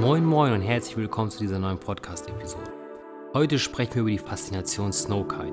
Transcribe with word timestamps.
Moin 0.00 0.24
Moin 0.24 0.52
und 0.52 0.62
herzlich 0.62 0.96
willkommen 0.96 1.30
zu 1.30 1.38
dieser 1.38 1.58
neuen 1.58 1.78
Podcast-Episode. 1.78 2.72
Heute 3.34 3.58
sprechen 3.58 3.94
wir 3.94 4.00
über 4.02 4.10
die 4.10 4.18
Faszination 4.18 4.92
Snowkite. 4.92 5.52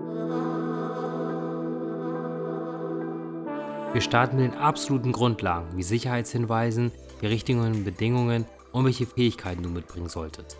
Wir 3.94 4.02
starten 4.02 4.38
mit 4.38 4.52
den 4.52 4.60
absoluten 4.60 5.12
Grundlagen 5.12 5.76
wie 5.76 5.84
Sicherheitshinweisen, 5.84 6.92
die 7.22 7.28
richtigen 7.28 7.84
Bedingungen 7.84 8.46
und 8.72 8.86
welche 8.86 9.06
Fähigkeiten 9.06 9.64
du 9.64 9.70
mitbringen 9.70 10.10
solltest. 10.10 10.58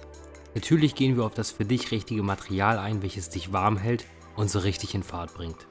Natürlich 0.56 0.96
gehen 0.96 1.16
wir 1.16 1.26
auf 1.26 1.34
das 1.34 1.52
für 1.52 1.66
dich 1.66 1.92
richtige 1.92 2.24
Material 2.24 2.80
ein, 2.80 3.02
welches 3.02 3.30
dich 3.30 3.54
warm 3.54 3.78
hält 3.78 4.06
und 4.36 4.50
so 4.50 4.60
richtig 4.60 4.96
in 4.96 5.04
Fahrt 5.04 5.34
bringt. 5.34 5.68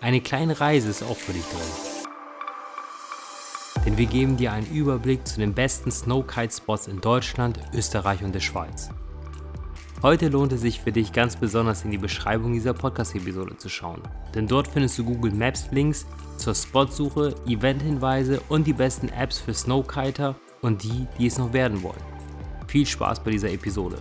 Eine 0.00 0.20
kleine 0.20 0.60
Reise 0.60 0.90
ist 0.90 1.02
auch 1.02 1.16
für 1.16 1.32
dich 1.32 1.44
drin 1.44 1.85
denn 3.86 3.96
wir 3.96 4.06
geben 4.06 4.36
dir 4.36 4.52
einen 4.52 4.66
Überblick 4.66 5.26
zu 5.26 5.38
den 5.38 5.54
besten 5.54 5.92
Snowkite-Spots 5.92 6.88
in 6.88 7.00
Deutschland, 7.00 7.60
Österreich 7.72 8.22
und 8.24 8.34
der 8.34 8.40
Schweiz. 8.40 8.90
Heute 10.02 10.28
lohnt 10.28 10.52
es 10.52 10.60
sich 10.60 10.80
für 10.80 10.92
dich 10.92 11.12
ganz 11.12 11.36
besonders 11.36 11.84
in 11.84 11.92
die 11.92 11.98
Beschreibung 11.98 12.52
dieser 12.52 12.74
Podcast-Episode 12.74 13.56
zu 13.56 13.68
schauen, 13.68 14.02
denn 14.34 14.46
dort 14.46 14.68
findest 14.68 14.98
du 14.98 15.04
Google 15.04 15.32
Maps 15.32 15.68
Links 15.70 16.04
zur 16.36 16.54
Spotsuche, 16.54 17.34
Eventhinweise 17.46 18.40
und 18.48 18.66
die 18.66 18.72
besten 18.72 19.08
Apps 19.08 19.38
für 19.38 19.54
Snowkiter 19.54 20.34
und 20.60 20.82
die, 20.82 21.06
die 21.18 21.28
es 21.28 21.38
noch 21.38 21.52
werden 21.52 21.82
wollen. 21.82 22.02
Viel 22.66 22.84
Spaß 22.84 23.20
bei 23.20 23.30
dieser 23.30 23.50
Episode. 23.50 23.96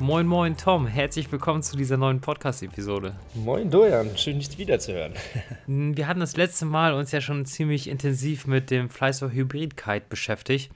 Moin, 0.00 0.28
moin, 0.28 0.56
Tom. 0.56 0.86
Herzlich 0.86 1.30
willkommen 1.32 1.60
zu 1.60 1.76
dieser 1.76 1.96
neuen 1.96 2.20
Podcast-Episode. 2.20 3.16
Moin, 3.34 3.68
Dojan. 3.68 4.16
Schön, 4.16 4.38
dich 4.38 4.56
wiederzuhören. 4.56 5.12
Wir 5.66 6.06
hatten 6.06 6.20
das 6.20 6.36
letzte 6.36 6.66
Mal 6.66 6.94
uns 6.94 7.10
ja 7.10 7.20
schon 7.20 7.44
ziemlich 7.46 7.88
intensiv 7.88 8.46
mit 8.46 8.70
dem 8.70 8.90
Fleißer 8.90 9.32
Hybrid-Kite 9.32 10.06
beschäftigt. 10.08 10.70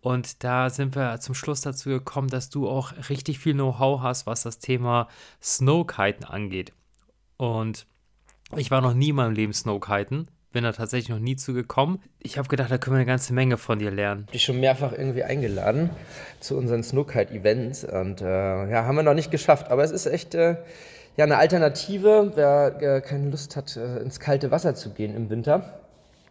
Und 0.00 0.42
da 0.42 0.70
sind 0.70 0.96
wir 0.96 1.20
zum 1.20 1.36
Schluss 1.36 1.60
dazu 1.60 1.88
gekommen, 1.88 2.28
dass 2.28 2.50
du 2.50 2.68
auch 2.68 2.92
richtig 3.08 3.38
viel 3.38 3.54
Know-how 3.54 4.02
hast, 4.02 4.26
was 4.26 4.42
das 4.42 4.58
Thema 4.58 5.08
Snowkiten 5.40 6.24
angeht. 6.24 6.72
Und 7.36 7.86
ich 8.56 8.72
war 8.72 8.80
noch 8.80 8.92
nie 8.92 9.10
in 9.10 9.16
meinem 9.16 9.34
Leben 9.34 9.52
Snowkiten 9.52 10.28
bin 10.54 10.64
da 10.64 10.72
tatsächlich 10.72 11.10
noch 11.10 11.18
nie 11.18 11.36
zu 11.36 11.52
gekommen. 11.52 12.00
Ich 12.20 12.38
habe 12.38 12.48
gedacht, 12.48 12.70
da 12.70 12.78
können 12.78 12.94
wir 12.94 13.00
eine 13.00 13.06
ganze 13.06 13.34
Menge 13.34 13.58
von 13.58 13.80
dir 13.80 13.90
lernen. 13.90 14.22
Ich 14.22 14.26
habe 14.26 14.32
dich 14.32 14.44
schon 14.44 14.60
mehrfach 14.60 14.92
irgendwie 14.92 15.24
eingeladen 15.24 15.90
zu 16.40 16.56
unseren 16.56 16.82
Snowkite-Events 16.82 17.84
und 17.84 18.22
äh, 18.22 18.70
ja, 18.70 18.84
haben 18.84 18.94
wir 18.94 19.02
noch 19.02 19.14
nicht 19.14 19.30
geschafft, 19.30 19.70
aber 19.70 19.82
es 19.82 19.90
ist 19.90 20.06
echt 20.06 20.34
äh, 20.34 20.56
ja, 21.16 21.24
eine 21.24 21.36
Alternative, 21.36 22.32
wer 22.36 22.80
äh, 22.80 23.00
keine 23.00 23.30
Lust 23.30 23.56
hat, 23.56 23.76
äh, 23.76 23.98
ins 23.98 24.20
kalte 24.20 24.52
Wasser 24.52 24.74
zu 24.76 24.90
gehen 24.90 25.14
im 25.14 25.28
Winter 25.28 25.80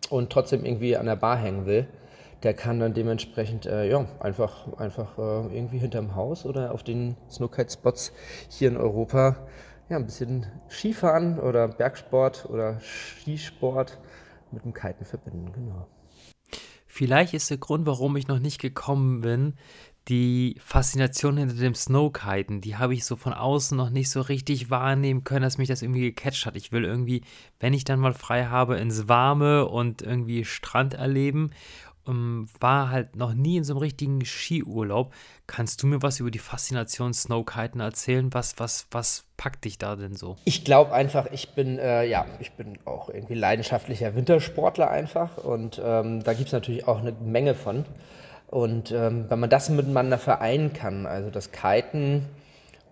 und 0.10 0.32
trotzdem 0.32 0.66
irgendwie 0.66 0.96
an 0.96 1.06
der 1.06 1.18
Bar 1.18 1.38
hängen 1.38 1.66
will. 1.66 1.86
Der 2.44 2.54
kann 2.54 2.80
dann 2.80 2.94
dementsprechend 2.94 3.66
äh, 3.66 3.90
ja, 3.90 4.06
einfach, 4.22 4.78
einfach 4.78 5.18
äh, 5.18 5.56
irgendwie 5.56 5.80
hinterm 5.80 6.16
Haus 6.16 6.46
oder 6.46 6.74
auf 6.74 6.84
den 6.84 7.18
Snowkite-Spots 7.30 8.14
hier 8.50 8.70
in 8.70 8.78
Europa 8.78 9.36
ja, 9.90 9.98
ein 9.98 10.06
bisschen 10.06 10.46
Skifahren 10.70 11.40
oder 11.40 11.68
Bergsport 11.68 12.46
oder 12.50 12.80
Skisport 12.80 14.00
mit 14.52 14.64
dem 14.64 14.74
Kiten 14.74 15.06
verbinden, 15.06 15.52
genau. 15.54 15.88
Vielleicht 16.88 17.34
ist 17.34 17.50
der 17.50 17.58
Grund, 17.58 17.88
warum 17.88 18.16
ich 18.18 18.28
noch 18.28 18.40
nicht 18.40 18.62
gekommen 18.62 19.22
bin, 19.22 19.56
die 20.10 20.58
Faszination 20.64 21.38
hinter 21.38 21.56
dem 21.56 21.76
Snowkiten. 21.76 22.62
Die 22.62 22.76
habe 22.76 22.94
ich 22.94 23.06
so 23.06 23.16
von 23.16 23.34
außen 23.34 23.76
noch 23.76 23.90
nicht 23.90 24.10
so 24.10 24.22
richtig 24.22 24.70
wahrnehmen 24.70 25.24
können, 25.24 25.44
dass 25.44 25.58
mich 25.58 25.70
das 25.70 25.82
irgendwie 25.82 26.12
gecatcht 26.12 26.46
hat. 26.46 26.56
Ich 26.56 26.72
will 26.72 26.84
irgendwie, 26.84 27.24
wenn 27.60 27.74
ich 27.74 27.84
dann 27.84 28.00
mal 28.00 28.14
frei 28.14 28.46
habe, 28.46 28.78
ins 28.78 29.08
Warme 29.08 29.68
und 29.68 30.02
irgendwie 30.02 30.46
Strand 30.46 30.94
erleben 30.94 31.52
ähm, 32.08 32.48
war 32.60 32.90
halt 32.90 33.16
noch 33.16 33.34
nie 33.34 33.58
in 33.58 33.64
so 33.64 33.74
einem 33.74 33.80
richtigen 33.80 34.24
Skiurlaub. 34.26 35.14
Kannst 35.48 35.84
du 35.84 35.88
mir 35.88 36.02
was 36.02 36.20
über 36.20 36.32
die 36.32 36.40
Faszination 36.40 37.14
Snowkiten 37.14 37.80
erzählen? 37.80 38.34
Was, 38.34 38.60
was, 38.60 38.88
was 38.92 39.26
packt 39.38 39.66
dich 39.66 39.78
da 39.78 39.96
denn 39.96 40.16
so? 40.16 40.38
Ich 40.46 40.64
glaube 40.64 40.94
einfach, 40.94 41.28
ich 41.32 41.50
bin, 41.50 41.80
äh, 41.80 42.06
ja, 42.06 42.26
ich 42.40 42.52
bin 42.54 42.78
auch 42.86 43.10
irgendwie 43.10 43.36
leidenschaftlicher 43.36 44.16
Wintersportler 44.16 44.90
einfach 44.90 45.38
und 45.38 45.82
ähm, 45.84 46.24
da 46.24 46.34
gibt 46.34 46.48
es 46.48 46.54
natürlich 46.54 46.88
auch 46.88 47.00
eine 47.00 47.12
Menge 47.12 47.56
von. 47.56 47.86
Und 48.48 48.92
ähm, 48.92 49.26
wenn 49.30 49.40
man 49.40 49.50
das 49.50 49.70
miteinander 49.70 50.20
vereinen 50.20 50.74
kann, 50.74 51.08
also 51.08 51.32
das 51.32 51.52
Kiten 51.52 52.28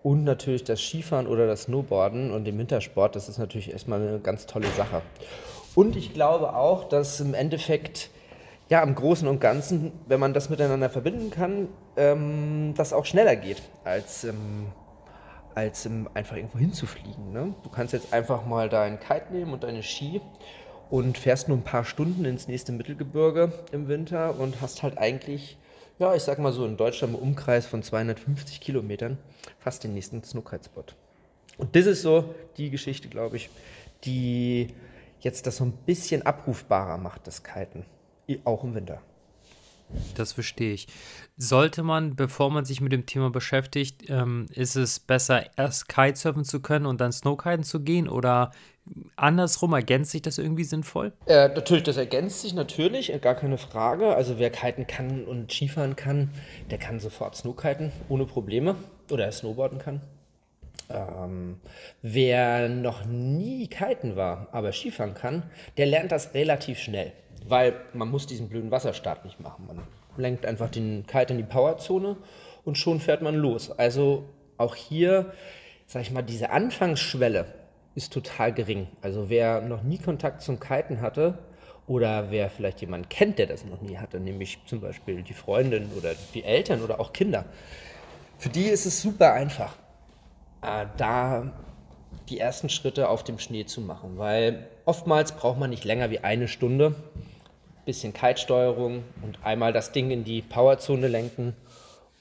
und 0.02 0.24
natürlich 0.24 0.64
das 0.64 0.80
Skifahren 0.80 1.28
oder 1.28 1.46
das 1.46 1.62
Snowboarden 1.62 2.32
und 2.32 2.44
den 2.44 2.58
Wintersport, 2.58 3.14
das 3.14 3.28
ist 3.28 3.38
natürlich 3.38 3.72
erstmal 3.72 4.00
eine 4.00 4.18
ganz 4.18 4.46
tolle 4.46 4.66
Sache. 4.76 5.02
Und 5.74 5.96
ich 5.96 6.12
glaube 6.12 6.54
auch, 6.54 6.88
dass 6.88 7.20
im 7.20 7.32
Endeffekt 7.32 8.10
ja, 8.72 8.82
im 8.82 8.94
Großen 8.94 9.28
und 9.28 9.38
Ganzen, 9.38 9.92
wenn 10.06 10.18
man 10.18 10.32
das 10.32 10.48
miteinander 10.48 10.88
verbinden 10.88 11.30
kann, 11.30 11.68
ähm, 11.98 12.72
das 12.74 12.94
auch 12.94 13.04
schneller 13.04 13.36
geht, 13.36 13.60
als, 13.84 14.24
ähm, 14.24 14.68
als 15.54 15.84
ähm, 15.84 16.08
einfach 16.14 16.36
irgendwo 16.36 16.56
hinzufliegen. 16.56 17.34
Ne? 17.34 17.54
Du 17.64 17.68
kannst 17.68 17.92
jetzt 17.92 18.14
einfach 18.14 18.46
mal 18.46 18.70
deinen 18.70 18.98
Kite 18.98 19.26
nehmen 19.30 19.52
und 19.52 19.62
deine 19.62 19.82
Ski 19.82 20.22
und 20.88 21.18
fährst 21.18 21.48
nur 21.48 21.58
ein 21.58 21.64
paar 21.64 21.84
Stunden 21.84 22.24
ins 22.24 22.48
nächste 22.48 22.72
Mittelgebirge 22.72 23.52
im 23.72 23.88
Winter 23.88 24.40
und 24.40 24.62
hast 24.62 24.82
halt 24.82 24.96
eigentlich, 24.96 25.58
ja, 25.98 26.14
ich 26.14 26.22
sag 26.22 26.38
mal 26.38 26.54
so 26.54 26.64
in 26.64 26.78
Deutschland 26.78 27.12
im 27.12 27.20
Umkreis 27.20 27.66
von 27.66 27.82
250 27.82 28.58
Kilometern 28.62 29.18
fast 29.58 29.84
den 29.84 29.92
nächsten 29.92 30.24
Snowkite-Spot. 30.24 30.86
Und 31.58 31.76
das 31.76 31.84
ist 31.84 32.00
so 32.00 32.34
die 32.56 32.70
Geschichte, 32.70 33.10
glaube 33.10 33.36
ich, 33.36 33.50
die 34.04 34.68
jetzt 35.20 35.46
das 35.46 35.58
so 35.58 35.64
ein 35.64 35.72
bisschen 35.72 36.24
abrufbarer 36.24 36.96
macht, 36.96 37.26
das 37.26 37.44
Kiten. 37.44 37.84
Auch 38.44 38.64
im 38.64 38.74
Winter. 38.74 39.00
Das 40.14 40.32
verstehe 40.32 40.72
ich. 40.72 40.88
Sollte 41.36 41.82
man, 41.82 42.16
bevor 42.16 42.50
man 42.50 42.64
sich 42.64 42.80
mit 42.80 42.92
dem 42.92 43.06
Thema 43.06 43.30
beschäftigt, 43.30 44.08
ähm, 44.08 44.46
ist 44.54 44.76
es 44.76 45.00
besser, 45.00 45.44
erst 45.56 45.88
Kitesurfen 45.88 46.44
zu 46.44 46.60
können 46.60 46.86
und 46.86 47.00
dann 47.00 47.12
Snowkiten 47.12 47.64
zu 47.64 47.80
gehen 47.80 48.08
oder 48.08 48.52
andersrum 49.16 49.72
ergänzt 49.72 50.10
sich 50.10 50.22
das 50.22 50.38
irgendwie 50.38 50.64
sinnvoll? 50.64 51.12
Äh, 51.26 51.48
natürlich, 51.48 51.84
das 51.84 51.96
ergänzt 51.96 52.42
sich 52.42 52.54
natürlich, 52.54 53.12
äh, 53.12 53.18
gar 53.18 53.34
keine 53.34 53.58
Frage. 53.58 54.14
Also 54.14 54.38
wer 54.38 54.50
kiten 54.50 54.86
kann 54.86 55.24
und 55.24 55.52
Skifahren 55.52 55.96
kann, 55.96 56.30
der 56.70 56.78
kann 56.78 57.00
sofort 57.00 57.36
Snowkiten 57.36 57.92
ohne 58.08 58.24
Probleme 58.24 58.76
oder 59.10 59.30
Snowboarden 59.30 59.78
kann. 59.78 60.00
Ähm, 60.90 61.60
wer 62.02 62.68
noch 62.68 63.04
nie 63.04 63.68
kiten 63.68 64.16
war, 64.16 64.48
aber 64.52 64.72
Skifahren 64.72 65.14
kann, 65.14 65.44
der 65.76 65.86
lernt 65.86 66.12
das 66.12 66.34
relativ 66.34 66.78
schnell 66.78 67.12
weil 67.48 67.74
man 67.92 68.08
muss 68.08 68.26
diesen 68.26 68.48
blöden 68.48 68.70
Wasserstart 68.70 69.24
nicht 69.24 69.40
machen. 69.40 69.66
Man 69.66 69.80
lenkt 70.16 70.46
einfach 70.46 70.70
den 70.70 71.06
Kite 71.06 71.32
in 71.32 71.38
die 71.38 71.44
Powerzone 71.44 72.16
und 72.64 72.78
schon 72.78 73.00
fährt 73.00 73.22
man 73.22 73.34
los. 73.34 73.70
Also 73.70 74.24
auch 74.58 74.74
hier, 74.74 75.32
sag 75.86 76.02
ich 76.02 76.10
mal, 76.10 76.22
diese 76.22 76.50
Anfangsschwelle 76.50 77.46
ist 77.94 78.12
total 78.12 78.52
gering. 78.52 78.88
Also 79.00 79.28
wer 79.28 79.60
noch 79.60 79.82
nie 79.82 79.98
Kontakt 79.98 80.42
zum 80.42 80.60
Kiten 80.60 81.00
hatte 81.00 81.38
oder 81.86 82.30
wer 82.30 82.48
vielleicht 82.48 82.80
jemanden 82.80 83.08
kennt, 83.08 83.38
der 83.38 83.46
das 83.46 83.64
noch 83.64 83.82
nie 83.82 83.98
hatte, 83.98 84.20
nämlich 84.20 84.58
zum 84.66 84.80
Beispiel 84.80 85.22
die 85.22 85.34
Freundin 85.34 85.90
oder 85.96 86.12
die 86.34 86.44
Eltern 86.44 86.80
oder 86.82 87.00
auch 87.00 87.12
Kinder, 87.12 87.44
für 88.38 88.48
die 88.48 88.64
ist 88.64 88.86
es 88.86 89.02
super 89.02 89.32
einfach, 89.34 89.76
äh, 90.62 90.86
da 90.96 91.52
die 92.28 92.38
ersten 92.38 92.68
Schritte 92.68 93.08
auf 93.08 93.24
dem 93.24 93.38
Schnee 93.38 93.66
zu 93.66 93.80
machen, 93.80 94.16
weil 94.16 94.66
oftmals 94.84 95.32
braucht 95.32 95.58
man 95.58 95.70
nicht 95.70 95.84
länger 95.84 96.10
wie 96.10 96.20
eine 96.20 96.48
Stunde, 96.48 96.94
bisschen 97.84 98.12
Kite-Steuerung 98.12 99.02
und 99.22 99.38
einmal 99.44 99.72
das 99.72 99.92
Ding 99.92 100.10
in 100.10 100.24
die 100.24 100.40
Powerzone 100.40 101.08
lenken 101.08 101.54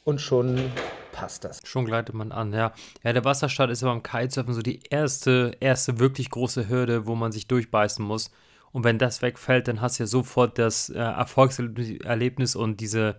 und 0.03 0.19
schon 0.19 0.71
passt 1.11 1.43
das. 1.43 1.61
Schon 1.63 1.85
gleitet 1.85 2.15
man 2.15 2.31
an, 2.31 2.53
ja. 2.53 2.73
Ja, 3.03 3.13
der 3.13 3.23
Wasserstart 3.23 3.69
ist 3.69 3.83
aber 3.83 3.93
beim 3.93 4.03
Kitesurfen 4.03 4.53
so 4.53 4.61
die 4.61 4.79
erste, 4.89 5.55
erste 5.59 5.99
wirklich 5.99 6.29
große 6.31 6.67
Hürde, 6.67 7.05
wo 7.05 7.15
man 7.15 7.31
sich 7.31 7.47
durchbeißen 7.47 8.03
muss. 8.03 8.31
Und 8.71 8.83
wenn 8.85 8.97
das 8.97 9.21
wegfällt, 9.21 9.67
dann 9.67 9.81
hast 9.81 9.99
du 9.99 10.03
ja 10.03 10.07
sofort 10.07 10.57
das 10.57 10.89
äh, 10.89 10.97
Erfolgserlebnis 10.97 12.55
und 12.55 12.79
diese 12.79 13.17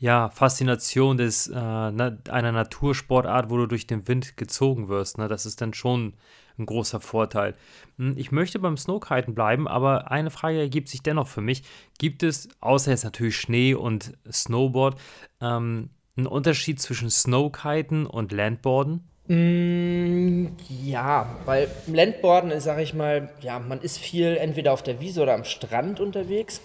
ja, 0.00 0.30
Faszination 0.30 1.18
des, 1.18 1.46
äh, 1.48 1.54
einer 1.54 2.52
Natursportart, 2.52 3.50
wo 3.50 3.58
du 3.58 3.66
durch 3.66 3.86
den 3.86 4.08
Wind 4.08 4.38
gezogen 4.38 4.88
wirst. 4.88 5.18
Ne? 5.18 5.28
Das 5.28 5.44
ist 5.44 5.60
dann 5.60 5.74
schon 5.74 6.14
ein 6.58 6.64
großer 6.64 7.00
Vorteil. 7.00 7.54
Hm, 7.98 8.14
ich 8.16 8.32
möchte 8.32 8.58
beim 8.58 8.78
Snowkiten 8.78 9.34
bleiben, 9.34 9.68
aber 9.68 10.10
eine 10.10 10.30
Frage 10.30 10.58
ergibt 10.58 10.88
sich 10.88 11.02
dennoch 11.02 11.28
für 11.28 11.42
mich. 11.42 11.64
Gibt 11.98 12.22
es, 12.22 12.48
außer 12.60 12.90
jetzt 12.90 13.04
natürlich 13.04 13.36
Schnee 13.36 13.74
und 13.74 14.14
Snowboard, 14.30 14.98
ähm, 15.42 15.90
einen 16.16 16.26
Unterschied 16.26 16.80
zwischen 16.80 17.10
Snowkiten 17.10 18.06
und 18.06 18.32
Landboarden? 18.32 19.06
Mm, 19.28 20.46
ja, 20.82 21.36
weil 21.44 21.68
Landboarden 21.86 22.50
ist, 22.52 22.64
sage 22.64 22.82
ich 22.82 22.94
mal, 22.94 23.28
ja, 23.42 23.58
man 23.58 23.82
ist 23.82 23.98
viel 23.98 24.38
entweder 24.38 24.72
auf 24.72 24.82
der 24.82 24.98
Wiese 25.00 25.22
oder 25.22 25.34
am 25.34 25.44
Strand 25.44 26.00
unterwegs. 26.00 26.62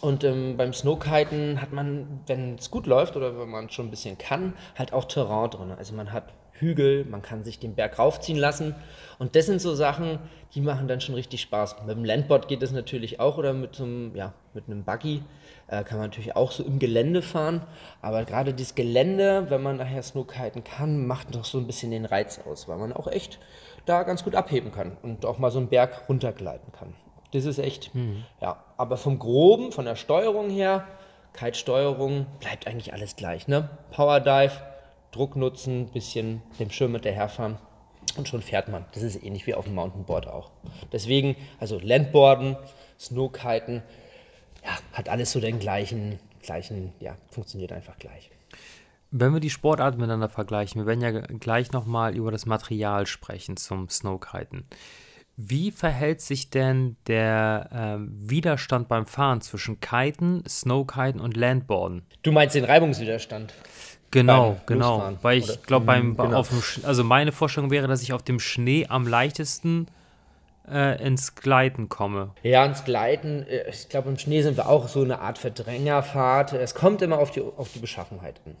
Und 0.00 0.22
ähm, 0.22 0.56
beim 0.56 0.72
Snowkiten 0.72 1.60
hat 1.60 1.72
man, 1.72 2.20
wenn 2.26 2.54
es 2.54 2.70
gut 2.70 2.86
läuft 2.86 3.16
oder 3.16 3.38
wenn 3.38 3.48
man 3.48 3.68
schon 3.70 3.86
ein 3.86 3.90
bisschen 3.90 4.16
kann, 4.16 4.54
halt 4.76 4.92
auch 4.92 5.06
Terrain 5.06 5.50
drin. 5.50 5.72
Also 5.72 5.94
man 5.94 6.12
hat 6.12 6.32
Hügel, 6.52 7.04
man 7.04 7.22
kann 7.22 7.44
sich 7.44 7.58
den 7.58 7.74
Berg 7.74 7.98
raufziehen 7.98 8.38
lassen. 8.38 8.74
Und 9.18 9.34
das 9.36 9.46
sind 9.46 9.60
so 9.60 9.74
Sachen, 9.74 10.18
die 10.54 10.60
machen 10.60 10.88
dann 10.88 11.00
schon 11.00 11.14
richtig 11.14 11.40
Spaß. 11.40 11.76
Mit 11.86 11.96
dem 11.96 12.04
Landboard 12.04 12.48
geht 12.48 12.62
das 12.62 12.72
natürlich 12.72 13.20
auch 13.20 13.38
oder 13.38 13.52
mit 13.52 13.74
so 13.74 13.84
einem, 13.84 14.14
ja, 14.14 14.34
mit 14.54 14.66
einem 14.66 14.84
Buggy 14.84 15.22
äh, 15.68 15.84
kann 15.84 15.98
man 15.98 16.08
natürlich 16.08 16.36
auch 16.36 16.52
so 16.52 16.62
im 16.64 16.78
Gelände 16.78 17.22
fahren. 17.22 17.62
Aber 18.02 18.24
gerade 18.24 18.54
dieses 18.54 18.74
Gelände, 18.74 19.46
wenn 19.50 19.62
man 19.62 19.76
nachher 19.76 20.02
Snowkiten 20.02 20.64
kann, 20.64 21.06
macht 21.06 21.34
noch 21.34 21.44
so 21.44 21.58
ein 21.58 21.66
bisschen 21.66 21.90
den 21.90 22.04
Reiz 22.04 22.40
aus, 22.46 22.68
weil 22.68 22.78
man 22.78 22.92
auch 22.92 23.08
echt 23.08 23.38
da 23.86 24.02
ganz 24.02 24.24
gut 24.24 24.34
abheben 24.34 24.72
kann 24.72 24.96
und 25.02 25.24
auch 25.24 25.38
mal 25.38 25.50
so 25.50 25.58
einen 25.58 25.68
Berg 25.68 26.08
runtergleiten 26.08 26.72
kann. 26.72 26.94
Das 27.32 27.44
ist 27.44 27.58
echt, 27.58 27.94
mhm. 27.94 28.24
ja. 28.40 28.62
Aber 28.76 28.96
vom 28.96 29.18
Groben, 29.18 29.72
von 29.72 29.84
der 29.84 29.96
Steuerung 29.96 30.50
her, 30.50 30.86
Kite-Steuerung, 31.34 32.26
bleibt 32.40 32.66
eigentlich 32.66 32.92
alles 32.92 33.16
gleich. 33.16 33.48
Ne? 33.48 33.68
Power 33.90 34.20
Dive, 34.20 34.52
Druck 35.12 35.36
nutzen, 35.36 35.88
bisschen 35.88 36.42
dem 36.58 36.70
Schirm 36.70 36.92
hinterherfahren 36.92 37.58
und 38.16 38.28
schon 38.28 38.42
fährt 38.42 38.68
man. 38.68 38.84
Das 38.92 39.02
ist 39.02 39.22
ähnlich 39.22 39.46
wie 39.46 39.54
auf 39.54 39.64
dem 39.64 39.74
Mountainboard 39.74 40.26
auch. 40.26 40.50
Deswegen, 40.92 41.36
also 41.58 41.78
Landboarden, 41.78 42.56
Snowkiten, 42.98 43.82
ja, 44.64 44.78
hat 44.92 45.08
alles 45.08 45.32
so 45.32 45.40
den 45.40 45.58
gleichen, 45.58 46.18
gleichen, 46.42 46.92
ja, 47.00 47.16
funktioniert 47.30 47.72
einfach 47.72 47.98
gleich. 47.98 48.30
Wenn 49.10 49.32
wir 49.32 49.40
die 49.40 49.50
Sportarten 49.50 49.98
miteinander 49.98 50.28
vergleichen, 50.28 50.82
wir 50.82 50.86
werden 50.86 51.00
ja 51.00 51.20
gleich 51.38 51.72
nochmal 51.72 52.14
über 52.14 52.30
das 52.30 52.44
Material 52.44 53.06
sprechen 53.06 53.56
zum 53.56 53.88
Snowkiten. 53.88 54.66
Wie 55.40 55.70
verhält 55.70 56.20
sich 56.20 56.50
denn 56.50 56.96
der 57.06 57.70
ähm, 57.72 58.10
Widerstand 58.28 58.88
beim 58.88 59.06
Fahren 59.06 59.40
zwischen 59.40 59.78
Kiten, 59.78 60.42
Snowkiten 60.48 61.20
und 61.20 61.36
Landboarden? 61.36 62.02
Du 62.22 62.32
meinst 62.32 62.56
den 62.56 62.64
Reibungswiderstand? 62.64 63.54
Genau, 64.10 64.56
genau. 64.66 64.94
Losfahren, 64.94 65.18
Weil 65.22 65.38
ich 65.38 65.62
glaube, 65.62 65.86
beim 65.86 66.16
genau. 66.16 66.38
auf 66.38 66.48
dem, 66.48 66.60
also 66.82 67.04
meine 67.04 67.30
Vorstellung 67.30 67.70
wäre, 67.70 67.86
dass 67.86 68.02
ich 68.02 68.12
auf 68.12 68.24
dem 68.24 68.40
Schnee 68.40 68.86
am 68.88 69.06
leichtesten 69.06 69.86
äh, 70.68 71.00
ins 71.06 71.36
Gleiten 71.36 71.88
komme. 71.88 72.30
Ja, 72.42 72.66
ins 72.66 72.84
Gleiten, 72.84 73.46
äh, 73.46 73.70
ich 73.70 73.88
glaube, 73.88 74.08
im 74.08 74.18
Schnee 74.18 74.42
sind 74.42 74.56
wir 74.56 74.68
auch 74.68 74.88
so 74.88 75.04
eine 75.04 75.20
Art 75.20 75.38
Verdrängerfahrt. 75.38 76.52
Es 76.54 76.74
kommt 76.74 77.00
immer 77.00 77.18
auf 77.20 77.30
die, 77.30 77.42
auf 77.42 77.72
die 77.72 77.78
Beschaffenheit 77.78 78.40
an. 78.44 78.56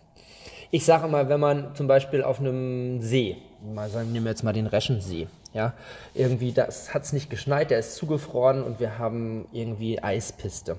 Ich 0.70 0.84
sage 0.84 1.08
immer, 1.08 1.28
wenn 1.28 1.40
man 1.40 1.74
zum 1.74 1.88
Beispiel 1.88 2.22
auf 2.22 2.38
einem 2.38 3.02
See, 3.02 3.36
mal 3.74 3.88
sagen, 3.88 4.12
nehmen 4.12 4.26
wir 4.26 4.30
jetzt 4.30 4.44
mal 4.44 4.52
den 4.52 4.68
Reschensee, 4.68 5.26
ja, 5.52 5.74
irgendwie, 6.14 6.52
das 6.52 6.92
hat 6.94 7.04
es 7.04 7.12
nicht 7.12 7.30
geschneit, 7.30 7.70
der 7.70 7.78
ist 7.78 7.96
zugefroren 7.96 8.62
und 8.62 8.80
wir 8.80 8.98
haben 8.98 9.46
irgendwie 9.52 10.02
Eispiste. 10.02 10.76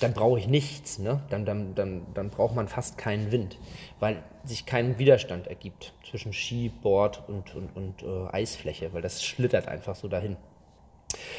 Dann 0.00 0.12
brauche 0.12 0.38
ich 0.38 0.48
nichts, 0.48 0.98
ne? 0.98 1.20
dann, 1.30 1.44
dann, 1.44 1.74
dann, 1.74 2.02
dann 2.12 2.30
braucht 2.30 2.54
man 2.54 2.66
fast 2.68 2.98
keinen 2.98 3.30
Wind, 3.30 3.56
weil 4.00 4.22
sich 4.44 4.66
kein 4.66 4.98
Widerstand 4.98 5.46
ergibt 5.46 5.92
zwischen 6.08 6.32
Ski, 6.32 6.70
Board 6.82 7.22
und, 7.28 7.54
und, 7.54 7.76
und 7.76 8.02
äh, 8.02 8.28
Eisfläche, 8.32 8.92
weil 8.92 9.02
das 9.02 9.24
schlittert 9.24 9.68
einfach 9.68 9.94
so 9.94 10.08
dahin. 10.08 10.36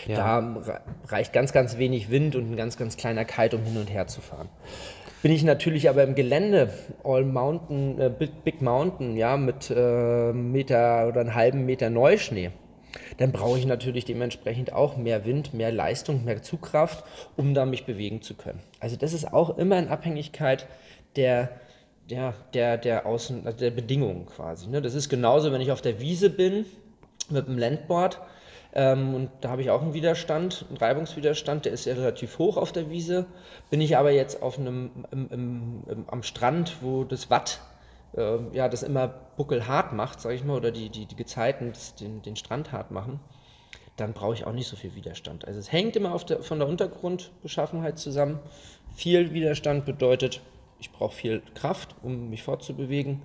Ja. 0.08 0.42
Da 0.42 0.62
reicht 1.08 1.34
ganz, 1.34 1.52
ganz 1.52 1.78
wenig 1.78 2.10
Wind 2.10 2.36
und 2.36 2.52
ein 2.52 2.56
ganz, 2.56 2.78
ganz 2.78 2.96
kleiner 2.96 3.26
Kite, 3.26 3.58
um 3.58 3.64
hin 3.64 3.78
und 3.78 3.92
her 3.92 4.08
zu 4.08 4.22
fahren. 4.22 4.50
Bin 5.22 5.32
ich 5.32 5.44
natürlich 5.44 5.90
aber 5.90 6.04
im 6.04 6.16
Gelände, 6.16 6.72
All 7.04 7.26
Mountain, 7.26 8.00
äh, 8.00 8.10
Big, 8.10 8.44
Big, 8.44 8.62
Mountain, 8.62 9.18
ja, 9.18 9.36
mit 9.36 9.72
äh, 9.76 10.32
Meter 10.32 11.08
oder 11.08 11.22
einem 11.22 11.36
halben 11.36 11.66
Meter 11.66 11.90
Neuschnee, 11.90 12.52
dann 13.18 13.32
brauche 13.32 13.58
ich 13.58 13.66
natürlich 13.66 14.06
dementsprechend 14.06 14.74
auch 14.74 14.98
mehr 14.98 15.26
Wind, 15.26 15.54
mehr 15.54 15.72
Leistung, 15.72 16.26
mehr 16.26 16.42
Zugkraft, 16.42 17.04
um 17.36 17.54
da 17.54 17.66
mich 17.66 17.86
bewegen 17.86 18.22
zu 18.22 18.36
können. 18.36 18.60
Also 18.80 18.96
das 18.96 19.14
ist 19.14 19.32
auch 19.32 19.58
immer 19.58 19.78
in 19.80 19.88
Abhängigkeit 19.88 20.68
der, 21.16 21.50
der, 22.10 22.34
der, 22.54 22.78
der, 22.78 23.06
Außen, 23.06 23.46
also 23.46 23.58
der 23.58 23.72
Bedingungen 23.72 24.26
quasi. 24.26 24.68
Ne? 24.68 24.82
Das 24.82 24.94
ist 24.94 25.10
genauso, 25.10 25.52
wenn 25.52 25.62
ich 25.62 25.72
auf 25.72 25.82
der 25.82 26.00
Wiese 26.00 26.30
bin 26.30 26.66
mit 27.30 27.48
dem 27.48 27.58
Landboard, 27.58 28.20
ähm, 28.74 29.16
und 29.16 29.32
da 29.42 29.50
habe 29.50 29.62
ich 29.62 29.72
auch 29.72 29.82
einen 29.82 29.94
Widerstand, 29.94 30.66
einen 30.70 30.78
Reibungswiderstand, 30.78 31.66
der 31.66 31.74
ist 31.74 31.86
ja 31.86 31.96
relativ 31.96 32.38
hoch 32.38 32.58
auf 32.58 32.72
der 32.72 32.90
Wiese. 32.92 33.26
Bin 33.70 33.82
ich 33.82 33.98
aber 33.98 34.12
jetzt 34.12 34.42
auf 34.44 34.60
einem, 34.60 34.92
im, 35.12 35.30
im, 35.32 35.84
im, 35.88 36.06
am 36.10 36.22
Strand, 36.22 36.78
wo 36.82 37.04
das 37.04 37.30
Watt 37.30 37.62
äh, 38.16 38.38
ja, 38.54 38.70
das 38.70 38.84
immer 38.84 39.08
buckelhart 39.08 39.94
macht, 39.94 40.22
sage 40.22 40.36
ich 40.36 40.44
mal, 40.44 40.58
oder 40.58 40.72
die, 40.72 40.90
die, 40.90 41.06
die 41.06 41.16
Gezeiten 41.16 41.74
den, 42.00 42.22
den 42.22 42.36
Strand 42.36 42.72
hart 42.72 42.92
machen, 42.92 43.20
dann 43.98 44.14
brauche 44.14 44.34
ich 44.34 44.46
auch 44.46 44.54
nicht 44.54 44.68
so 44.68 44.76
viel 44.76 44.96
Widerstand. 44.96 45.46
Also 45.46 45.60
es 45.60 45.72
hängt 45.72 45.96
immer 45.96 46.18
der, 46.20 46.44
von 46.44 46.60
der 46.60 46.68
Untergrundbeschaffenheit 46.68 47.98
zusammen. 47.98 48.40
Viel 48.96 49.34
Widerstand 49.34 49.86
bedeutet, 49.86 50.42
ich 50.80 50.92
brauche 50.92 51.16
viel 51.16 51.42
Kraft, 51.56 51.96
um 52.04 52.30
mich 52.30 52.44
fortzubewegen 52.44 53.24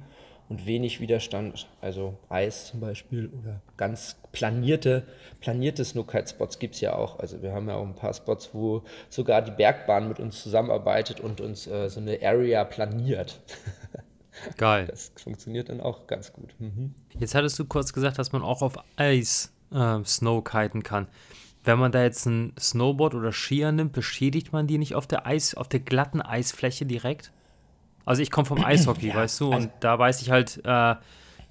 und 0.48 0.66
wenig 0.66 1.00
Widerstand, 1.00 1.68
also 1.80 2.18
Eis 2.28 2.66
zum 2.66 2.80
Beispiel 2.80 3.30
oder 3.40 3.62
ganz 3.76 4.16
planierte, 4.32 5.06
planierte 5.40 5.84
Snowkite-Spots 5.84 6.58
gibt 6.58 6.74
es 6.74 6.80
ja 6.80 6.94
auch. 6.94 7.18
Also 7.18 7.42
wir 7.42 7.52
haben 7.52 7.68
ja 7.68 7.76
auch 7.76 7.86
ein 7.86 7.94
paar 7.94 8.12
Spots, 8.12 8.50
wo 8.52 8.82
sogar 9.08 9.42
die 9.42 9.50
Bergbahn 9.50 10.08
mit 10.08 10.20
uns 10.20 10.42
zusammenarbeitet 10.42 11.20
und 11.20 11.40
uns 11.40 11.66
äh, 11.66 11.88
so 11.88 12.00
eine 12.00 12.18
Area 12.22 12.64
planiert. 12.64 13.40
Geil. 14.56 14.86
Das 14.86 15.12
funktioniert 15.16 15.68
dann 15.68 15.80
auch 15.80 16.06
ganz 16.06 16.32
gut. 16.32 16.54
Mhm. 16.58 16.94
Jetzt 17.18 17.34
hattest 17.34 17.58
du 17.58 17.64
kurz 17.64 17.92
gesagt, 17.92 18.18
dass 18.18 18.32
man 18.32 18.42
auch 18.42 18.62
auf 18.62 18.74
Eis 18.96 19.52
äh, 19.72 20.02
Snowkiten 20.04 20.82
kann. 20.82 21.08
Wenn 21.64 21.78
man 21.78 21.92
da 21.92 22.02
jetzt 22.02 22.26
ein 22.26 22.54
Snowboard 22.58 23.14
oder 23.14 23.32
Skier 23.32 23.70
nimmt, 23.70 23.92
beschädigt 23.92 24.52
man 24.52 24.66
die 24.66 24.78
nicht 24.78 24.94
auf 24.94 25.06
der 25.06 25.26
Eis, 25.26 25.54
auf 25.54 25.68
der 25.68 25.80
glatten 25.80 26.20
Eisfläche 26.20 26.86
direkt? 26.86 27.30
Also 28.04 28.22
ich 28.22 28.30
komme 28.30 28.46
vom 28.46 28.64
Eishockey, 28.64 29.08
ja, 29.08 29.14
weißt 29.14 29.40
du, 29.40 29.52
also 29.52 29.68
und 29.68 29.72
da 29.80 29.98
weiß 29.98 30.22
ich 30.22 30.30
halt, 30.30 30.60
äh, 30.64 30.94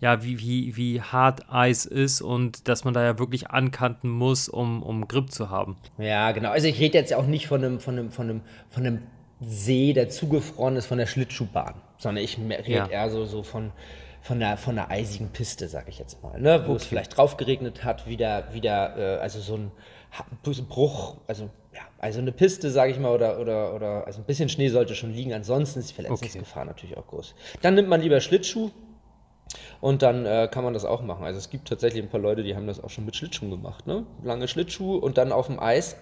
ja, 0.01 0.23
wie, 0.23 0.39
wie, 0.39 0.75
wie 0.75 1.01
hart 1.01 1.49
Eis 1.51 1.85
ist 1.85 2.21
und 2.21 2.67
dass 2.67 2.83
man 2.83 2.93
da 2.93 3.03
ja 3.03 3.19
wirklich 3.19 3.51
ankanten 3.51 4.09
muss, 4.09 4.49
um, 4.49 4.81
um 4.81 5.07
Grip 5.07 5.31
zu 5.31 5.49
haben. 5.49 5.77
Ja, 5.99 6.31
genau. 6.31 6.49
Also 6.49 6.67
ich 6.67 6.79
rede 6.79 6.97
jetzt 6.97 7.13
auch 7.13 7.27
nicht 7.27 7.47
von 7.47 7.63
einem, 7.63 7.79
von 7.79 7.97
einem, 7.97 8.11
von 8.11 8.29
einem, 8.29 8.41
von 8.69 8.85
einem 8.85 9.01
See, 9.43 9.93
der 9.93 10.09
zugefroren 10.09 10.75
ist 10.75 10.85
von 10.85 10.99
der 10.99 11.07
Schlittschuhbahn, 11.07 11.73
sondern 11.97 12.23
ich 12.23 12.37
rede 12.37 12.71
ja. 12.71 12.87
eher 12.87 13.09
so, 13.09 13.25
so 13.25 13.41
von, 13.41 13.71
von 14.21 14.39
der, 14.39 14.55
von 14.55 14.75
der 14.75 14.91
eisigen 14.91 15.29
Piste, 15.29 15.67
sage 15.67 15.89
ich 15.89 15.97
jetzt 15.97 16.21
mal, 16.21 16.39
ne? 16.39 16.63
wo 16.67 16.71
okay. 16.71 16.75
es 16.75 16.85
vielleicht 16.85 17.17
drauf 17.17 17.37
geregnet 17.37 17.83
hat, 17.83 18.07
wieder, 18.07 18.53
wieder 18.53 18.97
äh, 18.97 19.19
also 19.19 19.39
so 19.39 19.57
ein 19.57 19.71
Bruch, 20.67 21.17
also 21.25 21.49
ja, 21.73 21.81
also 21.97 22.19
eine 22.19 22.31
Piste, 22.31 22.69
sage 22.69 22.91
ich 22.91 22.99
mal, 22.99 23.11
oder, 23.11 23.39
oder, 23.39 23.73
oder 23.73 24.05
also 24.05 24.19
ein 24.21 24.25
bisschen 24.25 24.47
Schnee 24.47 24.69
sollte 24.69 24.93
schon 24.93 25.11
liegen, 25.11 25.33
ansonsten 25.33 25.79
ist 25.79 25.89
die 25.89 25.95
Verletzungsgefahr 25.95 26.63
okay. 26.63 26.71
natürlich 26.71 26.97
auch 26.97 27.07
groß. 27.07 27.33
Dann 27.63 27.73
nimmt 27.73 27.89
man 27.89 28.01
lieber 28.01 28.19
Schlittschuh 28.19 28.69
und 29.79 30.03
dann 30.03 30.25
äh, 30.25 30.47
kann 30.51 30.63
man 30.63 30.73
das 30.73 30.85
auch 30.85 31.01
machen. 31.01 31.25
Also 31.25 31.39
es 31.39 31.49
gibt 31.49 31.67
tatsächlich 31.67 32.03
ein 32.03 32.09
paar 32.09 32.19
Leute, 32.19 32.43
die 32.43 32.55
haben 32.55 32.67
das 32.67 32.83
auch 32.83 32.89
schon 32.89 33.05
mit 33.05 33.15
Schlittschuhen 33.15 33.49
gemacht, 33.49 33.87
ne? 33.87 34.05
Lange 34.23 34.47
Schlittschuh 34.47 34.97
und 34.97 35.17
dann 35.17 35.31
auf 35.31 35.47
dem 35.47 35.59
Eis, 35.59 35.95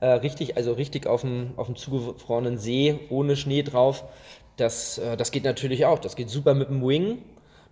äh, 0.00 0.06
richtig, 0.06 0.56
also 0.56 0.72
richtig 0.72 1.06
auf 1.06 1.22
dem, 1.22 1.52
auf 1.56 1.66
dem 1.66 1.76
zugefrorenen 1.76 2.58
See, 2.58 3.00
ohne 3.10 3.36
Schnee 3.36 3.62
drauf. 3.62 4.04
Das, 4.56 4.98
äh, 4.98 5.16
das 5.16 5.30
geht 5.30 5.44
natürlich 5.44 5.86
auch. 5.86 5.98
Das 5.98 6.16
geht 6.16 6.30
super 6.30 6.54
mit 6.54 6.68
dem 6.68 6.86
Wing. 6.86 7.22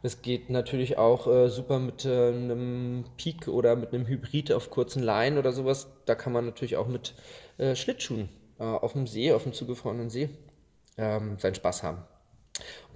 Das 0.03 0.23
geht 0.23 0.51
natürlich 0.51 0.99
auch 0.99 1.27
äh, 1.27 1.49
super 1.49 1.79
mit 1.79 2.05
äh, 2.05 2.29
einem 2.29 3.05
Peak 3.17 3.49
oder 3.49 3.77
mit 3.77 3.93
einem 3.93 4.07
Hybrid 4.07 4.53
auf 4.53 4.71
kurzen 4.71 5.03
Leinen 5.03 5.39
oder 5.39 5.53
sowas. 5.53 5.89
Da 6.05 6.15
kann 6.15 6.33
man 6.33 6.47
natürlich 6.47 6.77
auch 6.77 6.87
mit 6.87 7.15
äh, 7.59 7.75
Schlittschuhen 7.75 8.29
äh, 8.59 8.65
auf 8.65 8.93
dem 8.93 9.07
See, 9.07 9.33
auf 9.33 9.43
dem 9.43 9.53
zugefrorenen 9.53 10.11
See, 10.11 10.29
ähm, 10.99 11.39
seinen 11.39 11.55
Spaß 11.55 11.83
haben. 11.83 12.05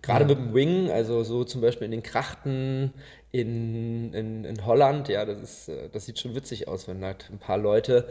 Gerade 0.02 0.24
ja. 0.24 0.28
mit 0.28 0.38
dem 0.38 0.54
Wing, 0.54 0.90
also 0.90 1.22
so 1.22 1.44
zum 1.44 1.60
Beispiel 1.60 1.84
in 1.86 1.90
den 1.90 2.02
Krachten 2.02 2.92
in, 3.32 4.12
in, 4.14 4.44
in 4.44 4.64
Holland, 4.64 5.08
ja, 5.08 5.24
das, 5.24 5.68
ist, 5.68 5.70
das 5.92 6.06
sieht 6.06 6.18
schon 6.18 6.34
witzig 6.34 6.68
aus, 6.68 6.88
wenn 6.88 7.04
halt 7.04 7.28
ein 7.30 7.38
paar 7.38 7.58
Leute 7.58 8.08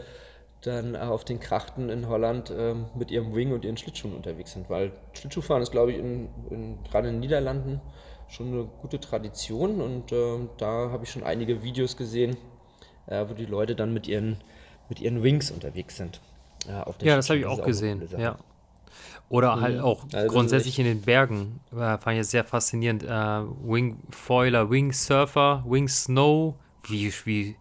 dann 0.62 0.94
auf 0.94 1.24
den 1.24 1.40
Krachten 1.40 1.88
in 1.88 2.08
Holland 2.08 2.52
ähm, 2.56 2.86
mit 2.94 3.10
ihrem 3.10 3.34
Wing 3.34 3.52
und 3.52 3.64
ihren 3.64 3.76
Schlittschuhen 3.76 4.14
unterwegs 4.14 4.52
sind. 4.52 4.68
Weil 4.68 4.92
Schlittschuhfahren 5.12 5.62
ist, 5.62 5.72
glaube 5.72 5.92
ich, 5.92 5.98
in, 5.98 6.28
in, 6.50 6.78
gerade 6.84 7.08
in 7.08 7.14
den 7.14 7.20
Niederlanden 7.20 7.80
schon 8.28 8.48
eine 8.48 8.68
gute 8.80 9.00
Tradition 9.00 9.80
und 9.80 10.12
äh, 10.12 10.38
da 10.58 10.90
habe 10.90 11.04
ich 11.04 11.10
schon 11.10 11.24
einige 11.24 11.62
Videos 11.62 11.96
gesehen, 11.96 12.36
äh, 13.06 13.24
wo 13.28 13.34
die 13.34 13.46
Leute 13.46 13.74
dann 13.74 13.92
mit 13.92 14.06
ihren, 14.06 14.36
mit 14.88 15.00
ihren 15.00 15.22
Wings 15.22 15.50
unterwegs 15.50 15.96
sind. 15.96 16.20
Äh, 16.68 17.06
ja, 17.06 17.16
das 17.16 17.28
habe 17.30 17.40
ich 17.40 17.46
auch 17.46 17.64
gesehen. 17.64 18.06
Ja. 18.18 18.36
Oder 19.28 19.56
mhm. 19.56 19.60
halt 19.60 19.80
auch 19.80 20.04
also 20.12 20.32
grundsätzlich 20.32 20.78
in 20.78 20.84
den 20.84 21.02
Bergen. 21.02 21.60
Äh, 21.72 21.98
fand 21.98 22.18
ich 22.18 22.26
sehr 22.26 22.44
faszinierend. 22.44 23.04
Äh, 23.04 23.08
Wing 23.08 23.98
Foiler, 24.10 24.70
Wing 24.70 24.92
Surfer, 24.92 25.64
Wing 25.66 25.88
Snow. 25.88 26.54
Wie, 26.84 27.12
wie 27.24 27.56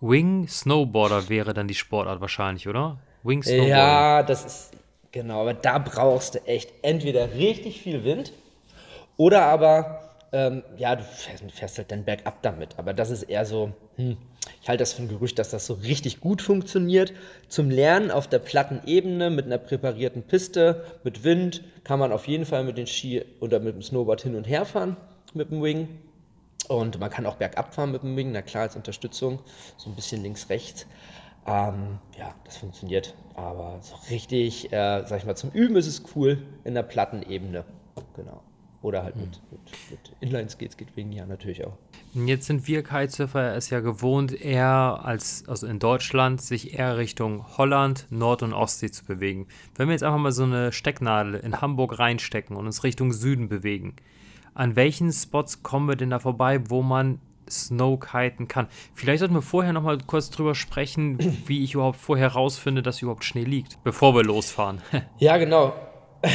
Wing 0.00 0.46
Snowboarder 0.48 1.28
wäre 1.28 1.54
dann 1.54 1.68
die 1.68 1.74
Sportart 1.74 2.20
wahrscheinlich, 2.20 2.68
oder? 2.68 2.98
Wing 3.22 3.42
Snowboarder. 3.42 3.68
Ja, 3.68 4.22
das 4.22 4.44
ist 4.44 4.70
genau, 5.12 5.40
aber 5.40 5.54
da 5.54 5.78
brauchst 5.78 6.34
du 6.34 6.46
echt 6.46 6.72
entweder 6.82 7.34
richtig 7.34 7.80
viel 7.80 8.04
Wind 8.04 8.32
oder 9.16 9.42
aber 9.42 10.06
ähm, 10.32 10.62
ja, 10.76 10.96
du 10.96 11.02
fährst, 11.02 11.44
fährst, 11.52 11.78
halt 11.78 11.90
dann 11.90 12.04
bergab 12.04 12.42
damit. 12.42 12.78
Aber 12.78 12.92
das 12.92 13.10
ist 13.10 13.22
eher 13.22 13.46
so, 13.46 13.72
hm, 13.96 14.16
ich 14.60 14.68
halte 14.68 14.82
das 14.82 14.92
für 14.92 15.02
ein 15.02 15.08
Gerücht, 15.08 15.38
dass 15.38 15.50
das 15.50 15.66
so 15.66 15.74
richtig 15.74 16.20
gut 16.20 16.42
funktioniert. 16.42 17.12
Zum 17.48 17.70
Lernen 17.70 18.10
auf 18.10 18.28
der 18.28 18.40
platten 18.40 18.80
Ebene 18.86 19.30
mit 19.30 19.46
einer 19.46 19.58
präparierten 19.58 20.22
Piste, 20.22 20.84
mit 21.04 21.24
Wind, 21.24 21.62
kann 21.84 21.98
man 21.98 22.12
auf 22.12 22.26
jeden 22.26 22.44
Fall 22.44 22.64
mit 22.64 22.76
den 22.76 22.86
Ski 22.86 23.24
oder 23.40 23.60
mit 23.60 23.74
dem 23.74 23.82
Snowboard 23.82 24.22
hin 24.22 24.34
und 24.34 24.44
her 24.44 24.64
fahren, 24.64 24.96
mit 25.32 25.50
dem 25.50 25.62
Wing. 25.62 25.88
Und 26.68 26.98
man 26.98 27.10
kann 27.10 27.26
auch 27.26 27.36
bergab 27.36 27.74
fahren 27.74 27.92
mit 27.92 28.02
dem 28.02 28.16
Wing, 28.16 28.32
na 28.32 28.42
klar, 28.42 28.64
als 28.64 28.76
Unterstützung, 28.76 29.38
so 29.76 29.90
ein 29.90 29.94
bisschen 29.94 30.22
links-rechts. 30.22 30.86
Ähm, 31.46 31.98
ja, 32.18 32.34
das 32.44 32.56
funktioniert. 32.56 33.14
Aber 33.34 33.78
so 33.80 33.94
richtig, 34.10 34.72
äh, 34.72 35.04
sag 35.06 35.18
ich 35.18 35.24
mal, 35.24 35.36
zum 35.36 35.50
Üben 35.50 35.76
ist 35.76 35.86
es 35.86 36.02
cool 36.14 36.42
in 36.64 36.74
der 36.74 36.82
Plattenebene. 36.82 37.64
Genau. 38.16 38.42
Oder 38.82 39.02
halt 39.02 39.16
mit, 39.16 39.40
mit, 39.50 39.60
mit 39.90 40.12
Inline-Skates 40.20 40.76
geht 40.76 40.96
wegen 40.96 41.10
ja 41.10 41.26
natürlich 41.26 41.64
auch. 41.64 41.76
Jetzt 42.14 42.46
sind 42.46 42.68
wir 42.68 42.82
Kitesurfer 42.82 43.54
es 43.56 43.68
ja 43.70 43.80
gewohnt, 43.80 44.32
eher 44.40 45.00
als, 45.02 45.44
also 45.48 45.66
in 45.66 45.78
Deutschland, 45.78 46.40
sich 46.40 46.78
eher 46.78 46.96
Richtung 46.96 47.44
Holland, 47.58 48.06
Nord- 48.10 48.42
und 48.42 48.52
Ostsee 48.52 48.90
zu 48.90 49.04
bewegen. 49.04 49.48
Wenn 49.74 49.88
wir 49.88 49.92
jetzt 49.92 50.02
einfach 50.02 50.18
mal 50.18 50.32
so 50.32 50.44
eine 50.44 50.72
Stecknadel 50.72 51.34
in 51.34 51.60
Hamburg 51.60 51.98
reinstecken 51.98 52.56
und 52.56 52.66
uns 52.66 52.84
Richtung 52.84 53.12
Süden 53.12 53.48
bewegen, 53.48 53.96
an 54.56 54.74
welchen 54.74 55.12
Spots 55.12 55.62
kommen 55.62 55.88
wir 55.88 55.96
denn 55.96 56.10
da 56.10 56.18
vorbei, 56.18 56.60
wo 56.70 56.82
man 56.82 57.20
Snowkiten 57.48 58.48
kann? 58.48 58.66
Vielleicht 58.94 59.20
sollten 59.20 59.34
wir 59.34 59.42
vorher 59.42 59.72
noch 59.72 59.82
mal 59.82 59.98
kurz 60.06 60.30
drüber 60.30 60.54
sprechen, 60.54 61.18
wie 61.46 61.62
ich 61.62 61.74
überhaupt 61.74 61.98
vorher 61.98 62.28
rausfinde, 62.28 62.82
dass 62.82 63.02
überhaupt 63.02 63.24
Schnee 63.24 63.44
liegt, 63.44 63.82
bevor 63.84 64.14
wir 64.14 64.24
losfahren. 64.24 64.80
ja, 65.18 65.36
genau. 65.36 65.74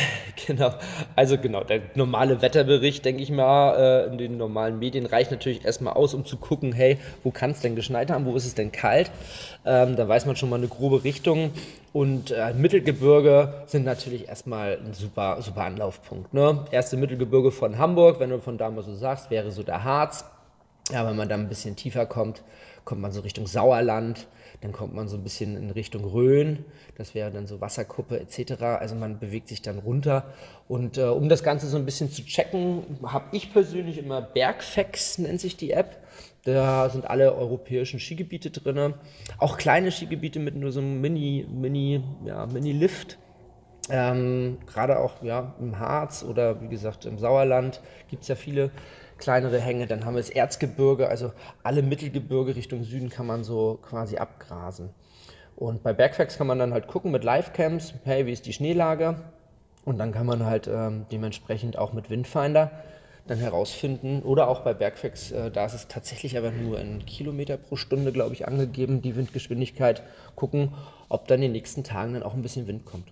Genau, 0.48 0.74
also 1.16 1.38
genau, 1.38 1.64
der 1.64 1.82
normale 1.94 2.42
Wetterbericht, 2.42 3.06
denke 3.06 3.22
ich 3.22 3.30
mal, 3.30 3.76
äh, 3.76 4.08
in 4.08 4.18
den 4.18 4.38
normalen 4.38 4.80
Medien 4.80 5.06
reicht 5.06 5.30
natürlich 5.30 5.64
erstmal 5.66 5.94
aus, 5.94 6.14
um 6.14 6.26
zu 6.26 6.38
gucken, 6.38 6.74
hey, 6.74 6.98
wo 7.24 7.32
kann 7.32 7.52
es 7.52 7.60
denn 7.60 7.76
geschneit 7.76 8.10
haben, 8.10 8.26
wo 8.26 8.36
ist 8.36 8.46
es 8.46 8.56
denn 8.56 8.72
kalt? 8.72 9.12
Ähm, 9.66 9.96
da 9.96 10.08
weiß 10.08 10.26
man 10.26 10.36
schon 10.36 10.50
mal 10.50 10.56
eine 10.56 10.68
grobe 10.68 11.04
Richtung. 11.04 11.52
Und 11.94 12.32
äh, 12.32 12.54
Mittelgebirge 12.54 13.66
sind 13.68 13.86
natürlich 13.86 14.30
erstmal 14.30 14.80
ein 14.84 14.94
super, 14.94 15.42
super 15.42 15.64
Anlaufpunkt. 15.66 16.34
Ne? 16.34 16.66
Erste 16.72 16.98
Mittelgebirge 16.98 17.52
von 17.52 17.78
Hamburg, 17.78 18.20
wenn 18.20 18.30
du 18.30 18.40
von 18.40 18.58
da 18.58 18.70
mal 18.70 18.84
so 18.84 18.96
sagst, 18.96 19.30
wäre 19.30 19.52
so 19.52 19.62
der 19.62 19.84
Harz. 19.84 20.26
Ja, 20.92 21.08
wenn 21.08 21.16
man 21.16 21.30
dann 21.30 21.42
ein 21.42 21.50
bisschen 21.50 21.76
tiefer 21.76 22.06
kommt, 22.06 22.42
kommt 22.86 23.02
man 23.02 23.12
so 23.12 23.22
Richtung 23.22 23.46
Sauerland. 23.46 24.28
Dann 24.62 24.72
kommt 24.72 24.94
man 24.94 25.08
so 25.08 25.18
ein 25.18 25.24
bisschen 25.24 25.58
in 25.58 25.72
Richtung 25.72 26.06
Rhön, 26.06 26.66
das 26.96 27.16
wäre 27.16 27.32
dann 27.32 27.48
so 27.48 27.62
Wasserkuppe 27.62 28.20
etc. 28.20 28.62
Also 28.62 28.96
man 28.96 29.20
bewegt 29.20 29.48
sich 29.48 29.64
dann 29.64 29.80
runter. 29.80 30.26
Und 30.68 31.00
äh, 31.00 31.04
um 31.04 31.30
das 31.30 31.44
Ganze 31.44 31.68
so 31.68 31.78
ein 31.78 31.86
bisschen 31.86 32.12
zu 32.12 32.24
checken, 32.24 32.84
habe 33.04 33.26
ich 33.36 33.52
persönlich 33.52 33.98
immer 33.98 34.22
Bergfex, 34.22 35.18
nennt 35.18 35.42
sich 35.42 35.58
die 35.58 35.72
App. 35.72 35.98
Da 36.44 36.90
sind 36.90 37.10
alle 37.10 37.36
europäischen 37.36 38.00
Skigebiete 38.00 38.52
drin. 38.52 38.94
Auch 39.40 39.58
kleine 39.58 39.92
Skigebiete 39.92 40.40
mit 40.40 40.56
nur 40.56 40.72
so 40.72 40.80
einem 40.80 41.02
Mini, 41.02 41.46
Mini, 41.52 42.04
ja, 42.26 42.46
Mini-Lift. 42.46 43.18
Ähm, 43.90 44.60
Gerade 44.68 45.00
auch 45.00 45.24
ja, 45.24 45.56
im 45.60 45.80
Harz 45.80 46.24
oder 46.24 46.62
wie 46.62 46.68
gesagt 46.68 47.06
im 47.06 47.18
Sauerland 47.18 47.82
gibt 48.10 48.22
es 48.22 48.28
ja 48.28 48.36
viele 48.36 48.72
kleinere 49.22 49.60
Hänge. 49.60 49.88
Dann 49.88 50.04
haben 50.04 50.16
wir 50.16 50.22
das 50.22 50.30
Erzgebirge, 50.30 51.08
also 51.08 51.32
alle 51.64 51.82
Mittelgebirge 51.82 52.56
Richtung 52.56 52.84
Süden 52.84 53.10
kann 53.10 53.26
man 53.26 53.44
so 53.46 53.80
quasi 53.82 54.18
abgrasen. 54.18 54.90
Und 55.56 55.84
bei 55.84 55.94
Backfacts 55.94 56.38
kann 56.38 56.48
man 56.48 56.60
dann 56.60 56.74
halt 56.74 56.88
gucken 56.88 57.12
mit 57.12 57.24
Livecams, 57.24 57.94
hey, 58.04 58.26
wie 58.26 58.34
ist 58.34 58.46
die 58.46 58.54
Schneelage? 58.54 59.16
Und 59.86 59.98
dann 59.98 60.12
kann 60.12 60.26
man 60.26 60.46
halt 60.46 60.68
ähm, 60.68 61.06
dementsprechend 61.12 61.78
auch 61.78 61.94
mit 61.94 62.10
Windfinder 62.10 62.72
dann 63.28 63.38
herausfinden. 63.38 64.22
Oder 64.24 64.48
auch 64.48 64.62
bei 64.62 64.74
Bergfacts, 64.74 65.32
äh, 65.32 65.52
da 65.52 65.66
ist 65.66 65.74
es 65.74 65.88
tatsächlich 65.88 66.38
aber 66.38 66.52
nur 66.52 66.80
in 66.80 67.06
Kilometer 67.06 67.58
pro 67.58 67.76
Stunde, 67.76 68.12
glaube 68.12 68.34
ich, 68.34 68.48
angegeben, 68.48 69.02
die 69.02 69.16
Windgeschwindigkeit, 69.16 70.04
gucken, 70.36 70.74
ob 71.10 71.28
dann 71.28 71.38
in 71.38 71.44
den 71.44 71.52
nächsten 71.54 71.84
Tagen 71.84 72.14
dann 72.14 72.24
auch 72.24 72.34
ein 72.34 72.42
bisschen 72.42 72.68
Wind 72.68 72.86
kommt. 72.86 73.08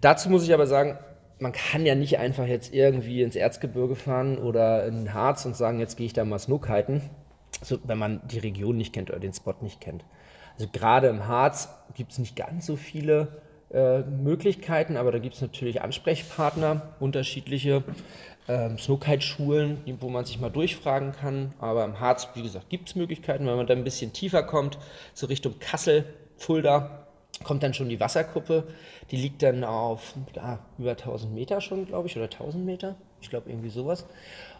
Dazu 0.00 0.28
muss 0.30 0.44
ich 0.44 0.54
aber 0.54 0.66
sagen, 0.66 0.98
man 1.38 1.52
kann 1.52 1.84
ja 1.84 1.94
nicht 1.94 2.18
einfach 2.18 2.46
jetzt 2.46 2.72
irgendwie 2.72 3.22
ins 3.22 3.36
Erzgebirge 3.36 3.94
fahren 3.94 4.38
oder 4.38 4.86
in 4.86 5.12
Harz 5.12 5.44
und 5.44 5.56
sagen, 5.56 5.80
jetzt 5.80 5.96
gehe 5.96 6.06
ich 6.06 6.12
da 6.12 6.24
mal 6.24 6.38
Snowkiten, 6.38 7.02
also 7.60 7.78
wenn 7.84 7.98
man 7.98 8.20
die 8.28 8.38
Region 8.38 8.76
nicht 8.76 8.92
kennt 8.92 9.10
oder 9.10 9.20
den 9.20 9.32
Spot 9.32 9.54
nicht 9.60 9.80
kennt. 9.80 10.04
Also 10.54 10.68
gerade 10.72 11.08
im 11.08 11.26
Harz 11.26 11.68
gibt 11.94 12.12
es 12.12 12.18
nicht 12.18 12.36
ganz 12.36 12.66
so 12.66 12.76
viele 12.76 13.42
äh, 13.70 14.00
Möglichkeiten, 14.00 14.96
aber 14.96 15.12
da 15.12 15.18
gibt 15.18 15.34
es 15.34 15.42
natürlich 15.42 15.82
Ansprechpartner, 15.82 16.94
unterschiedliche 17.00 17.84
ähm, 18.48 18.78
Snowkite-Schulen, 18.78 19.78
wo 20.00 20.08
man 20.08 20.24
sich 20.24 20.40
mal 20.40 20.50
durchfragen 20.50 21.12
kann. 21.12 21.52
Aber 21.58 21.84
im 21.84 22.00
Harz, 22.00 22.28
wie 22.34 22.42
gesagt, 22.42 22.70
gibt 22.70 22.88
es 22.88 22.94
Möglichkeiten, 22.94 23.46
wenn 23.46 23.56
man 23.56 23.66
da 23.66 23.74
ein 23.74 23.84
bisschen 23.84 24.12
tiefer 24.12 24.42
kommt, 24.42 24.78
so 25.12 25.26
Richtung 25.26 25.58
Kassel, 25.58 26.04
Fulda, 26.36 27.05
kommt 27.44 27.62
dann 27.62 27.74
schon 27.74 27.88
die 27.88 28.00
Wasserkuppe. 28.00 28.64
Die 29.10 29.16
liegt 29.16 29.42
dann 29.42 29.64
auf 29.64 30.14
ja, 30.34 30.58
über 30.78 30.92
1000 30.92 31.32
Meter 31.34 31.60
schon, 31.60 31.86
glaube 31.86 32.08
ich, 32.08 32.16
oder 32.16 32.24
1000 32.24 32.64
Meter. 32.64 32.96
Ich 33.20 33.30
glaube, 33.30 33.50
irgendwie 33.50 33.70
sowas. 33.70 34.06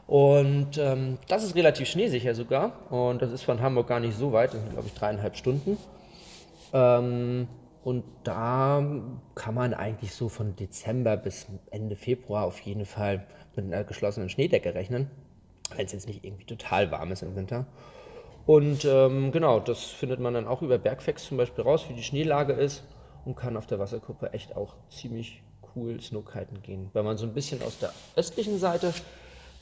Und 0.06 0.78
ähm, 0.78 1.18
das 1.28 1.42
ist 1.42 1.54
relativ 1.54 1.88
schneesicher 1.88 2.35
sogar. 2.35 2.90
Und 2.92 3.23
das 3.23 3.33
ist 3.33 3.42
von 3.42 3.61
Hamburg 3.61 3.88
gar 3.88 4.00
nicht 4.00 4.16
so 4.16 4.33
weit. 4.33 4.54
Das 4.54 4.61
sind, 4.61 4.73
glaube 4.73 4.88
ich, 4.88 4.95
dreieinhalb 4.95 5.37
Stunden. 5.37 5.76
Ähm, 6.73 7.49
und 7.83 8.04
da 8.25 8.85
kann 9.35 9.54
man 9.54 9.75
eigentlich 9.75 10.12
so 10.12 10.28
von 10.28 10.56
Dezember 10.56 11.16
bis 11.16 11.47
Ende 11.71 11.97
Februar 11.97 12.45
auf 12.45 12.59
jeden 12.61 12.85
Fall 12.85 13.26
mit 13.54 13.64
einer 13.64 13.85
geschlossenen 13.85 14.28
Schneedecke 14.28 14.75
rechnen. 14.75 15.11
Wenn 15.75 15.87
es 15.87 15.92
jetzt 15.92 16.06
nicht 16.06 16.25
irgendwie 16.25 16.45
total 16.45 16.90
warm 16.90 17.12
ist 17.12 17.23
im 17.23 17.35
Winter. 17.37 17.66
Und 18.46 18.84
ähm, 18.84 19.32
genau, 19.32 19.58
das 19.58 19.84
findet 19.84 20.20
man 20.20 20.34
dann 20.34 20.46
auch 20.46 20.62
über 20.62 20.78
Bergfex 20.78 21.24
zum 21.24 21.36
Beispiel 21.36 21.64
raus, 21.64 21.86
wie 21.88 21.94
die 21.94 22.02
Schneelage 22.02 22.52
ist 22.52 22.84
und 23.24 23.36
kann 23.36 23.56
auf 23.56 23.66
der 23.66 23.80
Wasserkuppe 23.80 24.32
echt 24.32 24.56
auch 24.56 24.74
ziemlich 24.88 25.42
cool 25.74 26.00
Snowkiten 26.00 26.62
gehen. 26.62 26.90
Wenn 26.92 27.04
man 27.04 27.18
so 27.18 27.26
ein 27.26 27.34
bisschen 27.34 27.60
aus 27.62 27.78
der 27.80 27.92
östlichen 28.14 28.58
Seite 28.58 28.94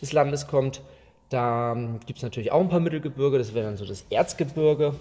des 0.02 0.12
Landes 0.12 0.46
kommt, 0.46 0.82
da 1.30 1.72
ähm, 1.72 1.98
gibt 2.04 2.18
es 2.18 2.22
natürlich 2.22 2.52
auch 2.52 2.60
ein 2.60 2.68
paar 2.68 2.80
Mittelgebirge, 2.80 3.38
das 3.38 3.54
wäre 3.54 3.64
dann 3.64 3.78
so 3.78 3.86
das 3.86 4.04
Erzgebirge. 4.10 4.94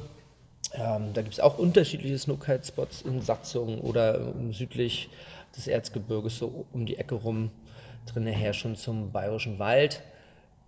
Ähm, 0.73 1.13
da 1.13 1.21
gibt 1.21 1.33
es 1.33 1.39
auch 1.41 1.57
unterschiedliche 1.57 2.17
Snowkite-Spots 2.17 3.01
in 3.01 3.21
Satzungen 3.21 3.81
oder 3.81 4.33
südlich 4.51 5.09
des 5.55 5.67
Erzgebirges, 5.67 6.37
so 6.37 6.65
um 6.71 6.85
die 6.85 6.97
Ecke 6.97 7.15
rum, 7.15 7.51
drin 8.05 8.25
her 8.25 8.53
schon 8.53 8.75
zum 8.75 9.11
Bayerischen 9.11 9.59
Wald. 9.59 10.01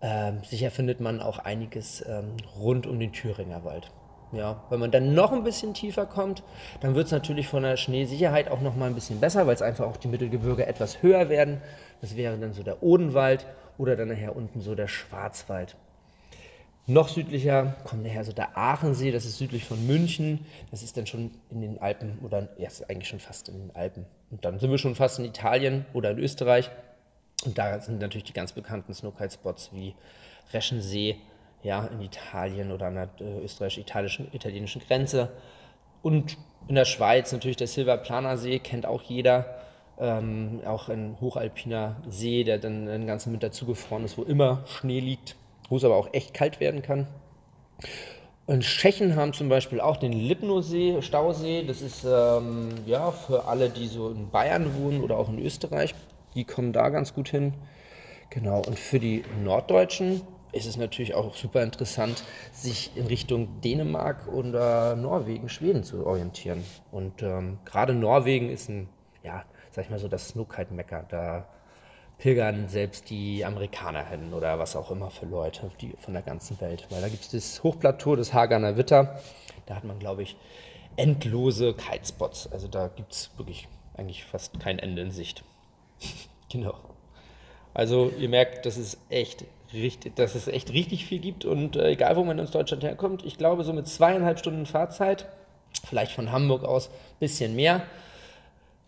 Ähm, 0.07 0.43
sicher 0.43 0.69
findet 0.69 0.99
man 0.99 1.19
auch 1.19 1.39
einiges 1.39 2.05
ähm, 2.07 2.37
rund 2.59 2.85
um 2.85 2.99
den 2.99 3.11
Thüringer 3.11 3.65
Wald. 3.65 3.89
Ja, 4.33 4.63
wenn 4.69 4.79
man 4.79 4.91
dann 4.91 5.15
noch 5.15 5.31
ein 5.31 5.43
bisschen 5.43 5.73
tiefer 5.73 6.05
kommt, 6.05 6.43
dann 6.79 6.93
wird 6.93 7.07
es 7.07 7.11
natürlich 7.11 7.47
von 7.47 7.63
der 7.63 7.75
Schneesicherheit 7.75 8.51
auch 8.51 8.61
noch 8.61 8.75
mal 8.75 8.85
ein 8.85 8.93
bisschen 8.93 9.19
besser, 9.19 9.47
weil 9.47 9.55
es 9.55 9.63
einfach 9.63 9.87
auch 9.87 9.97
die 9.97 10.07
Mittelgebirge 10.07 10.67
etwas 10.67 11.01
höher 11.01 11.29
werden. 11.29 11.59
Das 12.01 12.15
wäre 12.15 12.37
dann 12.37 12.53
so 12.53 12.61
der 12.61 12.83
Odenwald 12.83 13.47
oder 13.79 13.95
dann 13.95 14.09
nachher 14.09 14.35
unten 14.35 14.61
so 14.61 14.75
der 14.75 14.87
Schwarzwald. 14.87 15.75
Noch 16.85 17.07
südlicher 17.07 17.73
kommt 17.83 18.03
nachher 18.03 18.25
so 18.25 18.31
der 18.31 18.55
Aachensee, 18.55 19.11
das 19.11 19.25
ist 19.25 19.39
südlich 19.39 19.65
von 19.65 19.87
München. 19.87 20.45
Das 20.69 20.83
ist 20.83 20.97
dann 20.97 21.07
schon 21.07 21.31
in 21.49 21.61
den 21.61 21.81
Alpen 21.81 22.19
oder 22.23 22.49
ja, 22.59 22.67
ist 22.67 22.87
eigentlich 22.91 23.07
schon 23.07 23.19
fast 23.19 23.49
in 23.49 23.57
den 23.57 23.75
Alpen. 23.75 24.05
Und 24.29 24.45
dann 24.45 24.59
sind 24.59 24.69
wir 24.69 24.77
schon 24.77 24.93
fast 24.93 25.17
in 25.17 25.25
Italien 25.25 25.87
oder 25.93 26.11
in 26.11 26.19
Österreich. 26.19 26.69
Und 27.45 27.57
da 27.57 27.79
sind 27.79 27.99
natürlich 27.99 28.25
die 28.25 28.33
ganz 28.33 28.51
bekannten 28.51 28.93
Snowkite-Spots 28.93 29.69
wie 29.73 29.93
Reschensee 30.51 31.17
ja, 31.63 31.85
in 31.85 32.01
Italien 32.01 32.71
oder 32.71 32.87
an 32.87 32.95
der 32.95 33.09
äh, 33.19 33.43
österreichisch-italienischen 33.43 34.81
Grenze. 34.81 35.29
Und 36.01 36.37
in 36.67 36.75
der 36.75 36.85
Schweiz 36.85 37.31
natürlich 37.31 37.57
der 37.57 37.67
Silberplaner 37.67 38.37
See, 38.37 38.59
kennt 38.59 38.85
auch 38.85 39.01
jeder. 39.01 39.61
Ähm, 39.97 40.61
auch 40.65 40.89
ein 40.89 41.17
hochalpiner 41.21 41.95
See, 42.09 42.43
der 42.43 42.57
dann 42.57 42.85
den 42.85 43.07
ganzen 43.07 43.31
Winter 43.31 43.51
zugefroren 43.51 44.03
ist, 44.03 44.17
wo 44.17 44.23
immer 44.23 44.63
Schnee 44.67 44.99
liegt, 44.99 45.35
wo 45.69 45.77
es 45.77 45.83
aber 45.83 45.95
auch 45.95 46.09
echt 46.11 46.33
kalt 46.33 46.59
werden 46.59 46.81
kann. 46.81 47.07
Und 48.45 48.61
Tschechen 48.61 49.15
haben 49.15 49.33
zum 49.33 49.49
Beispiel 49.49 49.79
auch 49.79 49.97
den 49.97 50.11
Lipno-See, 50.13 51.01
Stausee. 51.01 51.63
Das 51.63 51.81
ist 51.81 52.03
ähm, 52.03 52.69
ja 52.85 53.11
für 53.11 53.45
alle, 53.45 53.69
die 53.69 53.87
so 53.87 54.09
in 54.09 54.29
Bayern 54.29 54.75
wohnen 54.77 55.01
oder 55.01 55.17
auch 55.17 55.29
in 55.29 55.39
Österreich 55.39 55.95
die 56.35 56.45
kommen 56.45 56.73
da 56.73 56.89
ganz 56.89 57.13
gut 57.13 57.29
hin. 57.29 57.53
Genau, 58.29 58.61
und 58.61 58.77
für 58.77 58.99
die 58.99 59.23
Norddeutschen 59.43 60.21
ist 60.51 60.65
es 60.65 60.77
natürlich 60.77 61.13
auch 61.13 61.35
super 61.35 61.63
interessant, 61.63 62.23
sich 62.51 62.91
in 62.95 63.07
Richtung 63.07 63.61
Dänemark 63.61 64.27
oder 64.27 64.95
Norwegen, 64.95 65.49
Schweden 65.49 65.83
zu 65.83 66.05
orientieren. 66.05 66.63
Und 66.91 67.21
ähm, 67.21 67.59
gerade 67.65 67.93
Norwegen 67.93 68.49
ist 68.49 68.69
ein, 68.69 68.87
ja, 69.23 69.43
sag 69.71 69.85
ich 69.85 69.91
mal 69.91 69.99
so, 69.99 70.07
das 70.07 70.29
Snowkite-Mecker. 70.29 71.05
Da 71.09 71.45
pilgern 72.17 72.69
selbst 72.69 73.09
die 73.09 73.43
Amerikaner 73.43 74.05
hin 74.05 74.33
oder 74.33 74.57
was 74.57 74.77
auch 74.77 74.91
immer 74.91 75.11
für 75.11 75.25
Leute 75.25 75.69
die, 75.81 75.93
von 75.99 76.13
der 76.13 76.23
ganzen 76.23 76.59
Welt. 76.61 76.87
Weil 76.89 77.01
da 77.01 77.09
gibt 77.09 77.23
es 77.23 77.31
das 77.31 77.61
Hochplateau 77.61 78.15
des 78.15 78.33
Haganer 78.33 78.77
Witter. 78.77 79.19
Da 79.65 79.75
hat 79.75 79.83
man, 79.83 79.99
glaube 79.99 80.23
ich, 80.23 80.37
endlose 80.95 81.73
Kitespots. 81.73 82.51
Also 82.53 82.69
da 82.69 82.87
gibt 82.87 83.11
es 83.11 83.31
wirklich 83.35 83.67
eigentlich 83.97 84.23
fast 84.23 84.57
kein 84.61 84.79
Ende 84.79 85.01
in 85.01 85.11
Sicht. 85.11 85.43
Genau. 86.51 86.75
Also 87.73 88.13
ihr 88.17 88.29
merkt, 88.29 88.65
dass 88.65 88.77
es 88.77 88.97
echt 89.09 89.43
richtig, 89.73 90.15
dass 90.15 90.35
es 90.35 90.47
echt 90.47 90.71
richtig 90.71 91.05
viel 91.05 91.19
gibt 91.19 91.43
und 91.43 91.75
äh, 91.75 91.89
egal 91.89 92.15
wo 92.15 92.23
man 92.23 92.39
aus 92.39 92.51
Deutschland 92.51 92.83
herkommt, 92.83 93.25
ich 93.25 93.37
glaube 93.37 93.63
so 93.65 93.73
mit 93.73 93.87
zweieinhalb 93.87 94.39
Stunden 94.39 94.65
Fahrzeit, 94.65 95.27
vielleicht 95.85 96.13
von 96.13 96.31
Hamburg 96.31 96.63
aus 96.63 96.87
ein 96.87 97.19
bisschen 97.19 97.55
mehr, 97.55 97.81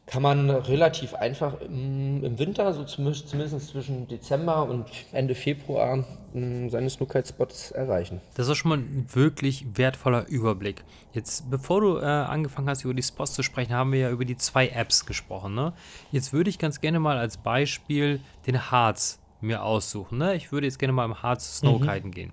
kann 0.07 0.21
man 0.21 0.49
relativ 0.49 1.13
einfach 1.13 1.59
im, 1.61 2.23
im 2.23 2.39
Winter, 2.39 2.73
so 2.73 2.85
zumindest, 2.85 3.27
zumindest 3.27 3.67
zwischen 3.67 4.07
Dezember 4.07 4.63
und 4.63 4.85
Ende 5.11 5.35
Februar, 5.35 6.05
m, 6.33 6.69
seine 6.69 6.89
Snookite-Spots 6.89 7.71
erreichen. 7.71 8.21
Das 8.35 8.47
ist 8.47 8.57
schon 8.57 8.69
mal 8.69 8.77
ein 8.77 9.05
wirklich 9.13 9.65
wertvoller 9.75 10.25
Überblick. 10.27 10.85
Jetzt, 11.11 11.49
bevor 11.51 11.81
du 11.81 11.97
äh, 11.97 12.05
angefangen 12.05 12.69
hast, 12.69 12.85
über 12.85 12.93
die 12.93 13.03
Spots 13.03 13.33
zu 13.33 13.43
sprechen, 13.43 13.73
haben 13.73 13.91
wir 13.91 13.99
ja 13.99 14.09
über 14.09 14.23
die 14.23 14.37
zwei 14.37 14.69
Apps 14.69 15.05
gesprochen. 15.05 15.53
Ne? 15.55 15.73
Jetzt 16.11 16.31
würde 16.31 16.49
ich 16.49 16.57
ganz 16.57 16.79
gerne 16.79 16.99
mal 16.99 17.17
als 17.17 17.35
Beispiel 17.35 18.21
den 18.47 18.71
Harz 18.71 19.19
mir 19.41 19.61
aussuchen. 19.61 20.17
Ne? 20.17 20.35
Ich 20.35 20.53
würde 20.53 20.67
jetzt 20.67 20.79
gerne 20.79 20.93
mal 20.93 21.05
im 21.05 21.21
Harz 21.21 21.57
Snowkiten 21.57 22.11
gehen. 22.11 22.31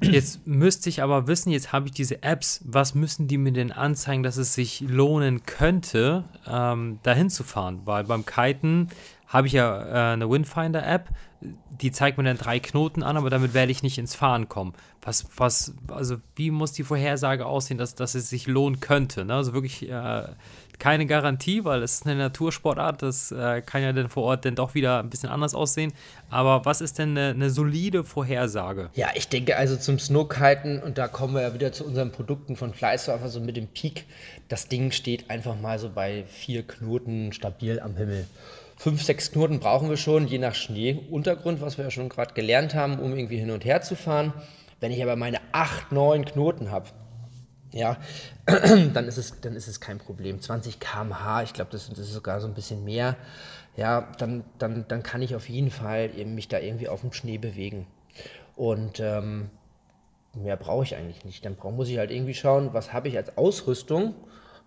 Jetzt 0.00 0.46
müsste 0.46 0.88
ich 0.88 1.02
aber 1.02 1.28
wissen, 1.28 1.50
jetzt 1.50 1.72
habe 1.72 1.86
ich 1.86 1.92
diese 1.92 2.22
Apps, 2.22 2.60
was 2.64 2.94
müssen 2.94 3.28
die 3.28 3.38
mir 3.38 3.52
denn 3.52 3.70
anzeigen, 3.70 4.22
dass 4.22 4.36
es 4.36 4.54
sich 4.54 4.80
lohnen 4.80 5.44
könnte, 5.46 6.24
ähm, 6.46 6.98
dahin 7.02 7.30
zu 7.30 7.44
fahren? 7.44 7.82
Weil 7.84 8.04
beim 8.04 8.26
Kiten 8.26 8.88
habe 9.28 9.46
ich 9.46 9.52
ja 9.52 10.10
äh, 10.10 10.12
eine 10.14 10.28
Windfinder-App, 10.28 11.10
die 11.80 11.92
zeigt 11.92 12.18
mir 12.18 12.24
dann 12.24 12.36
drei 12.36 12.58
Knoten 12.58 13.02
an, 13.02 13.16
aber 13.16 13.30
damit 13.30 13.54
werde 13.54 13.72
ich 13.72 13.82
nicht 13.82 13.96
ins 13.96 14.14
Fahren 14.14 14.48
kommen. 14.48 14.74
Was, 15.02 15.26
was, 15.36 15.72
also 15.88 16.16
wie 16.34 16.50
muss 16.50 16.72
die 16.72 16.82
Vorhersage 16.82 17.46
aussehen, 17.46 17.78
dass, 17.78 17.94
dass 17.94 18.14
es 18.14 18.28
sich 18.28 18.46
lohnen 18.46 18.80
könnte? 18.80 19.24
Ne? 19.24 19.34
Also 19.34 19.54
wirklich 19.54 19.88
äh, 19.88 20.24
keine 20.80 21.06
Garantie, 21.06 21.64
weil 21.64 21.82
es 21.84 21.94
ist 21.94 22.06
eine 22.06 22.16
Natursportart, 22.16 23.02
das 23.02 23.30
äh, 23.30 23.62
kann 23.64 23.82
ja 23.82 23.92
dann 23.92 24.08
vor 24.08 24.24
Ort 24.24 24.44
dann 24.44 24.56
doch 24.56 24.74
wieder 24.74 24.98
ein 24.98 25.10
bisschen 25.10 25.28
anders 25.28 25.54
aussehen. 25.54 25.92
Aber 26.30 26.64
was 26.64 26.80
ist 26.80 26.98
denn 26.98 27.10
eine, 27.10 27.30
eine 27.30 27.50
solide 27.50 28.02
Vorhersage? 28.02 28.90
Ja, 28.94 29.10
ich 29.14 29.28
denke 29.28 29.56
also 29.56 29.76
zum 29.76 29.98
Snowkiten, 29.98 30.82
und 30.82 30.98
da 30.98 31.06
kommen 31.06 31.34
wir 31.34 31.42
ja 31.42 31.54
wieder 31.54 31.70
zu 31.70 31.84
unseren 31.84 32.10
Produkten 32.10 32.56
von 32.56 32.74
Fleißsurfer, 32.74 33.28
so 33.28 33.40
mit 33.40 33.56
dem 33.56 33.68
Peak, 33.68 34.06
das 34.48 34.66
Ding 34.66 34.90
steht 34.90 35.30
einfach 35.30 35.54
mal 35.60 35.78
so 35.78 35.90
bei 35.90 36.24
vier 36.24 36.66
Knoten 36.66 37.32
stabil 37.32 37.78
am 37.78 37.94
Himmel. 37.96 38.26
Fünf, 38.76 39.02
sechs 39.02 39.30
Knoten 39.30 39.60
brauchen 39.60 39.90
wir 39.90 39.98
schon, 39.98 40.26
je 40.26 40.38
nach 40.38 40.54
Schneeuntergrund, 40.54 41.60
was 41.60 41.76
wir 41.76 41.84
ja 41.84 41.90
schon 41.90 42.08
gerade 42.08 42.32
gelernt 42.32 42.74
haben, 42.74 42.98
um 42.98 43.14
irgendwie 43.14 43.36
hin 43.36 43.50
und 43.50 43.64
her 43.66 43.82
zu 43.82 43.94
fahren. 43.94 44.32
Wenn 44.80 44.90
ich 44.90 45.02
aber 45.02 45.16
meine 45.16 45.40
acht, 45.52 45.92
neun 45.92 46.24
Knoten 46.24 46.70
habe, 46.70 46.86
ja, 47.72 47.96
dann 48.46 49.06
ist 49.06 49.16
es, 49.16 49.40
dann 49.40 49.54
ist 49.54 49.68
es 49.68 49.80
kein 49.80 49.98
Problem. 49.98 50.40
20 50.40 50.80
km/h, 50.80 51.42
ich 51.42 51.52
glaube, 51.52 51.70
das, 51.70 51.88
das, 51.88 51.98
ist 51.98 52.12
sogar 52.12 52.40
so 52.40 52.48
ein 52.48 52.54
bisschen 52.54 52.84
mehr. 52.84 53.16
Ja, 53.76 54.08
dann, 54.18 54.44
dann, 54.58 54.84
dann 54.88 55.02
kann 55.02 55.22
ich 55.22 55.34
auf 55.34 55.48
jeden 55.48 55.70
Fall 55.70 56.08
mich 56.08 56.48
da 56.48 56.58
irgendwie 56.58 56.88
auf 56.88 57.02
dem 57.02 57.12
Schnee 57.12 57.38
bewegen. 57.38 57.86
Und 58.56 59.00
ähm, 59.00 59.50
mehr 60.34 60.56
brauche 60.56 60.84
ich 60.84 60.96
eigentlich 60.96 61.24
nicht. 61.24 61.44
Dann 61.44 61.56
brauch, 61.56 61.70
muss 61.70 61.88
ich 61.88 61.98
halt 61.98 62.10
irgendwie 62.10 62.34
schauen, 62.34 62.70
was 62.72 62.92
habe 62.92 63.08
ich 63.08 63.16
als 63.16 63.36
Ausrüstung. 63.38 64.14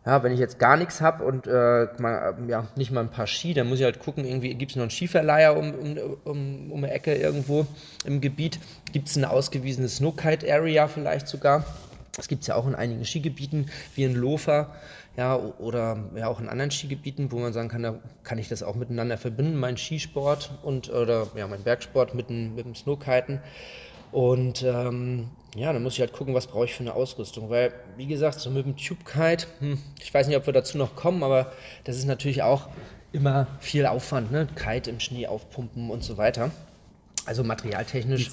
Ja, 0.06 0.22
wenn 0.22 0.34
ich 0.34 0.40
jetzt 0.40 0.60
gar 0.60 0.76
nichts 0.76 1.00
habe 1.00 1.24
und 1.24 1.48
äh, 1.48 1.88
mal, 1.98 2.38
ja, 2.50 2.68
nicht 2.76 2.92
mal 2.92 3.00
ein 3.00 3.10
paar 3.10 3.28
Ski, 3.28 3.54
dann 3.54 3.70
muss 3.70 3.80
ich 3.80 3.86
halt 3.86 4.00
gucken, 4.00 4.26
irgendwie 4.26 4.54
gibt 4.54 4.72
es 4.72 4.76
noch 4.76 4.84
einen 4.84 4.90
Skiverleiher 4.92 5.56
um, 5.56 5.74
um, 5.74 5.98
um, 6.26 6.72
um 6.74 6.84
eine 6.84 6.92
Ecke 6.92 7.16
irgendwo 7.16 7.66
im 8.04 8.20
Gebiet. 8.20 8.60
Gibt 8.92 9.08
es 9.08 9.16
eine 9.16 9.30
ausgewiesene 9.30 9.88
Snowkite-Area 9.88 10.90
vielleicht 10.90 11.30
sogar? 11.30 11.64
Das 12.16 12.28
gibt 12.28 12.42
es 12.42 12.48
ja 12.48 12.56
auch 12.56 12.68
in 12.68 12.76
einigen 12.76 13.06
Skigebieten, 13.06 13.72
wie 13.96 14.04
in 14.04 14.14
Lofer, 14.14 14.76
ja, 15.18 15.36
oder 15.36 15.98
ja 16.16 16.28
auch 16.28 16.40
in 16.40 16.48
anderen 16.48 16.72
Skigebieten, 16.72 17.32
wo 17.32 17.40
man 17.40 17.54
sagen 17.54 17.70
kann, 17.70 17.84
da 17.84 18.00
kann 18.24 18.38
ich 18.38 18.50
das 18.50 18.62
auch 18.62 18.76
miteinander 18.76 19.18
verbinden, 19.18 19.60
mein 19.60 19.78
Skisport 19.78 20.52
und 20.62 20.90
oder 20.92 21.28
ja, 21.36 21.48
mein 21.48 21.64
Bergsport 21.64 22.14
mit 22.14 22.30
dem, 22.30 22.56
mit 22.56 22.66
dem 22.66 22.76
Snowkiten. 22.76 23.40
Und 24.12 24.62
ähm, 24.62 25.32
ja, 25.56 25.74
dann 25.74 25.82
muss 25.82 25.94
ich 25.94 26.00
halt 26.00 26.14
gucken, 26.14 26.36
was 26.36 26.46
brauche 26.46 26.66
ich 26.66 26.76
für 26.76 26.82
eine 26.82 26.94
Ausrüstung. 26.94 27.50
Weil, 27.50 27.74
wie 27.98 28.06
gesagt, 28.06 28.40
so 28.40 28.52
mit 28.52 28.64
dem 28.64 28.78
Tube 28.78 29.04
Kite, 29.06 29.48
hm, 29.60 29.80
ich 30.00 30.14
weiß 30.14 30.28
nicht, 30.28 30.38
ob 30.38 30.46
wir 30.46 30.54
dazu 30.54 30.78
noch 30.78 30.96
kommen, 30.96 31.24
aber 31.24 31.52
das 31.84 31.98
ist 31.98 32.06
natürlich 32.06 32.44
auch 32.44 32.70
immer 33.12 33.48
viel 33.60 33.88
Aufwand, 33.88 34.32
ne? 34.32 34.48
Kite 34.56 34.92
im 34.92 35.00
Schnee 35.00 35.26
aufpumpen 35.26 35.90
und 35.90 36.04
so 36.04 36.18
weiter. 36.18 36.52
Also 37.26 37.44
materialtechnisch 37.44 38.30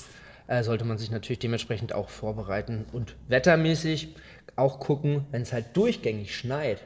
äh, 0.51 0.65
sollte 0.65 0.85
man 0.85 0.99
sich 0.99 1.13
natürlich 1.13 1.39
dementsprechend 1.39 1.93
auch 1.93 2.09
vorbereiten 2.09 2.85
und 2.93 3.15
wettermäßig 3.29 4.17
auch 4.57 4.81
gucken, 4.81 5.25
wenn 5.31 5.43
es 5.43 5.53
halt 5.53 5.77
durchgängig 5.77 6.37
schneit, 6.37 6.83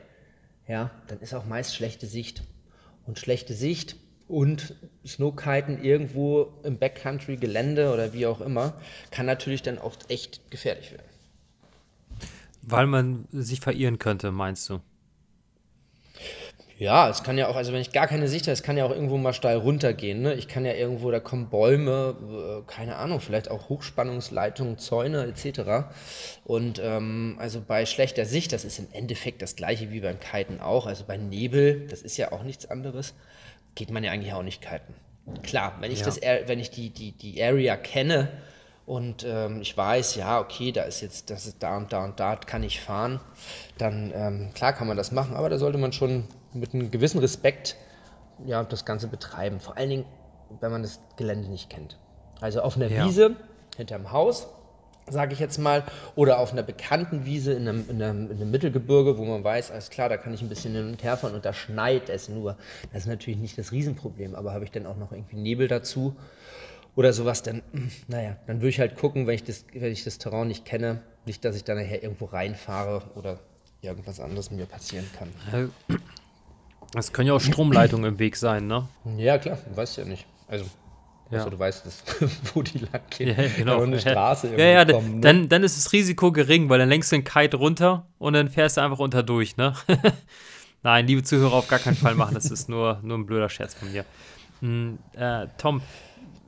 ja, 0.69 0.91
dann 1.09 1.19
ist 1.21 1.35
auch 1.35 1.47
meist 1.47 1.75
schlechte 1.75 2.07
Sicht. 2.07 2.43
Und 3.07 3.19
schlechte 3.19 3.55
Sicht 3.55 3.97
und 4.29 4.75
Snowkiten 5.07 5.83
irgendwo 5.83 6.53
im 6.63 6.79
Backcountry-Gelände 6.79 7.93
oder 7.93 8.13
wie 8.13 8.27
auch 8.27 8.43
immer, 8.43 8.75
kann 9.11 9.27
natürlich 9.27 9.63
dann 9.63 9.79
auch 9.79 9.97
echt 10.09 10.51
gefährlich 10.51 10.93
werden. 10.93 11.09
Weil 12.63 12.87
man 12.87 13.27
sich 13.31 13.61
verirren 13.61 13.99
könnte, 13.99 14.31
meinst 14.31 14.69
du? 14.69 14.81
Ja, 16.77 17.09
es 17.09 17.23
kann 17.23 17.39
ja 17.39 17.47
auch, 17.49 17.55
also 17.55 17.73
wenn 17.73 17.81
ich 17.81 17.93
gar 17.93 18.09
keine 18.09 18.27
Sicht 18.27 18.47
habe, 18.47 18.53
es 18.53 18.65
kann 18.65 18.77
ja 18.77 18.85
auch 18.85 18.91
irgendwo 18.91 19.17
mal 19.17 19.33
steil 19.33 19.59
runtergehen. 19.59 20.23
Ne? 20.23 20.35
Ich 20.35 20.49
kann 20.49 20.65
ja 20.65 20.73
irgendwo, 20.73 21.11
da 21.11 21.21
kommen 21.21 21.49
Bäume, 21.49 22.17
äh, 22.21 22.71
keine 22.71 22.97
Ahnung, 22.97 23.21
vielleicht 23.21 23.49
auch 23.49 23.69
Hochspannungsleitungen, 23.69 24.79
Zäune 24.79 25.25
etc. 25.27 25.87
Und 26.45 26.81
ähm, 26.83 27.37
also 27.39 27.61
bei 27.61 27.87
schlechter 27.87 28.25
Sicht, 28.25 28.53
das 28.53 28.65
ist 28.65 28.81
im 28.81 28.89
Endeffekt 28.93 29.41
das 29.41 29.55
gleiche 29.55 29.93
wie 29.93 30.01
beim 30.01 30.19
Kiten 30.19 30.61
auch. 30.61 30.87
Also 30.87 31.05
bei 31.07 31.17
Nebel, 31.17 31.87
das 31.87 32.03
ist 32.03 32.17
ja 32.17 32.33
auch 32.33 32.43
nichts 32.43 32.69
anderes, 32.69 33.15
geht 33.77 33.91
man 33.91 34.03
ja 34.03 34.11
eigentlich 34.11 34.33
auch 34.33 34.43
nicht 34.43 34.61
kiten. 34.61 34.95
Klar, 35.43 35.77
wenn 35.81 35.93
ich, 35.93 36.01
ja. 36.01 36.07
das, 36.07 36.21
wenn 36.21 36.59
ich 36.59 36.71
die, 36.71 36.91
die, 36.91 37.13
die 37.13 37.43
Area 37.43 37.77
kenne 37.77 38.29
und 38.85 39.25
ähm, 39.27 39.63
ich 39.63 39.75
weiß, 39.77 40.17
ja, 40.17 40.41
okay, 40.41 40.73
da 40.73 40.83
ist 40.83 41.01
jetzt, 41.01 41.31
das 41.31 41.47
ist 41.47 41.63
da 41.63 41.77
und 41.77 41.93
da 41.93 42.05
und 42.05 42.21
da 42.21 42.37
kann 42.37 42.63
ich 42.63 42.81
fahren, 42.81 43.21
dann 43.79 44.13
ähm, 44.15 44.51
klar 44.55 44.75
kann 44.75 44.87
man 44.87 44.97
das 44.97 45.13
machen, 45.13 45.35
aber 45.35 45.49
da 45.49 45.57
sollte 45.57 45.79
man 45.79 45.93
schon 45.93 46.25
mit 46.55 46.75
einem 46.75 46.91
gewissen 46.91 47.19
Respekt 47.19 47.77
ja, 48.45 48.63
das 48.65 48.85
Ganze 48.85 49.09
betreiben. 49.09 49.61
Vor 49.61 49.77
allen 49.77 49.91
Dingen, 49.91 50.05
wenn 50.61 50.71
man 50.71 50.83
das 50.83 51.01
Gelände 51.17 51.49
nicht 51.49 51.71
kennt. 51.71 51.99
Also 52.41 52.61
auf 52.63 52.77
einer 52.77 52.89
ja. 52.89 53.07
Wiese 53.07 53.37
hinterm 53.77 54.13
Haus, 54.13 54.49
sage 55.09 55.35
ich 55.35 55.41
jetzt 55.41 55.59
mal, 55.59 55.85
oder 56.15 56.39
auf 56.39 56.53
einer 56.53 56.63
bekannten 56.63 57.25
Wiese 57.25 57.53
in 57.53 57.69
einem, 57.69 57.89
in, 57.89 58.03
einem, 58.03 58.31
in 58.31 58.37
einem, 58.37 58.51
Mittelgebirge, 58.51 59.19
wo 59.19 59.25
man 59.25 59.45
weiß, 59.45 59.71
alles 59.71 59.91
klar, 59.91 60.09
da 60.09 60.17
kann 60.17 60.33
ich 60.33 60.43
ein 60.43 60.49
bisschen 60.49 60.75
hin 60.75 60.89
und 60.89 61.03
her 61.03 61.17
fahren 61.17 61.35
und 61.35 61.45
da 61.45 61.53
schneit 61.53 62.09
es 62.09 62.29
nur. 62.29 62.57
Das 62.93 63.03
ist 63.03 63.09
natürlich 63.09 63.39
nicht 63.39 63.59
das 63.59 63.73
Riesenproblem, 63.73 64.35
aber 64.35 64.53
habe 64.53 64.65
ich 64.65 64.71
dann 64.71 64.87
auch 64.87 64.97
noch 64.97 65.13
irgendwie 65.13 65.37
Nebel 65.37 65.69
dazu 65.69 66.17
oder 66.97 67.13
sowas, 67.13 67.43
dann, 67.43 67.63
naja, 68.09 68.37
dann 68.47 68.59
würde 68.59 68.69
ich 68.69 68.81
halt 68.81 68.97
gucken, 68.97 69.27
wenn 69.27 69.35
ich, 69.35 69.45
das, 69.45 69.65
wenn 69.73 69.93
ich 69.93 70.05
das 70.05 70.19
Terrain 70.19 70.49
nicht 70.49 70.65
kenne, 70.65 71.03
nicht, 71.27 71.45
dass 71.45 71.57
ich 71.57 71.65
da 71.65 71.75
nachher 71.75 72.03
irgendwo 72.03 72.27
reinfahre 72.27 73.03
oder 73.15 73.41
irgendwas 73.81 74.21
anderes 74.21 74.51
mir 74.51 74.67
passieren 74.67 75.07
kann. 75.19 75.71
Es 76.95 77.13
können 77.13 77.29
ja 77.29 77.35
auch 77.35 77.41
Stromleitungen 77.41 78.13
im 78.13 78.19
Weg 78.19 78.37
sein, 78.37 78.67
ne? 78.67 78.87
Ja, 79.17 79.39
klar, 79.39 79.59
du 79.69 79.77
weißt 79.77 79.99
ja 79.99 80.05
nicht. 80.05 80.27
Also, 80.47 80.65
ja. 81.31 81.39
Also 81.39 81.51
du 81.51 81.59
weißt, 81.59 81.87
das, 81.87 82.05
wo 82.55 82.63
die 82.63 82.79
lang 82.79 83.03
gehen. 83.11 83.37
Ja, 83.37 83.49
genau. 83.57 83.83
eine 83.83 83.99
Straße 83.99 84.57
ja, 84.57 84.65
ja, 84.65 84.85
kommen, 84.85 85.17
ne? 85.17 85.21
dann, 85.21 85.49
dann 85.49 85.65
ist 85.65 85.77
das 85.77 85.93
Risiko 85.93 86.31
gering, 86.31 86.69
weil 86.69 86.79
dann 86.79 86.89
lenkst 86.89 87.11
du 87.11 87.17
den 87.17 87.25
Kite 87.25 87.57
runter 87.57 88.07
und 88.19 88.35
dann 88.35 88.49
fährst 88.49 88.77
du 88.77 88.83
einfach 88.83 88.99
unter 88.99 89.23
durch, 89.23 89.57
ne? 89.57 89.75
Nein, 90.83 91.07
liebe 91.07 91.23
Zuhörer, 91.23 91.55
auf 91.55 91.69
gar 91.69 91.79
keinen 91.79 91.97
Fall 91.97 92.15
machen. 92.15 92.35
Das 92.35 92.51
ist 92.51 92.69
nur, 92.69 93.01
nur 93.03 93.17
ein 93.17 93.25
blöder 93.25 93.49
Scherz 93.49 93.75
von 93.75 93.91
mir. 93.91 94.05
Hm, 94.61 94.99
äh, 95.15 95.47
Tom, 95.57 95.81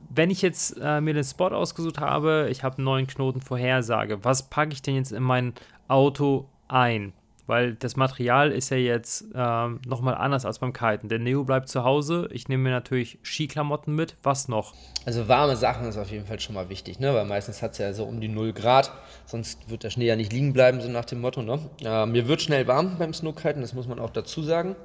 wenn 0.09 0.29
ich 0.29 0.43
jetzt 0.43 0.77
äh, 0.79 1.01
mir 1.01 1.15
den 1.15 1.23
Spot 1.23 1.47
ausgesucht 1.47 1.99
habe, 1.99 2.47
ich 2.51 2.63
habe 2.63 2.77
einen 2.77 2.85
neuen 2.85 3.07
Knoten 3.07 3.41
Vorhersage, 3.41 4.23
was 4.23 4.49
packe 4.49 4.73
ich 4.73 4.81
denn 4.83 4.95
jetzt 4.95 5.11
in 5.11 5.23
mein 5.23 5.53
Auto 5.87 6.47
ein? 6.67 7.13
Weil 7.47 7.73
das 7.75 7.95
Material 7.95 8.51
ist 8.51 8.69
ja 8.69 8.77
jetzt 8.77 9.25
ähm, 9.33 9.79
nochmal 9.87 10.15
anders 10.15 10.45
als 10.45 10.59
beim 10.59 10.73
Kiten. 10.73 11.09
Der 11.09 11.19
Neo 11.19 11.43
bleibt 11.43 11.69
zu 11.69 11.83
Hause. 11.83 12.27
Ich 12.31 12.47
nehme 12.47 12.63
mir 12.63 12.71
natürlich 12.71 13.17
Skiklamotten 13.23 13.95
mit. 13.95 14.15
Was 14.21 14.47
noch? 14.47 14.73
Also 15.05 15.27
warme 15.27 15.55
Sachen 15.55 15.87
ist 15.87 15.97
auf 15.97 16.11
jeden 16.11 16.25
Fall 16.25 16.39
schon 16.39 16.55
mal 16.55 16.69
wichtig, 16.69 16.99
ne? 16.99 17.13
weil 17.13 17.25
meistens 17.25 17.61
hat 17.61 17.71
es 17.71 17.77
ja 17.77 17.93
so 17.93 18.03
um 18.03 18.21
die 18.21 18.27
0 18.27 18.53
Grad. 18.53 18.91
Sonst 19.25 19.69
wird 19.69 19.83
der 19.83 19.89
Schnee 19.89 20.07
ja 20.07 20.15
nicht 20.15 20.31
liegen 20.31 20.53
bleiben, 20.53 20.81
so 20.81 20.89
nach 20.89 21.05
dem 21.05 21.21
Motto. 21.21 21.41
Ne? 21.41 21.59
Äh, 21.83 22.05
mir 22.05 22.27
wird 22.27 22.41
schnell 22.41 22.67
warm 22.67 22.97
beim 22.99 23.13
Snowkiten, 23.13 23.61
das 23.61 23.73
muss 23.73 23.87
man 23.87 23.99
auch 23.99 24.11
dazu 24.11 24.43
sagen. 24.43 24.75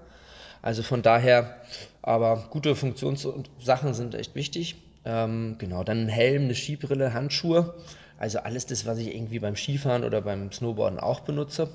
Also 0.63 0.85
von 0.85 1.03
daher, 1.03 1.57
aber 2.03 2.45
gute 2.51 2.77
Funktionssachen 2.77 3.95
sind 3.95 4.15
echt 4.15 4.37
wichtig. 4.37 4.77
Ähm, 5.05 5.57
genau, 5.59 5.83
dann 5.83 6.03
ein 6.03 6.09
Helm, 6.09 6.45
eine 6.45 6.55
Skibrille, 6.55 7.13
Handschuhe. 7.13 7.75
Also 8.19 8.39
alles 8.39 8.67
das, 8.67 8.87
was 8.87 8.99
ich 8.99 9.13
irgendwie 9.13 9.41
beim 9.41 9.57
Skifahren 9.57 10.05
oder 10.05 10.23
beim 10.23 10.53
Snowboarden 10.53 11.01
auch 11.01 11.21
benutze. 11.21 11.69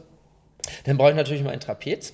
Dann 0.86 0.98
brauche 0.98 1.12
ich 1.12 1.16
natürlich 1.16 1.44
mal 1.44 1.52
ein 1.52 1.60
Trapez. 1.60 2.14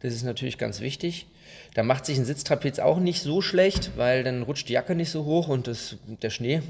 Das 0.00 0.12
ist 0.12 0.22
natürlich 0.22 0.58
ganz 0.58 0.80
wichtig. 0.80 1.26
Da 1.74 1.82
macht 1.82 2.06
sich 2.06 2.18
ein 2.18 2.24
Sitztrapez 2.24 2.78
auch 2.78 2.98
nicht 2.98 3.22
so 3.22 3.40
schlecht, 3.40 3.92
weil 3.96 4.22
dann 4.22 4.42
rutscht 4.42 4.68
die 4.68 4.74
Jacke 4.74 4.94
nicht 4.94 5.10
so 5.10 5.24
hoch 5.24 5.48
und 5.48 5.66
das, 5.66 5.96
der 6.06 6.30
Schnee 6.30 6.62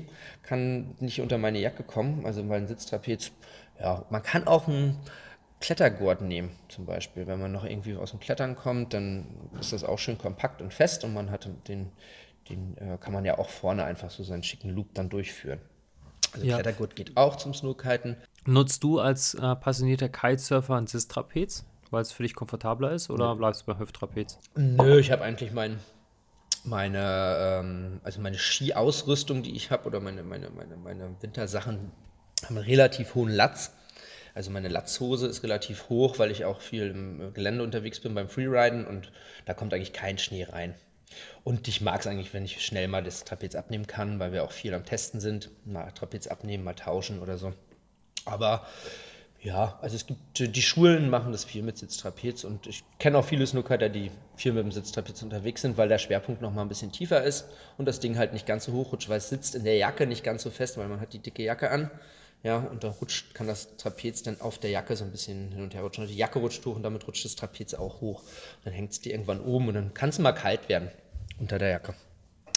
kann 0.42 0.94
nicht 1.00 1.20
unter 1.20 1.38
meine 1.38 1.58
Jacke 1.58 1.82
kommen. 1.82 2.24
Also 2.26 2.48
weil 2.48 2.60
ein 2.60 2.66
Sitztrapez, 2.68 3.32
ja, 3.80 4.04
man 4.10 4.22
kann 4.22 4.46
auch 4.46 4.68
einen 4.68 4.98
Klettergurt 5.60 6.20
nehmen, 6.20 6.50
zum 6.68 6.86
Beispiel. 6.86 7.26
Wenn 7.26 7.40
man 7.40 7.52
noch 7.52 7.64
irgendwie 7.64 7.96
aus 7.96 8.10
dem 8.10 8.20
Klettern 8.20 8.56
kommt, 8.56 8.94
dann 8.94 9.26
ist 9.58 9.72
das 9.72 9.84
auch 9.84 9.98
schön 9.98 10.18
kompakt 10.18 10.62
und 10.62 10.72
fest 10.72 11.04
und 11.04 11.14
man 11.14 11.30
hat 11.30 11.48
den, 11.68 11.90
den 12.48 12.76
äh, 12.76 12.98
kann 12.98 13.12
man 13.12 13.24
ja 13.24 13.38
auch 13.38 13.48
vorne 13.48 13.84
einfach 13.84 14.10
so 14.10 14.22
seinen 14.22 14.42
schicken 14.42 14.70
Loop 14.70 14.94
dann 14.94 15.08
durchführen. 15.08 15.60
Also 16.34 16.46
ja. 16.46 16.56
Klettergurt 16.56 16.96
geht 16.96 17.16
auch 17.16 17.36
zum 17.36 17.54
Snowkiten. 17.54 18.16
Nutzt 18.46 18.84
du 18.84 18.98
als 19.00 19.34
äh, 19.34 19.56
passionierter 19.56 20.08
Kitesurfer 20.08 20.74
ein 20.74 20.86
Sistrapez? 20.86 21.64
weil 21.94 22.02
es 22.02 22.12
für 22.12 22.24
dich 22.24 22.34
komfortabler 22.34 22.92
ist 22.92 23.08
oder 23.08 23.34
bleibst 23.36 23.62
du 23.62 23.66
beim 23.66 23.78
Hüfttrapez? 23.78 24.38
Nö, 24.56 24.98
ich 24.98 25.10
habe 25.10 25.22
eigentlich 25.22 25.52
mein, 25.52 25.78
meine, 26.64 27.36
ähm, 27.38 28.00
also 28.02 28.20
meine 28.20 28.36
Skiausrüstung, 28.36 29.42
die 29.42 29.56
ich 29.56 29.70
habe, 29.70 29.86
oder 29.86 30.00
meine, 30.00 30.22
meine, 30.24 30.50
meine, 30.50 30.76
meine 30.76 31.16
Wintersachen 31.20 31.92
haben 32.44 32.56
einen 32.56 32.66
relativ 32.66 33.14
hohen 33.14 33.30
Latz. 33.30 33.72
Also 34.34 34.50
meine 34.50 34.68
Latzhose 34.68 35.28
ist 35.28 35.44
relativ 35.44 35.88
hoch, 35.88 36.18
weil 36.18 36.32
ich 36.32 36.44
auch 36.44 36.60
viel 36.60 36.88
im 36.88 37.32
Gelände 37.32 37.62
unterwegs 37.62 38.00
bin 38.00 38.14
beim 38.14 38.28
Freeriden 38.28 38.84
und 38.84 39.12
da 39.46 39.54
kommt 39.54 39.72
eigentlich 39.72 39.92
kein 39.92 40.18
Schnee 40.18 40.42
rein. 40.42 40.74
Und 41.44 41.68
ich 41.68 41.80
mag 41.80 42.00
es 42.00 42.08
eigentlich, 42.08 42.34
wenn 42.34 42.44
ich 42.44 42.64
schnell 42.66 42.88
mal 42.88 43.04
das 43.04 43.22
Trapez 43.22 43.54
abnehmen 43.54 43.86
kann, 43.86 44.18
weil 44.18 44.32
wir 44.32 44.42
auch 44.42 44.50
viel 44.50 44.74
am 44.74 44.84
Testen 44.84 45.20
sind. 45.20 45.50
Mal 45.64 45.92
Trapez 45.92 46.26
abnehmen, 46.26 46.64
mal 46.64 46.74
tauschen 46.74 47.20
oder 47.20 47.38
so. 47.38 47.52
Aber 48.24 48.66
ja, 49.42 49.78
also 49.82 49.94
es 49.94 50.06
gibt, 50.06 50.38
die 50.38 50.62
Schulen 50.62 51.10
machen 51.10 51.32
das 51.32 51.44
viel 51.44 51.62
mit 51.62 51.76
Sitztrapez 51.76 52.44
und 52.44 52.66
ich 52.66 52.82
kenne 52.98 53.18
auch 53.18 53.24
viele 53.24 53.46
Snookerter, 53.46 53.90
die 53.90 54.10
viel 54.36 54.52
mit 54.52 54.64
dem 54.64 54.72
Sitztrapez 54.72 55.22
unterwegs 55.22 55.60
sind, 55.60 55.76
weil 55.76 55.88
der 55.88 55.98
Schwerpunkt 55.98 56.40
noch 56.40 56.50
mal 56.50 56.62
ein 56.62 56.68
bisschen 56.68 56.92
tiefer 56.92 57.22
ist 57.22 57.44
und 57.76 57.86
das 57.86 58.00
Ding 58.00 58.16
halt 58.16 58.32
nicht 58.32 58.46
ganz 58.46 58.64
so 58.64 58.72
hoch 58.72 58.92
rutscht, 58.92 59.10
weil 59.10 59.18
es 59.18 59.28
sitzt 59.28 59.54
in 59.54 59.64
der 59.64 59.76
Jacke 59.76 60.06
nicht 60.06 60.24
ganz 60.24 60.42
so 60.42 60.50
fest, 60.50 60.78
weil 60.78 60.88
man 60.88 61.00
hat 61.00 61.12
die 61.12 61.18
dicke 61.18 61.42
Jacke 61.42 61.70
an 61.70 61.90
ja, 62.44 62.58
und 62.58 62.84
da 62.84 62.90
rutscht, 62.90 63.34
kann 63.34 63.46
das 63.46 63.76
Trapez 63.78 64.22
dann 64.22 64.38
auf 64.40 64.58
der 64.58 64.68
Jacke 64.68 64.94
so 64.96 65.04
ein 65.04 65.10
bisschen 65.10 65.50
hin 65.50 65.62
und 65.62 65.74
her 65.74 65.82
rutschen. 65.82 66.06
Die 66.06 66.14
Jacke 66.14 66.38
rutscht 66.38 66.64
hoch 66.66 66.76
und 66.76 66.82
damit 66.82 67.06
rutscht 67.06 67.24
das 67.24 67.36
Trapez 67.36 67.72
auch 67.72 68.02
hoch. 68.02 68.22
Dann 68.64 68.74
hängt 68.74 68.92
es 68.92 69.00
dir 69.00 69.12
irgendwann 69.12 69.40
oben 69.40 69.68
und 69.68 69.74
dann 69.74 69.94
kann 69.94 70.10
es 70.10 70.18
mal 70.18 70.32
kalt 70.32 70.68
werden 70.68 70.90
unter 71.38 71.58
der 71.58 71.70
Jacke. 71.70 71.94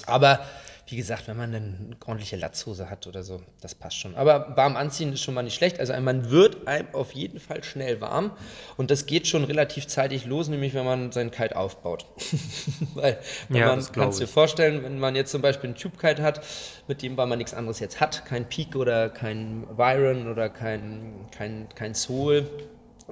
Aber 0.05 0.45
wie 0.89 0.95
gesagt, 0.95 1.27
wenn 1.27 1.35
man 1.35 1.53
eine 1.53 1.97
ordentliche 2.05 2.37
Latzhose 2.37 2.89
hat 2.89 3.07
oder 3.07 3.21
so, 3.21 3.41
das 3.61 3.75
passt 3.75 3.97
schon. 3.97 4.15
Aber 4.15 4.55
warm 4.55 4.77
anziehen 4.77 5.11
ist 5.11 5.21
schon 5.21 5.33
mal 5.33 5.43
nicht 5.43 5.55
schlecht. 5.55 5.79
Also 5.81 5.93
man 5.99 6.29
wird 6.31 6.65
einem 6.65 6.87
auf 6.93 7.11
jeden 7.11 7.39
Fall 7.39 7.63
schnell 7.63 7.99
warm 7.99 8.31
und 8.77 8.89
das 8.89 9.05
geht 9.05 9.27
schon 9.27 9.43
relativ 9.43 9.87
zeitig 9.87 10.25
los, 10.25 10.47
nämlich 10.47 10.73
wenn 10.73 10.85
man 10.85 11.11
seinen 11.11 11.31
Kite 11.31 11.57
aufbaut. 11.57 12.05
Weil 12.95 13.19
Ja, 13.49 13.75
man 13.75 13.79
glaub 13.91 13.93
kannst 13.93 14.19
dir 14.21 14.27
vorstellen, 14.27 14.83
wenn 14.83 14.97
man 14.97 15.15
jetzt 15.15 15.31
zum 15.31 15.41
Beispiel 15.41 15.69
einen 15.69 15.77
Tube 15.77 15.97
Kite 15.99 16.23
hat, 16.23 16.41
mit 16.87 17.01
dem 17.01 17.17
weil 17.17 17.27
man 17.27 17.37
nichts 17.37 17.53
anderes 17.53 17.79
jetzt 17.79 17.99
hat, 17.99 18.25
kein 18.25 18.47
Peak 18.47 18.75
oder 18.75 19.09
kein 19.09 19.67
Byron 19.75 20.31
oder 20.31 20.49
kein 20.49 21.27
kein 21.31 21.67
kein 21.75 21.95
Soul, 21.95 22.49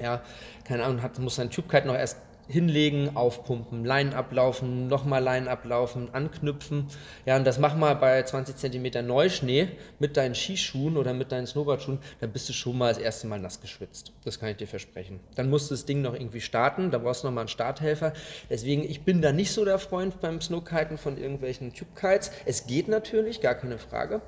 ja, 0.02 0.22
keine 0.64 0.84
Ahnung, 0.86 1.02
hat, 1.02 1.20
muss 1.20 1.36
sein 1.36 1.52
Tube 1.52 1.70
Kite 1.70 1.88
noch 1.88 1.96
erst 1.96 2.18
hinlegen, 2.48 3.16
aufpumpen, 3.16 3.86
Line 3.86 4.16
ablaufen, 4.16 4.88
nochmal 4.88 5.24
Line 5.24 5.50
ablaufen, 5.50 6.14
anknüpfen. 6.14 6.88
Ja, 7.26 7.36
und 7.36 7.46
das 7.46 7.60
mach 7.60 7.76
mal 7.76 7.96
bei 7.96 8.22
20 8.22 8.58
cm 8.58 9.06
Neuschnee 9.06 9.70
mit 10.00 10.18
deinen 10.18 10.36
Skischuhen 10.36 10.98
oder 10.98 11.14
mit 11.14 11.32
deinen 11.32 11.48
Snowboardschuhen, 11.48 12.00
dann 12.20 12.32
bist 12.32 12.48
du 12.50 12.54
schon 12.54 12.78
mal 12.78 12.94
das 12.94 13.02
erste 13.02 13.28
Mal 13.28 13.40
nass 13.40 13.62
geschwitzt. 13.62 14.14
Das 14.24 14.40
kann 14.40 14.50
ich 14.50 14.58
dir 14.58 14.68
versprechen. 14.68 15.20
Dann 15.36 15.50
musst 15.50 15.70
du 15.70 15.74
das 15.74 15.86
Ding 15.86 16.02
noch 16.02 16.14
irgendwie 16.14 16.42
starten, 16.42 16.92
da 16.92 16.98
brauchst 16.98 17.24
du 17.24 17.28
nochmal 17.28 17.44
einen 17.44 17.50
Starthelfer. 17.50 18.14
Deswegen, 18.50 18.84
ich 18.84 19.04
bin 19.04 19.22
da 19.22 19.32
nicht 19.32 19.52
so 19.52 19.66
der 19.66 19.80
Freund 19.80 20.22
beim 20.22 20.42
Snowkiten 20.42 20.98
von 20.98 21.18
irgendwelchen 21.18 21.74
Tube-Kites. 21.74 22.32
Es 22.46 22.68
geht 22.68 22.88
natürlich, 22.88 23.42
gar 23.42 23.56
keine 23.56 23.78
Frage. 23.78 24.22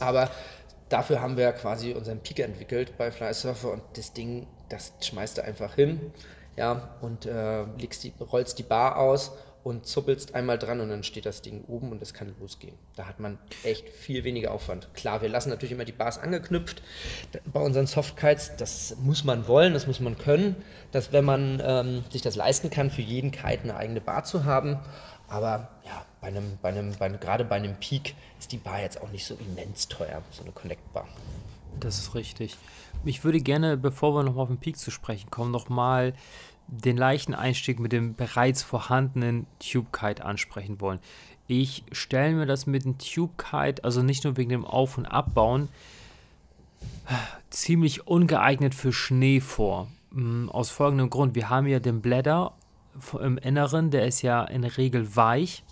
Aber 0.00 0.30
dafür 0.88 1.20
haben 1.20 1.36
wir 1.36 1.44
ja 1.44 1.52
quasi 1.52 1.92
unseren 1.92 2.20
Peak 2.20 2.40
entwickelt 2.40 2.96
bei 2.96 3.10
Fly 3.10 3.34
Surfer 3.34 3.72
und 3.72 3.82
das 3.94 4.12
Ding, 4.12 4.46
das 4.68 4.92
schmeißt 5.00 5.38
du 5.38 5.44
einfach 5.44 5.74
hin, 5.74 6.12
ja, 6.58 6.88
und 7.00 7.24
äh, 7.24 7.62
legst 7.78 8.02
die, 8.02 8.12
rollst 8.20 8.58
die 8.58 8.64
Bar 8.64 8.98
aus 8.98 9.30
und 9.62 9.86
zuppelst 9.86 10.34
einmal 10.34 10.58
dran 10.58 10.80
und 10.80 10.88
dann 10.88 11.04
steht 11.04 11.24
das 11.24 11.40
Ding 11.40 11.62
oben 11.68 11.92
und 11.92 12.02
es 12.02 12.14
kann 12.14 12.34
losgehen. 12.40 12.74
Da 12.96 13.06
hat 13.06 13.20
man 13.20 13.38
echt 13.62 13.88
viel 13.88 14.24
weniger 14.24 14.50
Aufwand. 14.50 14.92
Klar, 14.94 15.22
wir 15.22 15.28
lassen 15.28 15.50
natürlich 15.50 15.72
immer 15.72 15.84
die 15.84 15.92
Bars 15.92 16.18
angeknüpft 16.18 16.82
bei 17.52 17.60
unseren 17.60 17.86
Softkites. 17.86 18.56
Das 18.56 18.96
muss 19.00 19.22
man 19.22 19.46
wollen, 19.46 19.72
das 19.72 19.86
muss 19.86 20.00
man 20.00 20.18
können, 20.18 20.56
dass 20.90 21.12
wenn 21.12 21.24
man 21.24 21.62
ähm, 21.64 22.04
sich 22.10 22.22
das 22.22 22.34
leisten 22.34 22.70
kann, 22.70 22.90
für 22.90 23.02
jeden 23.02 23.30
Kite 23.30 23.62
eine 23.62 23.76
eigene 23.76 24.00
Bar 24.00 24.24
zu 24.24 24.44
haben. 24.44 24.80
Aber 25.28 25.68
ja, 25.84 26.04
bei 26.20 26.28
einem, 26.28 26.58
bei 26.60 26.70
einem, 26.70 26.92
bei, 26.98 27.08
gerade 27.10 27.44
bei 27.44 27.56
einem 27.56 27.76
Peak 27.76 28.16
ist 28.40 28.50
die 28.50 28.58
Bar 28.58 28.80
jetzt 28.80 29.00
auch 29.00 29.10
nicht 29.10 29.26
so 29.26 29.36
immens 29.36 29.86
teuer, 29.86 30.22
so 30.32 30.42
eine 30.42 30.50
Connect-Bar. 30.52 31.06
Das 31.78 31.98
ist 31.98 32.14
richtig. 32.14 32.56
Ich 33.04 33.24
würde 33.24 33.40
gerne, 33.40 33.76
bevor 33.76 34.14
wir 34.14 34.22
nochmal 34.22 34.42
auf 34.42 34.48
den 34.48 34.58
Peak 34.58 34.76
zu 34.76 34.90
sprechen 34.90 35.30
kommen, 35.30 35.50
nochmal 35.50 36.14
den 36.66 36.96
leichten 36.96 37.34
Einstieg 37.34 37.80
mit 37.80 37.92
dem 37.92 38.14
bereits 38.14 38.62
vorhandenen 38.62 39.46
Tube 39.58 39.92
Kite 39.92 40.24
ansprechen 40.24 40.80
wollen. 40.80 41.00
Ich 41.46 41.84
stelle 41.92 42.34
mir 42.34 42.46
das 42.46 42.66
mit 42.66 42.84
dem 42.84 42.98
Tube 42.98 43.38
Kite, 43.38 43.82
also 43.84 44.02
nicht 44.02 44.24
nur 44.24 44.36
wegen 44.36 44.50
dem 44.50 44.66
Auf- 44.66 44.98
und 44.98 45.06
Abbauen, 45.06 45.68
ziemlich 47.48 48.06
ungeeignet 48.06 48.74
für 48.74 48.92
Schnee 48.92 49.40
vor. 49.40 49.88
Mm, 50.10 50.50
Aus 50.50 50.70
folgendem 50.70 51.08
Grund. 51.08 51.34
Wir 51.34 51.48
haben 51.48 51.66
ja 51.66 51.80
den 51.80 52.02
Blätter 52.02 52.52
im 53.18 53.38
Inneren, 53.38 53.90
der 53.90 54.06
ist 54.06 54.22
ja 54.22 54.44
in 54.44 54.62
der 54.62 54.76
Regel 54.76 55.16
weich. 55.16 55.64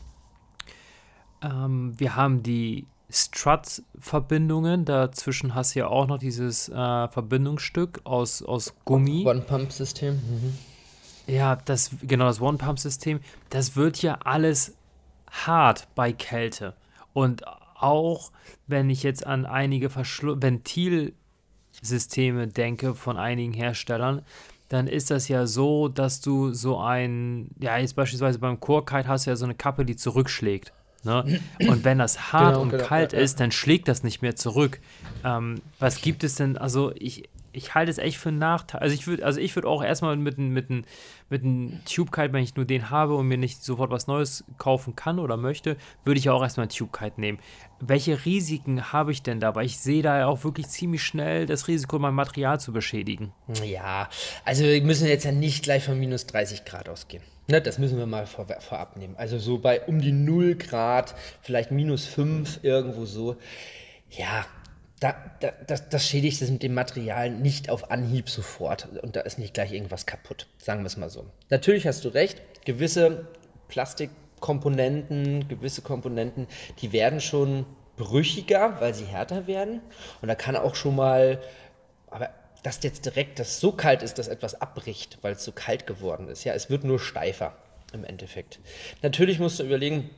Ähm, 1.42 1.98
wir 1.98 2.16
haben 2.16 2.42
die 2.42 2.86
Strut-Verbindungen. 3.10 4.84
Dazwischen 4.84 5.54
hast 5.54 5.74
du 5.74 5.80
ja 5.80 5.88
auch 5.88 6.06
noch 6.06 6.18
dieses 6.18 6.68
äh, 6.68 7.08
Verbindungsstück 7.08 8.00
aus, 8.04 8.42
aus 8.42 8.74
Gummi. 8.84 9.24
One-Pump-System. 9.26 10.14
Mhm. 10.14 10.58
Ja, 11.26 11.56
das, 11.56 11.90
genau, 12.02 12.26
das 12.26 12.40
One-Pump-System, 12.40 13.20
das 13.50 13.76
wird 13.76 14.02
ja 14.02 14.18
alles 14.24 14.74
hart 15.30 15.88
bei 15.94 16.12
Kälte. 16.12 16.74
Und 17.12 17.46
auch 17.46 18.30
wenn 18.66 18.90
ich 18.90 19.02
jetzt 19.02 19.26
an 19.26 19.46
einige 19.46 19.90
Verschlu 19.90 20.40
Ventilsysteme 20.40 22.48
denke 22.48 22.94
von 22.94 23.16
einigen 23.16 23.52
Herstellern, 23.52 24.22
dann 24.68 24.88
ist 24.88 25.10
das 25.10 25.28
ja 25.28 25.46
so, 25.46 25.88
dass 25.88 26.20
du 26.20 26.52
so 26.52 26.78
ein, 26.78 27.50
ja, 27.60 27.78
jetzt 27.78 27.94
beispielsweise 27.94 28.38
beim 28.38 28.58
Core-Kite 28.58 29.08
hast 29.08 29.26
du 29.26 29.30
ja 29.30 29.36
so 29.36 29.44
eine 29.44 29.54
Kappe, 29.54 29.84
die 29.84 29.96
zurückschlägt. 29.96 30.72
Ne? 31.04 31.40
Und 31.60 31.84
wenn 31.84 31.98
das 31.98 32.32
hart 32.32 32.54
Genau, 32.54 32.62
und 32.62 32.70
genau, 32.70 32.84
kalt 32.84 33.12
ja. 33.12 33.18
ist, 33.20 33.40
dann 33.40 33.52
schlägt 33.52 33.88
das 33.88 34.02
nicht 34.02 34.22
mehr 34.22 34.36
zurück. 34.36 34.80
Ähm, 35.24 35.60
was 35.78 36.00
gibt 36.00 36.24
es 36.24 36.34
denn? 36.36 36.58
Also 36.58 36.92
ich, 36.94 37.28
ich 37.56 37.74
halte 37.74 37.90
es 37.90 37.98
echt 37.98 38.18
für 38.18 38.28
einen 38.28 38.38
Nachteil. 38.38 38.80
Also 38.80 38.94
ich 38.94 39.06
würde, 39.06 39.24
also 39.24 39.40
ich 39.40 39.54
würde 39.56 39.68
auch 39.68 39.82
erstmal 39.82 40.16
mit 40.16 40.38
einem 40.38 40.52
mit 40.52 40.70
einem 40.70 40.84
mit 41.28 41.42
einem 41.42 41.80
Tube 41.84 42.12
Kite, 42.12 42.32
wenn 42.32 42.42
ich 42.42 42.54
nur 42.54 42.66
den 42.66 42.90
habe 42.90 43.14
und 43.14 43.26
mir 43.26 43.38
nicht 43.38 43.64
sofort 43.64 43.90
was 43.90 44.06
Neues 44.06 44.44
kaufen 44.58 44.94
kann 44.94 45.18
oder 45.18 45.36
möchte, 45.36 45.76
würde 46.04 46.18
ich 46.18 46.30
auch 46.30 46.42
erstmal 46.42 46.64
einen 46.64 46.70
Tube 46.70 46.92
Kite 46.92 47.20
nehmen. 47.20 47.38
Welche 47.80 48.24
Risiken 48.24 48.92
habe 48.92 49.12
ich 49.12 49.22
denn 49.22 49.40
da? 49.40 49.54
Weil 49.54 49.66
ich 49.66 49.78
sehe 49.78 50.02
da 50.02 50.18
ja 50.18 50.26
auch 50.26 50.44
wirklich 50.44 50.68
ziemlich 50.68 51.02
schnell 51.02 51.46
das 51.46 51.66
Risiko, 51.68 51.98
mein 51.98 52.14
Material 52.14 52.60
zu 52.60 52.72
beschädigen. 52.72 53.32
Ja, 53.64 54.08
also 54.44 54.64
wir 54.64 54.82
müssen 54.82 55.08
jetzt 55.08 55.24
ja 55.24 55.32
nicht 55.32 55.64
gleich 55.64 55.84
von 55.84 55.98
minus 55.98 56.26
30 56.26 56.64
Grad 56.64 56.88
ausgehen. 56.88 57.22
Ne, 57.48 57.60
das 57.62 57.78
müssen 57.78 57.96
wir 57.96 58.06
mal 58.06 58.26
vor, 58.26 58.46
vorab 58.60 58.96
nehmen. 58.96 59.14
Also 59.16 59.38
so 59.38 59.58
bei 59.58 59.80
um 59.82 60.00
die 60.00 60.12
0 60.12 60.56
Grad, 60.56 61.14
vielleicht 61.42 61.70
minus 61.70 62.04
5, 62.04 62.60
irgendwo 62.62 63.04
so. 63.04 63.36
Ja, 64.10 64.46
da, 65.00 65.14
da, 65.40 65.52
das, 65.66 65.88
das 65.88 66.06
schädigt 66.06 66.40
es 66.40 66.50
mit 66.50 66.62
dem 66.62 66.74
Material 66.74 67.30
nicht 67.30 67.68
auf 67.68 67.90
Anhieb 67.90 68.30
sofort. 68.30 68.88
Und 69.02 69.16
da 69.16 69.20
ist 69.20 69.38
nicht 69.38 69.54
gleich 69.54 69.72
irgendwas 69.72 70.06
kaputt, 70.06 70.46
sagen 70.58 70.82
wir 70.82 70.86
es 70.86 70.96
mal 70.96 71.10
so. 71.10 71.26
Natürlich 71.50 71.86
hast 71.86 72.04
du 72.04 72.08
recht, 72.08 72.40
gewisse 72.64 73.28
Plastikkomponenten, 73.68 75.48
gewisse 75.48 75.82
Komponenten, 75.82 76.46
die 76.80 76.92
werden 76.92 77.20
schon 77.20 77.66
brüchiger, 77.96 78.80
weil 78.80 78.94
sie 78.94 79.04
härter 79.04 79.46
werden. 79.46 79.80
Und 80.22 80.28
da 80.28 80.34
kann 80.34 80.56
auch 80.56 80.74
schon 80.74 80.96
mal, 80.96 81.40
aber 82.10 82.30
dass 82.62 82.82
jetzt 82.82 83.04
direkt 83.04 83.38
das 83.38 83.60
so 83.60 83.72
kalt 83.72 84.02
ist, 84.02 84.18
dass 84.18 84.28
etwas 84.28 84.60
abbricht, 84.60 85.18
weil 85.22 85.34
es 85.34 85.44
so 85.44 85.52
kalt 85.52 85.86
geworden 85.86 86.28
ist. 86.28 86.44
Ja, 86.44 86.54
es 86.54 86.70
wird 86.70 86.84
nur 86.84 86.98
steifer 86.98 87.54
im 87.92 88.04
Endeffekt. 88.04 88.58
Natürlich 89.02 89.38
musst 89.38 89.60
du 89.60 89.64
überlegen, 89.64 90.10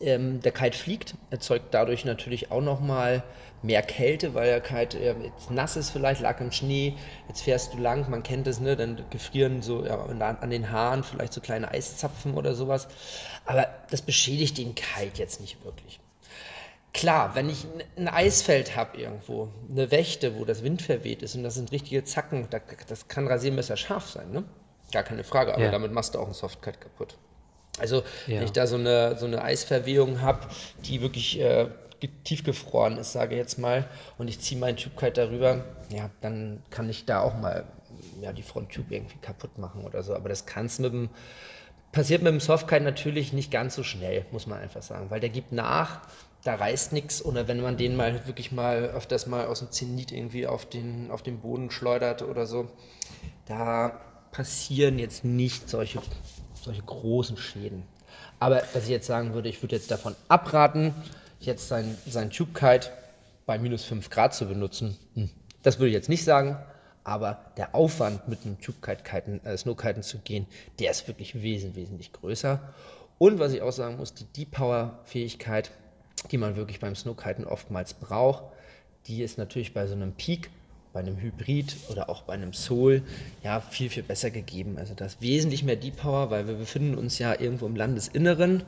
ähm, 0.00 0.40
der 0.40 0.52
Kite 0.52 0.76
fliegt, 0.76 1.14
erzeugt 1.30 1.72
dadurch 1.72 2.04
natürlich 2.04 2.50
auch 2.50 2.60
nochmal 2.60 3.22
mehr 3.62 3.82
Kälte, 3.82 4.34
weil 4.34 4.46
der 4.46 4.60
Kite 4.60 4.98
ähm, 4.98 5.24
jetzt 5.24 5.50
nass 5.50 5.76
ist 5.76 5.90
vielleicht, 5.90 6.20
lag 6.20 6.40
im 6.40 6.52
Schnee, 6.52 6.94
jetzt 7.28 7.42
fährst 7.42 7.74
du 7.74 7.78
lang, 7.78 8.08
man 8.10 8.22
kennt 8.22 8.46
es, 8.46 8.60
ne, 8.60 8.76
dann 8.76 9.02
gefrieren 9.10 9.62
so 9.62 9.84
ja, 9.84 9.96
an 9.96 10.50
den 10.50 10.70
Haaren 10.70 11.02
vielleicht 11.02 11.32
so 11.32 11.40
kleine 11.40 11.70
Eiszapfen 11.70 12.34
oder 12.34 12.54
sowas. 12.54 12.88
Aber 13.44 13.66
das 13.90 14.02
beschädigt 14.02 14.58
den 14.58 14.74
Kite 14.74 15.18
jetzt 15.18 15.40
nicht 15.40 15.64
wirklich. 15.64 16.00
Klar, 16.92 17.34
wenn 17.34 17.50
ich 17.50 17.66
ein 17.96 18.08
Eisfeld 18.08 18.74
habe 18.76 18.98
irgendwo, 18.98 19.48
eine 19.70 19.90
Wächte, 19.90 20.38
wo 20.38 20.44
das 20.44 20.62
Wind 20.62 20.80
verweht 20.80 21.22
ist 21.22 21.34
und 21.34 21.42
das 21.42 21.54
sind 21.54 21.70
richtige 21.72 22.04
Zacken, 22.04 22.46
da, 22.48 22.58
das 22.88 23.08
kann 23.08 23.26
Rasiermesser 23.26 23.76
scharf 23.76 24.08
sein, 24.08 24.30
ne? 24.30 24.44
Gar 24.92 25.02
keine 25.02 25.24
Frage, 25.24 25.54
aber 25.54 25.64
Ja. 25.64 25.70
damit 25.70 25.92
machst 25.92 26.14
du 26.14 26.18
auch 26.20 26.24
einen 26.24 26.34
Softcut 26.34 26.80
kaputt. 26.80 27.18
Also, 27.78 28.02
Ja. 28.26 28.38
wenn 28.38 28.44
ich 28.44 28.52
da 28.52 28.66
so 28.66 28.76
eine, 28.76 29.16
so 29.18 29.26
eine 29.26 29.42
Eisverwehung 29.42 30.20
habe, 30.22 30.40
die 30.86 31.00
wirklich 31.00 31.40
äh, 31.40 31.68
ge- 32.00 32.10
tiefgefroren 32.24 32.96
ist, 32.98 33.12
sage 33.12 33.34
ich 33.34 33.38
jetzt 33.38 33.58
mal, 33.58 33.84
und 34.18 34.28
ich 34.28 34.40
ziehe 34.40 34.58
meinen 34.60 34.76
Tube 34.76 34.96
Kite 34.96 35.12
darüber, 35.26 35.64
ja, 35.90 36.10
dann 36.20 36.62
kann 36.70 36.88
ich 36.88 37.04
da 37.06 37.20
auch 37.20 37.38
mal 37.38 37.64
ja, 38.20 38.32
die 38.32 38.42
Fronttube 38.42 38.94
irgendwie 38.94 39.18
kaputt 39.18 39.58
machen 39.58 39.84
oder 39.84 40.02
so. 40.02 40.14
Aber 40.14 40.28
das 40.28 40.46
kannst 40.46 40.80
mit 40.80 40.92
dem, 40.92 41.10
passiert 41.92 42.22
mit 42.22 42.32
dem 42.32 42.40
Softkite 42.40 42.82
natürlich 42.82 43.32
nicht 43.32 43.50
ganz 43.50 43.74
so 43.74 43.82
schnell, 43.82 44.24
muss 44.32 44.46
man 44.46 44.58
einfach 44.60 44.82
sagen, 44.82 45.10
weil 45.10 45.20
der 45.20 45.28
gibt 45.30 45.52
nach, 45.52 46.00
da 46.44 46.54
reißt 46.54 46.92
nichts 46.92 47.24
oder 47.24 47.48
wenn 47.48 47.60
man 47.60 47.76
den 47.76 47.96
mal 47.96 48.26
wirklich 48.26 48.52
mal 48.52 48.84
öfters 48.84 49.26
mal 49.26 49.46
aus 49.46 49.58
dem 49.60 49.70
Zenit 49.70 50.12
irgendwie 50.12 50.46
auf 50.46 50.66
den, 50.66 51.10
auf 51.10 51.22
den 51.22 51.40
Boden 51.40 51.70
schleudert 51.70 52.22
oder 52.22 52.46
so, 52.46 52.68
da 53.46 54.00
passieren 54.32 54.98
jetzt 54.98 55.24
nicht 55.24 55.68
solche, 55.68 56.00
solche 56.66 56.82
großen 56.82 57.36
Schäden. 57.36 57.82
Aber 58.38 58.62
was 58.74 58.84
ich 58.84 58.90
jetzt 58.90 59.06
sagen 59.06 59.32
würde, 59.32 59.48
ich 59.48 59.62
würde 59.62 59.76
jetzt 59.76 59.90
davon 59.90 60.14
abraten, 60.28 60.94
jetzt 61.40 61.68
sein, 61.68 61.96
sein 62.06 62.30
Tube 62.30 62.54
Kite 62.54 62.90
bei 63.46 63.58
minus 63.58 63.84
5 63.84 64.10
Grad 64.10 64.34
zu 64.34 64.46
benutzen. 64.46 64.98
Hm. 65.14 65.30
Das 65.62 65.78
würde 65.78 65.88
ich 65.88 65.94
jetzt 65.94 66.08
nicht 66.08 66.24
sagen, 66.24 66.58
aber 67.04 67.38
der 67.56 67.74
Aufwand 67.74 68.28
mit 68.28 68.44
einem 68.44 68.60
Tube 68.60 68.82
Kite 68.82 69.40
äh, 69.44 69.56
Snowkiten 69.56 70.02
zu 70.02 70.18
gehen, 70.18 70.46
der 70.78 70.90
ist 70.90 71.08
wirklich 71.08 71.40
wesentlich, 71.40 71.84
wesentlich 71.86 72.12
größer. 72.12 72.60
Und 73.18 73.38
was 73.38 73.52
ich 73.52 73.62
auch 73.62 73.72
sagen 73.72 73.96
muss, 73.96 74.12
die 74.12 74.24
Deep 74.24 74.50
Power 74.50 74.98
Fähigkeit, 75.04 75.70
die 76.30 76.38
man 76.38 76.56
wirklich 76.56 76.80
beim 76.80 76.94
Snowkiten 76.94 77.46
oftmals 77.46 77.94
braucht, 77.94 78.44
die 79.06 79.22
ist 79.22 79.38
natürlich 79.38 79.72
bei 79.72 79.86
so 79.86 79.94
einem 79.94 80.12
Peak 80.12 80.50
bei 80.96 81.02
einem 81.02 81.20
Hybrid 81.20 81.76
oder 81.90 82.08
auch 82.08 82.22
bei 82.22 82.32
einem 82.32 82.54
Soul 82.54 83.02
ja 83.44 83.60
viel, 83.60 83.90
viel 83.90 84.02
besser 84.02 84.30
gegeben. 84.30 84.78
Also 84.78 84.94
da 84.94 85.04
ist 85.04 85.20
wesentlich 85.20 85.62
mehr 85.62 85.76
Deep 85.76 85.98
Power, 85.98 86.30
weil 86.30 86.48
wir 86.48 86.54
befinden 86.54 86.96
uns 86.96 87.18
ja 87.18 87.38
irgendwo 87.38 87.66
im 87.66 87.76
Landesinneren. 87.76 88.62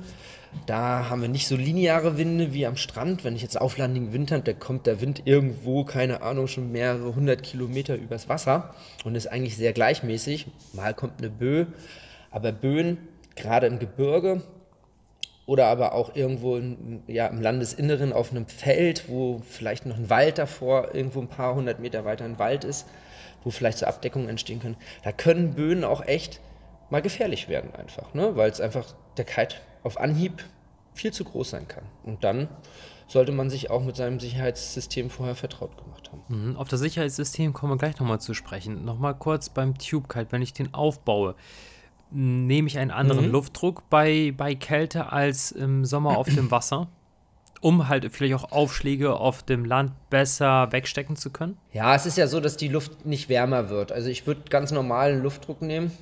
Da 0.67 1.09
haben 1.09 1.23
wir 1.23 1.31
nicht 1.31 1.49
so 1.49 1.57
lineare 1.57 2.19
Winde 2.19 2.53
wie 2.53 2.67
am 2.67 2.77
Strand. 2.77 3.25
Wenn 3.25 3.35
ich 3.35 3.41
jetzt 3.41 3.59
auflandigen 3.59 4.13
Wind 4.13 4.31
habe, 4.31 4.43
da 4.43 4.53
kommt 4.53 4.87
der 4.87 5.01
Wind 5.01 5.23
irgendwo, 5.25 5.85
keine 5.85 6.21
Ahnung, 6.21 6.49
schon 6.49 6.71
mehrere 6.71 7.15
hundert 7.15 7.43
Kilometer 7.43 7.97
übers 7.97 8.29
Wasser 8.29 8.75
und 9.05 9.15
ist 9.15 9.29
eigentlich 9.29 9.57
sehr 9.57 9.73
gleichmäßig. 9.73 10.49
Mal 10.75 10.93
kommt 10.93 11.21
eine 11.21 11.31
Böe, 11.31 11.67
aber 12.31 12.53
Böen, 12.53 12.99
gerade 13.37 13.69
im 13.69 13.79
Gebirge, 13.79 14.43
oder 15.49 15.67
aber 15.69 15.95
auch 15.95 16.15
irgendwo 16.15 16.57
in, 16.57 17.03
ja, 17.07 17.27
im 17.27 17.41
Landesinneren 17.41 18.13
auf 18.13 18.33
einem 18.33 18.47
Feld, 18.47 19.09
wo 19.09 19.41
vielleicht 19.49 19.87
noch 19.87 19.97
ein 19.97 20.11
Wald 20.11 20.37
davor, 20.37 20.95
irgendwo 20.95 21.23
ein 21.23 21.29
paar 21.29 21.55
hundert 21.55 21.81
Meter 21.81 22.05
weiter 22.05 22.27
ein 22.27 22.39
Wald 22.39 22.65
ist, 22.65 22.87
wo 23.43 23.51
vielleicht 23.51 23.79
so 23.79 23.87
Abdeckungen 23.87 24.29
entstehen 24.29 24.61
können. 24.61 24.77
Da 25.05 25.11
können 25.11 25.55
Böen 25.55 25.85
auch 25.85 26.05
echt 26.05 26.41
mal 26.91 27.01
gefährlich 27.01 27.49
werden 27.49 27.75
einfach, 27.75 28.13
ne? 28.13 28.37
weil 28.37 28.51
es 28.51 28.61
einfach 28.61 28.95
der 29.17 29.25
Kite 29.25 29.57
auf 29.85 29.99
Anhieb 29.99 30.45
viel 30.93 31.15
zu 31.15 31.25
groß 31.25 31.49
sein 31.49 31.67
kann. 31.67 31.85
Und 32.03 32.25
dann 32.25 32.49
sollte 33.07 33.33
man 33.33 33.49
sich 33.49 33.71
auch 33.71 33.83
mit 33.83 33.97
seinem 33.97 34.21
Sicherheitssystem 34.21 35.09
vorher 35.09 35.35
vertraut 35.35 35.83
gemacht 35.83 36.13
haben. 36.13 36.25
Mhm, 36.29 36.57
auf 36.59 36.69
das 36.69 36.81
Sicherheitssystem 36.81 37.55
kommen 37.55 37.73
wir 37.73 37.79
gleich 37.79 37.99
nochmal 37.99 38.21
zu 38.21 38.35
sprechen. 38.35 38.85
Nochmal 38.85 39.15
kurz 39.15 39.49
beim 39.49 39.79
Tube 39.79 40.11
Kite, 40.11 40.27
wenn 40.29 40.43
ich 40.43 40.53
den 40.53 40.75
aufbaue 40.75 41.37
nehme 42.11 42.69
ich 42.69 42.79
einen 42.79 42.91
anderen 42.91 43.27
mhm. 43.27 43.33
Luftdruck 43.33 43.89
bei, 43.91 44.33
bei 44.37 44.55
Kälte 44.55 45.13
als 45.13 45.53
im 45.53 45.85
Sommer 45.85 46.17
auf 46.17 46.29
dem 46.29 46.51
Wasser, 46.51 46.89
um 47.61 47.89
halt 47.89 48.11
vielleicht 48.13 48.35
auch 48.35 48.53
Aufschläge 48.53 49.15
auf 49.15 49.43
dem 49.43 49.65
Land 49.65 49.93
besser 50.11 50.73
wegstecken 50.73 51.17
zu 51.17 51.31
können? 51.31 51.59
Ja, 51.73 51.95
es 51.95 52.07
ist 52.07 52.17
ja 52.17 52.27
so, 52.27 52.41
dass 52.41 52.57
die 52.57 52.69
Luft 52.69 53.05
nicht 53.05 53.29
wärmer 53.29 53.69
wird. 53.69 53.93
Also 53.93 54.09
ich 54.09 54.27
würde 54.27 54.43
ganz 54.49 54.71
normalen 54.71 55.23
Luftdruck 55.23 55.63
nehmen, 55.63 55.93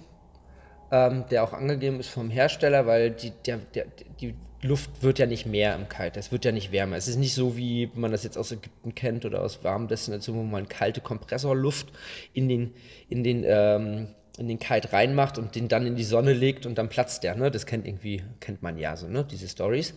ähm, 0.91 1.25
der 1.31 1.45
auch 1.45 1.53
angegeben 1.53 1.99
ist 1.99 2.09
vom 2.09 2.31
Hersteller, 2.31 2.87
weil 2.87 3.11
die, 3.11 3.33
der, 3.45 3.59
der, 3.59 3.87
die 4.21 4.35
Luft 4.63 5.03
wird 5.03 5.19
ja 5.19 5.27
nicht 5.27 5.47
mehr 5.47 5.75
im 5.77 5.89
Kalt, 5.89 6.17
es 6.17 6.33
wird 6.33 6.45
ja 6.45 6.53
nicht 6.53 6.73
wärmer. 6.73 6.97
Es 6.97 7.09
ist 7.09 7.17
nicht 7.17 7.35
so, 7.35 7.57
wie 7.57 7.91
man 7.95 8.11
das 8.11 8.25
jetzt 8.25 8.39
aus 8.39 8.53
Ägypten 8.53 8.95
kennt 8.95 9.25
oder 9.25 9.43
aus 9.43 9.63
warmen 9.65 9.89
Destinationen, 9.89 10.43
wo 10.43 10.47
man 10.47 10.69
kalte 10.69 11.01
Kompressorluft 11.01 11.89
in 12.33 12.49
den, 12.49 12.75
in 13.09 13.23
den 13.23 13.45
ähm, 13.47 14.09
in 14.39 14.49
den 14.49 14.59
Kite 14.59 14.93
reinmacht 14.93 15.39
und 15.39 15.55
den 15.55 15.69
dann 15.69 15.87
in 15.87 15.97
die 15.97 16.05
Sonne 16.05 16.33
legt 16.33 16.67
und 16.67 16.77
dann 16.77 16.89
platzt 16.89 17.23
der. 17.23 17.35
Ne? 17.35 17.51
Das 17.51 17.67
kennt 17.67 17.87
irgendwie, 17.87 18.23
kennt 18.41 18.63
man 18.63 18.79
ja 18.79 18.97
so, 18.97 19.09
ne? 19.09 19.25
diese 19.25 19.49
Stories. 19.49 19.95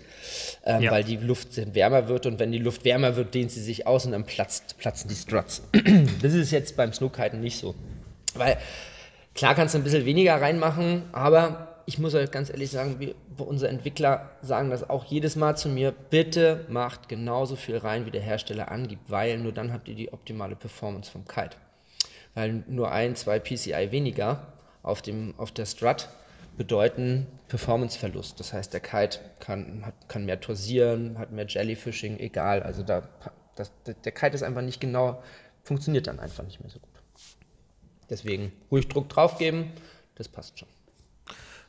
Ähm, 0.66 0.84
ja. 0.84 0.92
Weil 0.92 1.04
die 1.04 1.18
Luft 1.18 1.50
wärmer 1.76 2.08
wird 2.08 2.26
und 2.26 2.40
wenn 2.40 2.52
die 2.52 2.60
Luft 2.60 2.86
wärmer 2.86 3.16
wird, 3.16 3.34
dehnt 3.34 3.52
sie 3.52 3.62
sich 3.62 3.88
aus 3.88 4.06
und 4.06 4.14
dann 4.14 4.26
platzt, 4.26 4.78
platzen 4.78 5.10
die 5.10 5.16
Struts. 5.16 5.64
das 6.22 6.34
ist 6.34 6.52
jetzt 6.52 6.78
beim 6.78 6.94
Snowkiten 6.94 7.42
nicht 7.42 7.58
so. 7.58 7.76
Weil 8.36 8.58
klar 9.36 9.56
kannst 9.56 9.74
du 9.74 9.80
ein 9.80 9.84
bisschen 9.84 10.06
weniger 10.06 10.40
reinmachen, 10.40 11.04
aber 11.12 11.82
ich 11.86 11.98
muss 11.98 12.14
euch 12.14 12.30
ganz 12.30 12.50
ehrlich 12.50 12.70
sagen, 12.70 13.00
wir, 13.00 13.16
unsere 13.38 13.72
Entwickler 13.72 14.30
sagen 14.42 14.70
das 14.70 14.90
auch 14.90 15.06
jedes 15.06 15.36
Mal 15.36 15.58
zu 15.58 15.70
mir, 15.70 15.92
bitte 15.92 16.66
macht 16.70 17.10
genauso 17.10 17.56
viel 17.56 17.78
rein, 17.78 18.06
wie 18.06 18.12
der 18.12 18.22
Hersteller 18.22 18.72
angibt, 18.72 19.10
weil 19.10 19.40
nur 19.40 19.52
dann 19.52 19.74
habt 19.74 19.88
ihr 19.88 19.96
die 19.96 20.14
optimale 20.14 20.56
Performance 20.56 21.10
vom 21.10 21.28
Kite 21.28 21.58
weil 22.40 22.64
nur 22.68 22.90
ein, 22.90 23.18
zwei 23.18 23.38
PCI 23.38 23.92
weniger 23.92 24.48
auf, 24.82 25.02
dem, 25.02 25.34
auf 25.38 25.52
der 25.52 25.66
Strut 25.66 26.08
bedeuten 26.58 27.28
Performanceverlust. 27.50 28.40
Das 28.40 28.54
heißt, 28.54 28.72
der 28.72 28.80
Kite 28.80 29.20
kann, 29.42 29.86
hat, 29.86 30.08
kann 30.08 30.26
mehr 30.26 30.40
torsieren, 30.40 31.18
hat 31.18 31.34
mehr 31.34 31.46
Jellyfishing, 31.46 32.18
egal. 32.18 32.64
Also 32.64 32.82
da, 32.84 33.04
das, 33.56 33.74
der 33.86 34.12
Kite 34.14 34.36
ist 34.36 34.44
einfach 34.44 34.62
nicht 34.62 34.80
genau, 34.80 35.22
funktioniert 35.64 36.08
dann 36.08 36.22
einfach 36.22 36.46
nicht 36.46 36.62
mehr 36.62 36.70
so 36.70 36.80
gut. 36.80 36.90
Deswegen 38.10 38.54
ruhig 38.72 38.88
Druck 38.88 39.10
drauf 39.10 39.38
geben, 39.38 39.74
das 40.16 40.30
passt 40.30 40.60
schon. 40.60 40.70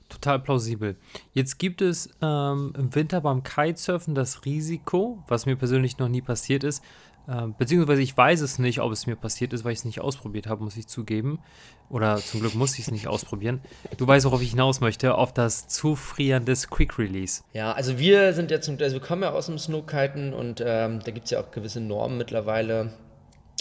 Total 0.08 0.38
plausibel. 0.38 0.96
Jetzt 1.32 1.58
gibt 1.58 1.82
es 1.82 2.10
ähm, 2.22 2.74
im 2.76 2.94
Winter 2.94 3.20
beim 3.20 3.42
Kitesurfen 3.42 4.14
das 4.14 4.44
Risiko, 4.44 5.24
was 5.26 5.46
mir 5.46 5.56
persönlich 5.56 5.98
noch 5.98 6.08
nie 6.08 6.22
passiert 6.22 6.62
ist, 6.62 6.82
äh, 7.28 7.46
beziehungsweise 7.58 8.02
ich 8.02 8.16
weiß 8.16 8.40
es 8.40 8.58
nicht, 8.58 8.80
ob 8.80 8.92
es 8.92 9.06
mir 9.06 9.16
passiert 9.16 9.52
ist, 9.52 9.64
weil 9.64 9.72
ich 9.72 9.80
es 9.80 9.84
nicht 9.84 10.00
ausprobiert 10.00 10.46
habe, 10.46 10.64
muss 10.64 10.76
ich 10.76 10.86
zugeben. 10.86 11.40
Oder 11.88 12.16
zum 12.18 12.40
Glück 12.40 12.54
muss 12.54 12.74
ich 12.74 12.86
es 12.86 12.90
nicht 12.90 13.08
ausprobieren. 13.08 13.60
Du 13.96 14.06
weißt, 14.06 14.24
worauf 14.24 14.42
ich 14.42 14.50
hinaus 14.50 14.80
möchte, 14.80 15.14
auf 15.16 15.32
das 15.32 15.66
Zufrieren 15.68 16.44
des 16.44 16.70
Quick 16.70 16.98
Release. 16.98 17.42
Ja, 17.52 17.72
also 17.72 17.98
wir 17.98 18.32
sind 18.32 18.50
ja 18.50 18.60
zum 18.60 18.78
also 18.80 18.94
wir 18.94 19.00
kommen 19.00 19.22
ja 19.22 19.30
aus 19.30 19.46
dem 19.46 19.58
Snowkiten 19.58 20.32
und 20.32 20.62
ähm, 20.64 21.00
da 21.04 21.10
gibt 21.10 21.24
es 21.24 21.30
ja 21.32 21.40
auch 21.40 21.50
gewisse 21.50 21.80
Normen 21.80 22.16
mittlerweile. 22.16 22.92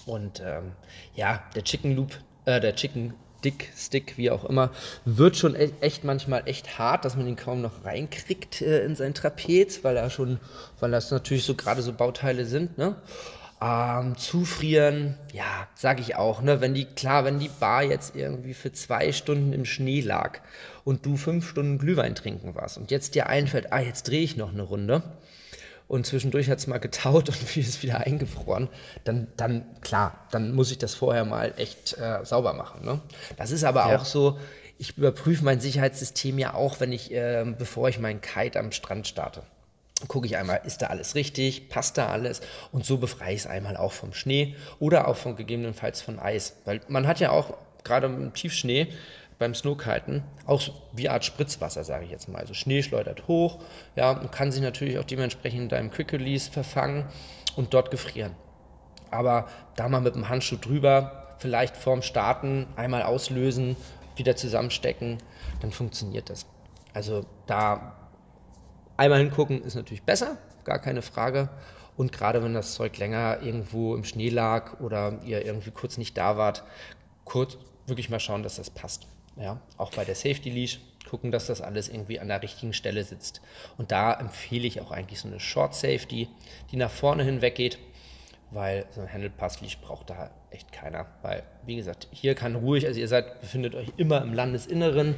Und 0.05 0.41
ähm, 0.45 0.73
ja, 1.15 1.43
der 1.55 1.63
Chicken 1.63 1.95
Loop, 1.95 2.17
äh, 2.45 2.59
der 2.59 2.75
Chicken 2.75 3.13
Dick, 3.43 3.71
Stick, 3.75 4.17
wie 4.17 4.31
auch 4.31 4.43
immer, 4.43 4.71
wird 5.05 5.37
schon 5.37 5.55
e-, 5.55 5.71
echt 5.81 6.03
manchmal 6.03 6.43
echt 6.45 6.77
hart, 6.77 7.05
dass 7.05 7.15
man 7.15 7.27
ihn 7.27 7.35
kaum 7.35 7.61
noch 7.61 7.85
reinkriegt 7.85 8.61
äh, 8.61 8.83
in 8.83 8.95
sein 8.95 9.13
Trapez, 9.13 9.83
weil 9.83 9.97
er 9.97 10.09
schon, 10.09 10.39
weil 10.79 10.91
das 10.91 11.11
natürlich 11.11 11.45
so 11.45 11.55
gerade 11.55 11.81
so 11.81 11.93
Bauteile 11.93 12.45
sind, 12.45 12.77
ne? 12.77 12.95
Ähm, 13.61 14.15
zufrieren, 14.17 15.17
ja, 15.33 15.67
sage 15.75 16.01
ich 16.01 16.15
auch. 16.15 16.41
Ne? 16.41 16.61
Wenn 16.61 16.73
die, 16.73 16.85
klar, 16.85 17.25
wenn 17.25 17.39
die 17.39 17.49
Bar 17.49 17.83
jetzt 17.83 18.15
irgendwie 18.15 18.53
für 18.53 18.71
zwei 18.71 19.11
Stunden 19.11 19.51
im 19.51 19.65
Schnee 19.65 19.99
lag 19.99 20.39
und 20.85 21.05
du 21.05 21.17
fünf 21.17 21.49
Stunden 21.49 21.77
Glühwein 21.77 22.15
trinken 22.15 22.55
warst 22.55 22.77
und 22.77 22.89
jetzt 22.89 23.15
dir 23.15 23.27
einfällt, 23.27 23.73
ah, 23.73 23.81
jetzt 23.81 24.07
drehe 24.07 24.21
ich 24.21 24.37
noch 24.37 24.53
eine 24.53 24.61
Runde 24.61 25.03
und 25.89 26.05
zwischendurch 26.05 26.49
hat 26.49 26.59
es 26.59 26.67
mal 26.67 26.77
getaut 26.77 27.27
und 27.27 27.55
wie 27.55 27.59
ist 27.59 27.83
wieder 27.83 27.97
eingefroren, 27.97 28.69
dann, 29.03 29.27
dann 29.35 29.65
klar, 29.81 30.27
dann 30.31 30.53
muss 30.53 30.71
ich 30.71 30.77
das 30.77 30.95
vorher 30.95 31.25
mal 31.25 31.53
echt 31.57 31.97
äh, 31.97 32.23
sauber 32.23 32.53
machen. 32.53 32.85
Ne? 32.85 33.01
Das 33.35 33.51
ist 33.51 33.65
aber 33.65 33.89
ja. 33.89 33.97
auch 33.97 34.05
so, 34.05 34.39
ich 34.77 34.97
überprüfe 34.97 35.43
mein 35.43 35.59
Sicherheitssystem 35.59 36.39
ja 36.39 36.53
auch, 36.53 36.79
wenn 36.79 36.93
ich, 36.93 37.11
äh, 37.11 37.43
bevor 37.57 37.89
ich 37.89 37.99
meinen 37.99 38.21
Kite 38.21 38.57
am 38.57 38.71
Strand 38.71 39.05
starte 39.05 39.43
gucke 40.07 40.27
ich 40.27 40.37
einmal, 40.37 40.61
ist 40.65 40.81
da 40.81 40.87
alles 40.87 41.15
richtig, 41.15 41.69
passt 41.69 41.97
da 41.97 42.07
alles 42.07 42.41
und 42.71 42.85
so 42.85 42.97
befreie 42.97 43.33
ich 43.33 43.41
es 43.41 43.47
einmal 43.47 43.77
auch 43.77 43.91
vom 43.91 44.13
Schnee 44.13 44.55
oder 44.79 45.07
auch 45.07 45.17
von 45.17 45.35
gegebenenfalls 45.35 46.01
von 46.01 46.19
Eis, 46.19 46.55
weil 46.65 46.81
man 46.87 47.05
hat 47.07 47.19
ja 47.19 47.31
auch 47.31 47.55
gerade 47.83 48.07
im 48.07 48.33
Tiefschnee 48.33 48.87
beim 49.39 49.55
Snowkiten 49.55 50.23
auch 50.45 50.61
wie 50.91 51.09
Art 51.09 51.25
Spritzwasser, 51.25 51.83
sage 51.83 52.05
ich 52.05 52.11
jetzt 52.11 52.27
mal. 52.27 52.39
Also 52.39 52.53
Schnee 52.53 52.83
schleudert 52.83 53.27
hoch, 53.27 53.59
ja, 53.95 54.11
und 54.11 54.31
kann 54.31 54.51
sich 54.51 54.61
natürlich 54.61 54.99
auch 54.99 55.05
dementsprechend 55.05 55.61
in 55.61 55.69
deinem 55.69 55.91
Quick 55.91 56.13
Release 56.13 56.51
verfangen 56.51 57.05
und 57.55 57.73
dort 57.73 57.89
gefrieren. 57.89 58.35
Aber 59.11 59.47
da 59.75 59.87
mal 59.89 60.01
mit 60.01 60.15
dem 60.15 60.29
Handschuh 60.29 60.57
drüber, 60.57 61.35
vielleicht 61.39 61.77
vorm 61.77 62.01
Starten 62.01 62.67
einmal 62.75 63.01
auslösen, 63.01 63.75
wieder 64.17 64.35
zusammenstecken, 64.35 65.17
dann 65.61 65.71
funktioniert 65.71 66.29
das. 66.29 66.45
Also 66.93 67.25
da 67.47 67.95
Einmal 68.99 69.19
hingucken 69.19 69.63
ist 69.63 69.75
natürlich 69.75 70.03
besser, 70.03 70.35
gar 70.65 70.77
keine 70.77 71.01
Frage. 71.01 71.47
Und 71.95 72.11
gerade 72.11 72.43
wenn 72.43 72.53
das 72.53 72.73
Zeug 72.73 72.97
länger 72.97 73.39
irgendwo 73.41 73.95
im 73.95 74.03
Schnee 74.03 74.27
lag 74.27 74.81
oder 74.81 75.19
ihr 75.23 75.45
irgendwie 75.45 75.71
kurz 75.71 75.97
nicht 75.97 76.17
da 76.17 76.35
wart, 76.35 76.65
kurz 77.23 77.57
wirklich 77.87 78.09
mal 78.09 78.19
schauen, 78.19 78.43
dass 78.43 78.57
das 78.57 78.69
passt. 78.69 79.07
Ja, 79.37 79.61
auch 79.77 79.91
bei 79.91 80.03
der 80.03 80.15
Safety 80.15 80.49
Leash 80.49 80.81
gucken, 81.09 81.31
dass 81.31 81.47
das 81.47 81.61
alles 81.61 81.87
irgendwie 81.87 82.19
an 82.19 82.27
der 82.27 82.43
richtigen 82.43 82.73
Stelle 82.73 83.05
sitzt. 83.05 83.39
Und 83.77 83.93
da 83.93 84.11
empfehle 84.11 84.67
ich 84.67 84.81
auch 84.81 84.91
eigentlich 84.91 85.21
so 85.21 85.29
eine 85.29 85.39
Short 85.39 85.75
Safety, 85.75 86.27
die 86.69 86.75
nach 86.75 86.91
vorne 86.91 87.23
hinweg 87.23 87.55
geht, 87.55 87.79
weil 88.51 88.85
so 88.91 88.99
ein 88.99 89.13
Handle 89.13 89.29
Pass 89.29 89.61
Leash 89.61 89.77
braucht 89.77 90.09
da 90.09 90.29
echt 90.49 90.73
keiner. 90.73 91.05
Weil, 91.21 91.43
wie 91.65 91.77
gesagt, 91.77 92.09
hier 92.11 92.35
kann 92.35 92.55
ruhig, 92.55 92.85
also 92.85 92.99
ihr 92.99 93.07
seid, 93.07 93.39
befindet 93.39 93.75
euch 93.75 93.93
immer 93.95 94.21
im 94.21 94.33
Landesinneren 94.33 95.15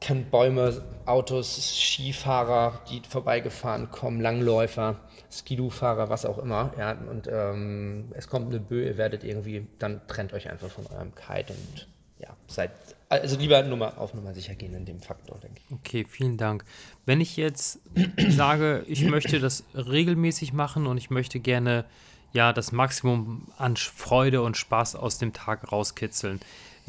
können 0.00 0.30
Bäume, 0.30 0.82
Autos, 1.06 1.56
Skifahrer, 1.56 2.80
die 2.90 3.02
vorbeigefahren 3.08 3.90
kommen, 3.90 4.20
Langläufer, 4.20 4.96
Skidoo-Fahrer, 5.30 6.08
was 6.08 6.24
auch 6.24 6.38
immer. 6.38 6.72
Ja, 6.78 6.92
und 6.92 7.28
ähm, 7.30 8.12
es 8.14 8.28
kommt 8.28 8.48
eine 8.48 8.60
Böe, 8.60 8.86
ihr 8.86 8.98
werdet 8.98 9.24
irgendwie, 9.24 9.66
dann 9.78 10.00
trennt 10.06 10.32
euch 10.32 10.48
einfach 10.48 10.70
von 10.70 10.86
eurem 10.86 11.14
Kite 11.14 11.52
und 11.52 11.88
ja, 12.18 12.36
seid, 12.46 12.72
also 13.08 13.36
lieber 13.36 13.62
Nummer 13.62 13.98
auf 13.98 14.12
Nummer 14.14 14.34
sicher 14.34 14.54
gehen 14.54 14.74
in 14.74 14.84
dem 14.84 15.00
Faktor, 15.00 15.38
denke 15.38 15.60
ich. 15.64 15.74
Okay, 15.74 16.06
vielen 16.08 16.36
Dank. 16.36 16.64
Wenn 17.06 17.20
ich 17.20 17.36
jetzt 17.36 17.80
sage, 18.28 18.84
ich 18.88 19.04
möchte 19.04 19.40
das 19.40 19.64
regelmäßig 19.74 20.52
machen 20.52 20.86
und 20.86 20.98
ich 20.98 21.10
möchte 21.10 21.40
gerne 21.40 21.84
ja 22.32 22.52
das 22.52 22.72
Maximum 22.72 23.46
an 23.56 23.76
Freude 23.76 24.42
und 24.42 24.56
Spaß 24.56 24.96
aus 24.96 25.18
dem 25.18 25.32
Tag 25.32 25.70
rauskitzeln, 25.70 26.40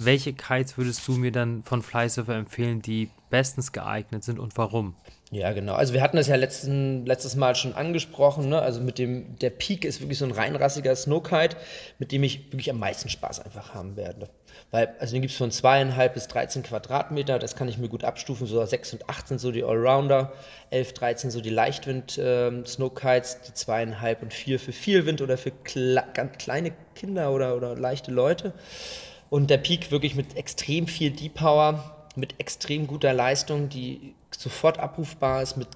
welche 0.05 0.33
Kites 0.33 0.77
würdest 0.77 1.07
du 1.07 1.13
mir 1.13 1.31
dann 1.31 1.63
von 1.63 1.81
Flysurfer 1.81 2.35
empfehlen, 2.35 2.81
die 2.81 3.09
bestens 3.29 3.71
geeignet 3.71 4.23
sind 4.23 4.39
und 4.39 4.57
warum? 4.57 4.95
Ja, 5.31 5.51
genau. 5.53 5.75
Also 5.75 5.93
wir 5.93 6.01
hatten 6.01 6.17
das 6.17 6.27
ja 6.27 6.35
letzten, 6.35 7.05
letztes 7.05 7.35
Mal 7.35 7.53
schon 7.53 7.73
angesprochen. 7.73 8.49
Ne? 8.49 8.59
Also 8.59 8.81
mit 8.81 8.97
dem, 8.97 9.37
der 9.37 9.51
Peak 9.51 9.85
ist 9.85 10.01
wirklich 10.01 10.17
so 10.17 10.25
ein 10.25 10.31
reinrassiger 10.31 10.95
Snowkite, 10.95 11.55
mit 11.99 12.11
dem 12.11 12.23
ich 12.23 12.51
wirklich 12.51 12.71
am 12.71 12.79
meisten 12.79 13.09
Spaß 13.09 13.41
einfach 13.41 13.75
haben 13.75 13.95
werde. 13.95 14.29
Weil, 14.71 14.95
also 14.99 15.13
den 15.13 15.21
gibt 15.21 15.31
es 15.31 15.37
von 15.37 15.51
zweieinhalb 15.51 16.15
bis 16.15 16.27
13 16.27 16.63
Quadratmeter, 16.63 17.37
das 17.37 17.55
kann 17.55 17.67
ich 17.67 17.77
mir 17.77 17.89
gut 17.89 18.03
abstufen. 18.03 18.47
So 18.47 18.63
6 18.63 18.93
und 18.93 19.07
8 19.07 19.27
sind 19.27 19.39
so 19.39 19.51
die 19.51 19.63
Allrounder, 19.63 20.33
11, 20.71 20.93
13 20.93 21.31
so 21.31 21.41
die 21.41 21.51
Leichtwind-Snowkites, 21.51 23.33
ähm, 23.35 23.41
die 23.47 23.53
zweieinhalb 23.53 24.23
und 24.23 24.33
vier 24.33 24.59
für 24.59 24.71
viel 24.71 25.05
Wind 25.05 25.21
oder 25.21 25.37
für 25.37 25.51
kle 25.51 26.03
ganz 26.15 26.39
kleine 26.39 26.71
Kinder 26.95 27.31
oder, 27.31 27.55
oder 27.55 27.75
leichte 27.75 28.11
Leute. 28.11 28.53
Und 29.29 29.49
der 29.49 29.57
Peak 29.57 29.91
wirklich 29.91 30.15
mit 30.15 30.35
extrem 30.35 30.87
viel 30.87 31.11
Deep 31.11 31.35
Power, 31.35 32.07
mit 32.15 32.35
extrem 32.39 32.87
guter 32.87 33.13
Leistung, 33.13 33.69
die 33.69 34.13
sofort 34.35 34.79
abrufbar 34.79 35.41
ist, 35.41 35.57
mit, 35.57 35.67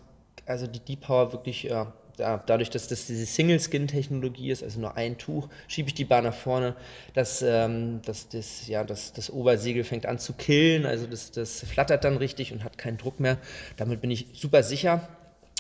also 0.46 0.68
die 0.68 0.80
Deep 0.80 1.02
Power 1.02 1.34
wirklich, 1.34 1.70
da, 2.18 2.44
dadurch, 2.46 2.70
dass 2.70 2.88
das 2.88 3.06
diese 3.06 3.26
Single-Skin-Technologie 3.26 4.52
ist, 4.52 4.64
also 4.64 4.80
nur 4.80 4.98
ein 4.98 5.18
Tuch, 5.18 5.50
schiebe 5.68 5.90
ich 5.90 5.94
die 5.94 6.06
Bar 6.06 6.22
nach 6.22 6.34
vorne, 6.34 6.76
dass, 7.14 7.42
ähm, 7.42 8.02
dass 8.06 8.30
das, 8.30 8.68
ja, 8.68 8.84
das, 8.84 9.14
das 9.14 9.32
Obersegel 9.32 9.84
fängt 9.84 10.06
an 10.06 10.20
zu 10.20 10.34
killen, 10.34 10.86
also 10.86 11.08
das, 11.08 11.32
das 11.32 11.62
flattert 11.62 12.04
dann 12.04 12.18
richtig 12.18 12.54
und 12.54 12.64
hat 12.64 12.78
keinen 12.78 12.98
Druck 12.98 13.20
mehr. 13.20 13.38
Damit 13.78 14.02
bin 14.02 14.12
ich 14.12 14.28
super 14.34 14.64
sicher 14.64 15.08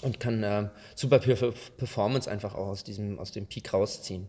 und 0.03 0.19
kann 0.19 0.43
äh, 0.43 0.69
super 0.95 1.19
Performance 1.19 2.29
einfach 2.29 2.53
auch 2.55 2.67
aus 2.67 2.83
diesem 2.83 3.19
aus 3.19 3.31
dem 3.31 3.45
Peak 3.45 3.73
rausziehen. 3.73 4.27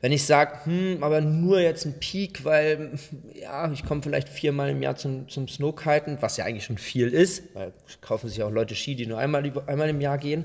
Wenn 0.00 0.12
ich 0.12 0.24
sage, 0.24 0.64
hm, 0.64 1.02
aber 1.02 1.20
nur 1.20 1.60
jetzt 1.60 1.84
ein 1.84 1.98
Peak, 1.98 2.44
weil 2.44 2.92
ja, 3.34 3.70
ich 3.72 3.84
komme 3.84 4.02
vielleicht 4.02 4.28
viermal 4.28 4.70
im 4.70 4.82
Jahr 4.82 4.96
zum, 4.96 5.28
zum 5.28 5.48
Snowkiten, 5.48 6.18
was 6.20 6.36
ja 6.36 6.44
eigentlich 6.44 6.64
schon 6.64 6.78
viel 6.78 7.08
ist, 7.08 7.54
weil 7.54 7.72
kaufen 8.00 8.28
sich 8.28 8.42
auch 8.42 8.50
Leute 8.50 8.74
Ski, 8.74 8.94
die 8.94 9.06
nur 9.06 9.18
einmal, 9.18 9.50
einmal 9.66 9.88
im 9.88 10.00
Jahr 10.00 10.18
gehen. 10.18 10.44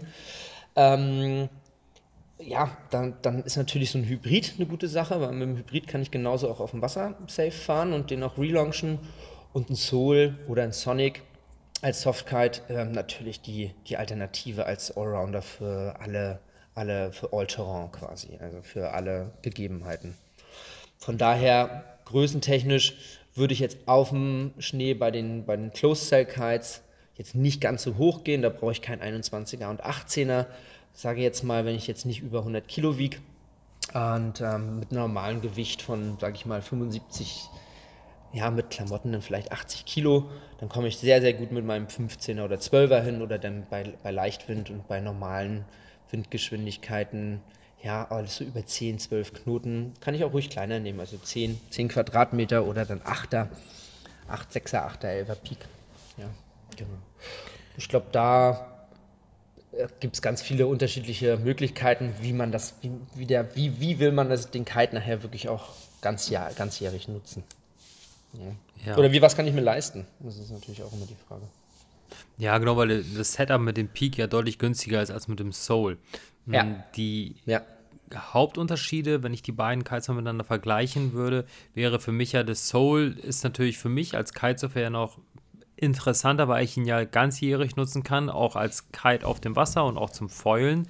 Ähm, 0.76 1.50
ja, 2.40 2.76
dann, 2.90 3.16
dann 3.22 3.44
ist 3.44 3.58
natürlich 3.58 3.92
so 3.92 4.00
ein 4.00 4.06
Hybrid 4.06 4.54
eine 4.58 4.66
gute 4.66 4.88
Sache, 4.88 5.22
weil 5.22 5.32
mit 5.32 5.48
dem 5.48 5.58
Hybrid 5.58 5.88
kann 5.88 6.02
ich 6.02 6.12
genauso 6.12 6.50
auch 6.50 6.60
auf 6.60 6.72
dem 6.72 6.82
Wasser 6.82 7.16
safe 7.28 7.52
fahren 7.52 7.94
und 7.94 8.10
den 8.10 8.24
auch 8.24 8.38
relaunchen 8.38 9.00
und 9.54 9.70
ein 9.70 9.76
Soul 9.76 10.36
oder 10.48 10.64
ein 10.64 10.72
Sonic 10.72 11.22
als 11.82 12.02
Softkite 12.02 12.62
ähm, 12.70 12.92
natürlich 12.92 13.42
die, 13.42 13.74
die 13.88 13.98
Alternative 13.98 14.66
als 14.66 14.96
Allrounder 14.96 15.42
für 15.42 15.96
alle, 16.00 16.40
alle 16.76 17.12
für 17.12 17.34
All-Terrain 17.34 17.92
quasi, 17.92 18.38
also 18.40 18.62
für 18.62 18.92
alle 18.92 19.32
Gegebenheiten. 19.42 20.16
Von 20.98 21.18
daher, 21.18 21.84
größentechnisch 22.06 22.96
würde 23.34 23.54
ich 23.54 23.60
jetzt 23.60 23.78
auf 23.88 24.10
dem 24.10 24.54
Schnee 24.60 24.94
bei 24.94 25.10
den, 25.10 25.46
bei 25.46 25.56
den 25.56 25.72
Closed-Cell-Kites 25.72 26.82
jetzt 27.16 27.36
nicht 27.36 27.62
ganz 27.62 27.84
so 27.84 27.98
hoch 27.98 28.24
gehen, 28.24 28.42
da 28.42 28.50
brauche 28.50 28.72
ich 28.72 28.82
kein 28.82 29.02
21er 29.02 29.70
und 29.70 29.84
18er. 29.84 30.48
Sage 30.94 31.22
jetzt 31.22 31.44
mal, 31.44 31.66
wenn 31.66 31.76
ich 31.76 31.88
jetzt 31.88 32.06
nicht 32.06 32.22
über 32.22 32.40
100 32.40 32.68
Kilo 32.68 32.98
wiege 32.98 33.18
und 33.94 34.42
ähm, 34.42 34.80
mit 34.80 34.92
normalem 34.92 35.42
Gewicht 35.42 35.82
von, 35.82 36.18
sage 36.20 36.36
ich 36.36 36.46
mal, 36.46 36.62
75 36.62 37.50
ja, 38.34 38.50
mit 38.50 38.70
Klamotten 38.70 39.12
dann 39.12 39.22
vielleicht 39.22 39.52
80 39.52 39.86
Kilo, 39.86 40.30
dann 40.60 40.70
komme 40.70 40.88
ich 40.88 40.98
sehr, 40.98 41.22
sehr 41.22 41.34
gut 41.34 41.52
mit 41.52 41.66
meinem 41.66 41.88
15er 41.88 42.44
oder 42.44 42.58
12er 42.58 43.02
hin 43.02 43.22
oder 43.22 43.38
dann 43.38 43.66
bei, 43.70 43.94
bei 44.04 44.12
Leichtwind 44.12 44.70
und 44.70 44.88
bei 44.88 45.02
normalen 45.02 45.66
Windgeschwindigkeiten, 46.12 47.42
ja, 47.84 48.10
alles 48.10 48.38
so 48.38 48.44
über 48.44 48.66
10, 48.66 49.00
12 49.00 49.34
Knoten, 49.34 49.94
kann 50.02 50.14
ich 50.14 50.24
auch 50.24 50.34
ruhig 50.34 50.50
kleiner 50.50 50.80
nehmen, 50.80 51.00
also 51.00 51.18
10, 51.18 51.60
10 51.72 51.90
Quadratmeter 51.90 52.66
oder 52.66 52.86
dann 52.86 53.02
8er, 53.02 53.48
8, 54.28 54.52
6er, 54.52 55.00
8er, 55.00 55.26
11er 55.26 55.36
Peak. 55.36 55.58
Ja, 56.18 56.26
genau. 56.78 56.98
Ich 57.78 57.90
glaube, 57.90 58.08
da 58.12 58.86
äh, 59.72 59.88
gibt 60.00 60.16
es 60.16 60.22
ganz 60.22 60.42
viele 60.42 60.68
unterschiedliche 60.68 61.38
Möglichkeiten, 61.38 62.14
wie 62.22 62.34
man 62.34 62.52
das, 62.52 62.76
wie, 62.82 62.92
wie, 63.16 63.26
der, 63.26 63.56
wie, 63.56 63.80
wie 63.80 64.00
will 64.00 64.12
man 64.12 64.30
das, 64.30 64.52
den 64.52 64.64
Kite 64.64 64.96
nachher 64.96 65.24
wirklich 65.24 65.50
auch 65.50 65.70
ganzjahr, 66.02 66.52
ganzjährig 66.54 67.08
nutzen. 67.08 67.44
Ja. 68.86 68.98
Oder 68.98 69.12
wie, 69.12 69.22
was 69.22 69.36
kann 69.36 69.48
ich 69.48 69.54
mir 69.54 69.62
leisten? 69.62 70.06
Das 70.20 70.38
ist 70.38 70.52
natürlich 70.52 70.82
auch 70.84 70.92
immer 70.94 71.06
die 71.06 71.16
Frage. 71.28 71.44
Ja, 72.38 72.58
genau, 72.58 72.78
weil 72.78 73.04
das 73.04 73.34
Setup 73.34 73.62
mit 73.62 73.78
dem 73.78 73.88
Peak 73.88 74.18
ja 74.18 74.28
deutlich 74.28 74.58
günstiger 74.58 75.02
ist 75.02 75.12
als 75.12 75.28
mit 75.28 75.40
dem 75.40 75.52
Soul. 75.52 75.98
Ja. 76.48 76.64
Hm, 76.64 76.84
die 76.96 77.36
ja. 77.46 77.62
Hauptunterschiede, 78.14 79.24
wenn 79.24 79.34
ich 79.34 79.44
die 79.44 79.52
beiden 79.52 79.84
Kitesurfer 79.84 80.16
miteinander 80.16 80.44
vergleichen 80.44 81.14
würde, 81.14 81.46
wäre 81.74 82.00
für 82.00 82.12
mich 82.12 82.32
ja, 82.34 82.44
das 82.44 82.68
Soul 82.68 83.18
ist 83.22 83.44
natürlich 83.44 83.78
für 83.78 83.90
mich 83.90 84.16
als 84.16 84.34
Kitesurfer 84.34 84.82
ja 84.82 84.90
noch 84.90 85.20
interessanter, 85.76 86.48
weil 86.48 86.64
ich 86.64 86.78
ihn 86.78 86.86
ja 86.86 87.04
ganzjährig 87.04 87.76
nutzen 87.76 88.04
kann, 88.04 88.30
auch 88.30 88.56
als 88.56 88.92
Kite 88.92 89.26
auf 89.26 89.40
dem 89.40 89.56
Wasser 89.56 89.86
und 89.86 89.98
auch 89.98 90.10
zum 90.10 90.30
Foilen. 90.30 90.88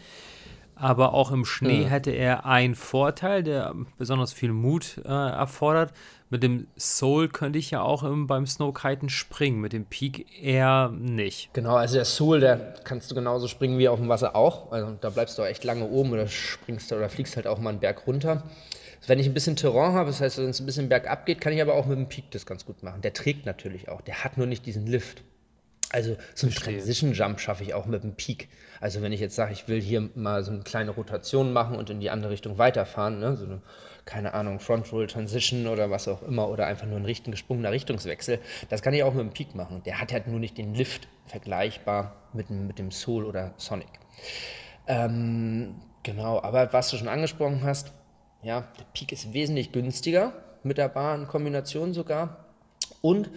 Aber 0.82 1.14
auch 1.14 1.32
im 1.32 1.46
Schnee 1.46 1.84
ja. 1.84 1.90
hätte 1.90 2.10
er 2.10 2.48
einen 2.48 2.74
Vorteil, 2.74 3.44
der 3.44 3.76
besonders 4.00 4.34
viel 4.34 4.52
Mut 4.52 5.00
äh, 5.06 5.10
erfordert. 5.10 5.94
Mit 6.32 6.42
dem 6.42 6.66
Soul 6.76 7.30
könnte 7.30 7.60
ich 7.60 7.70
ja 7.70 7.84
auch 7.84 8.02
im, 8.02 8.26
beim 8.26 8.48
Snowkiten 8.48 9.10
springen, 9.10 9.62
mit 9.62 9.74
dem 9.74 9.86
Peak 9.86 10.26
eher 10.42 10.90
nicht. 10.90 11.54
Genau, 11.54 11.76
also 11.76 11.94
der 11.94 12.06
Soul, 12.06 12.40
der 12.40 12.74
kannst 12.84 13.12
du 13.12 13.16
genauso 13.16 13.48
springen 13.48 13.78
wie 13.78 13.90
auf 13.90 14.00
dem 14.00 14.10
Wasser 14.10 14.36
auch. 14.36 14.72
Also 14.72 14.98
da 15.00 15.12
bleibst 15.12 15.38
du 15.38 15.44
echt 15.44 15.64
lange 15.64 15.86
oben 15.88 16.14
oder 16.14 16.28
springst 16.28 16.92
oder 16.92 17.10
fliegst 17.10 17.36
halt 17.36 17.46
auch 17.46 17.60
mal 17.60 17.70
einen 17.70 17.80
Berg 17.80 18.08
runter. 18.08 18.42
Wenn 19.06 19.20
ich 19.20 19.28
ein 19.28 19.36
bisschen 19.36 19.56
Terrain 19.56 19.94
habe, 19.94 20.10
das 20.10 20.20
heißt, 20.20 20.40
wenn 20.40 20.50
es 20.50 20.60
ein 20.60 20.66
bisschen 20.66 20.90
bergab 20.90 21.28
geht, 21.28 21.42
kann 21.42 21.54
ich 21.54 21.62
aber 21.62 21.76
auch 21.76 21.86
mit 21.86 22.00
dem 22.00 22.10
Peak 22.10 22.32
das 22.32 22.48
ganz 22.48 22.66
gut 22.66 22.82
machen. 22.82 23.02
Der 23.04 23.14
trägt 23.14 23.46
natürlich 23.46 23.88
auch, 23.88 24.02
der 24.02 24.24
hat 24.24 24.36
nur 24.36 24.48
nicht 24.48 24.66
diesen 24.66 24.88
Lift. 24.88 25.22
Also 25.92 26.16
so 26.36 26.48
ein 26.48 26.54
Transition 26.54 27.14
Jump 27.14 27.40
schaffe 27.40 27.64
ich 27.64 27.74
auch 27.74 27.86
mit 27.86 28.04
dem 28.04 28.16
Peak. 28.16 28.48
Also 28.80 29.02
wenn 29.02 29.12
ich 29.12 29.20
jetzt 29.20 29.36
sage, 29.36 29.54
ich 29.54 29.68
will 29.68 29.82
hier 29.82 30.10
mal 30.16 30.44
so 30.44 30.52
eine 30.52 30.62
kleine 30.62 30.92
Rotation 30.92 31.52
machen 31.52 31.76
und 31.76 31.90
in 31.90 32.00
die 32.00 32.10
andere 32.10 32.32
Richtung 32.32 32.58
weiterfahren, 32.58 33.20
ne? 33.20 33.36
so 33.36 33.46
eine 33.46 33.62
keine 34.06 34.34
Ahnung, 34.34 34.60
Front 34.60 34.92
Roll 34.92 35.08
Transition 35.08 35.68
oder 35.68 35.90
was 35.90 36.08
auch 36.08 36.24
immer 36.24 36.50
oder 36.50 36.66
einfach 36.68 36.88
nur 36.88 36.98
ein 36.98 37.06
richten, 37.06 37.32
gesprungener 37.32 37.72
Richtungswechsel. 37.72 38.40
Das 38.70 38.82
kann 38.82 38.94
ich 38.94 39.04
auch 39.04 39.14
mit 39.14 39.22
dem 39.22 39.32
Peak 39.32 39.56
machen. 39.56 39.84
Der 39.86 40.00
hat 40.00 40.12
halt 40.12 40.28
nur 40.28 40.40
nicht 40.40 40.58
den 40.58 40.74
Lift 40.74 41.08
vergleichbar 41.28 42.16
mit, 42.34 42.50
mit 42.50 42.80
dem 42.80 42.92
Soul 42.92 43.26
oder 43.26 43.54
Sonic. 43.58 43.88
Ähm, 44.88 45.76
genau, 46.04 46.42
aber 46.42 46.74
was 46.74 46.90
du 46.90 46.98
schon 46.98 47.08
angesprochen 47.08 47.62
hast, 47.64 47.94
ja, 48.42 48.62
der 48.80 48.86
Peak 48.94 49.12
ist 49.12 49.34
wesentlich 49.34 49.72
günstiger 49.72 50.34
mit 50.64 50.78
der 50.78 50.90
Bar-Kombination 50.90 51.94
sogar. 51.94 52.46
Und 53.02 53.30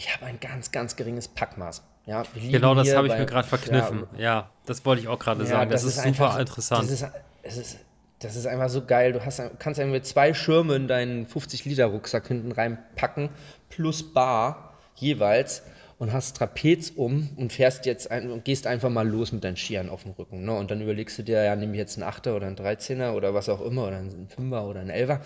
ich 0.00 0.14
habe 0.14 0.24
ein 0.24 0.40
ganz, 0.40 0.72
ganz 0.72 0.96
geringes 0.96 1.28
Packmaß. 1.28 1.82
Ja, 2.06 2.22
genau, 2.34 2.74
das 2.74 2.94
habe 2.94 3.06
ich 3.06 3.12
mir 3.12 3.26
gerade 3.26 3.46
verkniffen. 3.46 4.06
Ja, 4.16 4.22
ja, 4.22 4.50
das 4.64 4.86
wollte 4.86 5.02
ich 5.02 5.08
auch 5.08 5.18
gerade 5.18 5.42
ja, 5.42 5.46
sagen. 5.46 5.70
Das, 5.70 5.82
das 5.82 5.92
ist, 5.92 5.98
ist, 5.98 6.04
super 6.04 6.24
einfach, 6.24 6.38
interessant. 6.38 6.84
Das 6.84 6.90
ist, 6.90 7.06
es 7.42 7.56
ist 7.58 7.78
das 8.20 8.36
ist 8.36 8.46
einfach 8.46 8.70
so 8.70 8.84
geil. 8.84 9.12
Du 9.12 9.24
hast, 9.24 9.42
kannst 9.58 9.78
einfach 9.78 9.92
mit 9.92 10.06
zwei 10.06 10.32
Schirme 10.32 10.74
in 10.76 10.88
deinen 10.88 11.26
50-Liter-Rucksack 11.26 12.28
hinten 12.28 12.52
reinpacken, 12.52 13.28
plus 13.68 14.14
Bar 14.14 14.74
jeweils 14.94 15.62
und 15.98 16.12
hast 16.14 16.36
Trapez 16.36 16.92
um 16.96 17.30
und 17.36 17.52
fährst 17.52 17.84
jetzt 17.84 18.10
ein, 18.10 18.30
und 18.30 18.44
gehst 18.44 18.66
einfach 18.66 18.88
mal 18.88 19.06
los 19.06 19.32
mit 19.32 19.44
deinen 19.44 19.56
Skiern 19.56 19.90
auf 19.90 20.04
dem 20.04 20.12
Rücken. 20.12 20.44
Ne? 20.44 20.54
Und 20.54 20.70
dann 20.70 20.80
überlegst 20.80 21.18
du 21.18 21.22
dir, 21.22 21.42
ja, 21.42 21.56
nehme 21.56 21.72
ich 21.72 21.78
jetzt 21.78 21.98
einen 21.98 22.08
Achter 22.08 22.36
oder 22.36 22.46
einen 22.46 22.56
13er 22.56 23.12
oder 23.12 23.34
was 23.34 23.50
auch 23.50 23.60
immer 23.60 23.86
oder 23.86 23.98
einen 23.98 24.28
Fünfer 24.28 24.66
oder 24.66 24.80
einen 24.80 24.90
Elfer. 24.90 25.20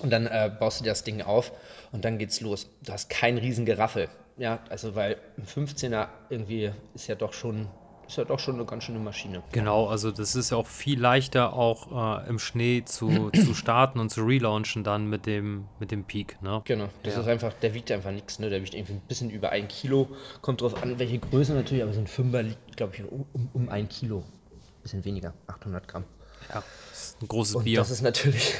Und 0.00 0.10
dann 0.10 0.26
äh, 0.26 0.50
baust 0.58 0.80
du 0.80 0.84
dir 0.84 0.90
das 0.90 1.04
Ding 1.04 1.22
auf 1.22 1.52
und 1.92 2.04
dann 2.04 2.18
geht's 2.18 2.40
los. 2.40 2.68
Du 2.84 2.92
hast 2.92 3.08
kein 3.08 3.38
riesen 3.38 3.64
Geraffel. 3.64 4.08
Ja, 4.36 4.60
also 4.68 4.94
weil 4.94 5.16
ein 5.38 5.46
15er 5.46 6.08
irgendwie 6.28 6.70
ist 6.94 7.06
ja 7.06 7.14
doch 7.14 7.32
schon 7.32 7.68
ist 8.06 8.18
ja 8.18 8.24
doch 8.24 8.38
schon 8.38 8.54
eine 8.54 8.64
ganz 8.64 8.84
schöne 8.84 8.98
Maschine. 8.98 9.42
Genau, 9.52 9.88
also 9.88 10.10
das 10.10 10.36
ist 10.36 10.50
ja 10.50 10.56
auch 10.56 10.66
viel 10.66 11.00
leichter 11.00 11.52
auch 11.52 12.22
äh, 12.22 12.28
im 12.28 12.38
Schnee 12.38 12.84
zu, 12.84 13.30
zu 13.34 13.54
starten 13.54 13.98
und 13.98 14.10
zu 14.10 14.22
relaunchen 14.22 14.84
dann 14.84 15.08
mit 15.08 15.26
dem, 15.26 15.66
mit 15.80 15.90
dem 15.90 16.04
Peak. 16.04 16.40
Ne? 16.42 16.62
Genau, 16.64 16.88
das 17.02 17.14
ja. 17.14 17.20
ist 17.20 17.28
einfach, 17.28 17.52
der 17.54 17.74
wiegt 17.74 17.90
einfach 17.90 18.12
nichts, 18.12 18.38
ne? 18.38 18.50
der 18.50 18.62
wiegt 18.62 18.74
irgendwie 18.74 18.94
ein 18.94 19.02
bisschen 19.08 19.30
über 19.30 19.50
ein 19.50 19.68
Kilo, 19.68 20.08
kommt 20.40 20.60
drauf 20.60 20.80
an, 20.82 20.98
welche 20.98 21.18
Größe 21.18 21.52
natürlich, 21.54 21.82
aber 21.82 21.92
so 21.92 22.00
ein 22.00 22.06
Fünfer 22.06 22.42
liegt, 22.42 22.76
glaube 22.76 22.94
ich, 22.94 23.04
um, 23.04 23.26
um 23.52 23.68
ein 23.68 23.88
Kilo, 23.88 24.18
ein 24.18 24.82
bisschen 24.82 25.04
weniger, 25.04 25.34
800 25.48 25.88
Gramm. 25.88 26.04
Ja, 26.48 26.62
das 26.90 27.00
ist 27.00 27.22
ein 27.22 27.28
großes 27.28 27.56
und 27.56 27.64
Bier. 27.64 27.78
das 27.78 27.90
ist 27.90 28.02
natürlich, 28.02 28.54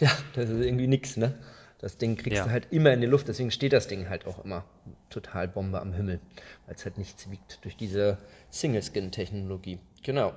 ja, 0.00 0.10
das 0.34 0.50
ist 0.50 0.64
irgendwie 0.64 0.86
nichts, 0.86 1.16
ne? 1.16 1.34
Das 1.78 1.98
Ding 1.98 2.16
kriegst 2.16 2.38
ja. 2.38 2.44
du 2.44 2.50
halt 2.50 2.68
immer 2.70 2.92
in 2.92 3.00
die 3.02 3.06
Luft, 3.06 3.28
deswegen 3.28 3.50
steht 3.50 3.74
das 3.74 3.88
Ding 3.88 4.08
halt 4.08 4.26
auch 4.26 4.42
immer 4.44 4.64
total 5.10 5.48
Bombe 5.48 5.80
am 5.80 5.92
Himmel, 5.92 6.20
weil 6.66 6.76
es 6.76 6.84
halt 6.84 6.96
nichts 6.96 7.30
wiegt 7.30 7.62
durch 7.62 7.76
diese 7.76 8.16
Single-Skin-Technologie. 8.50 9.78
Genau. 10.02 10.32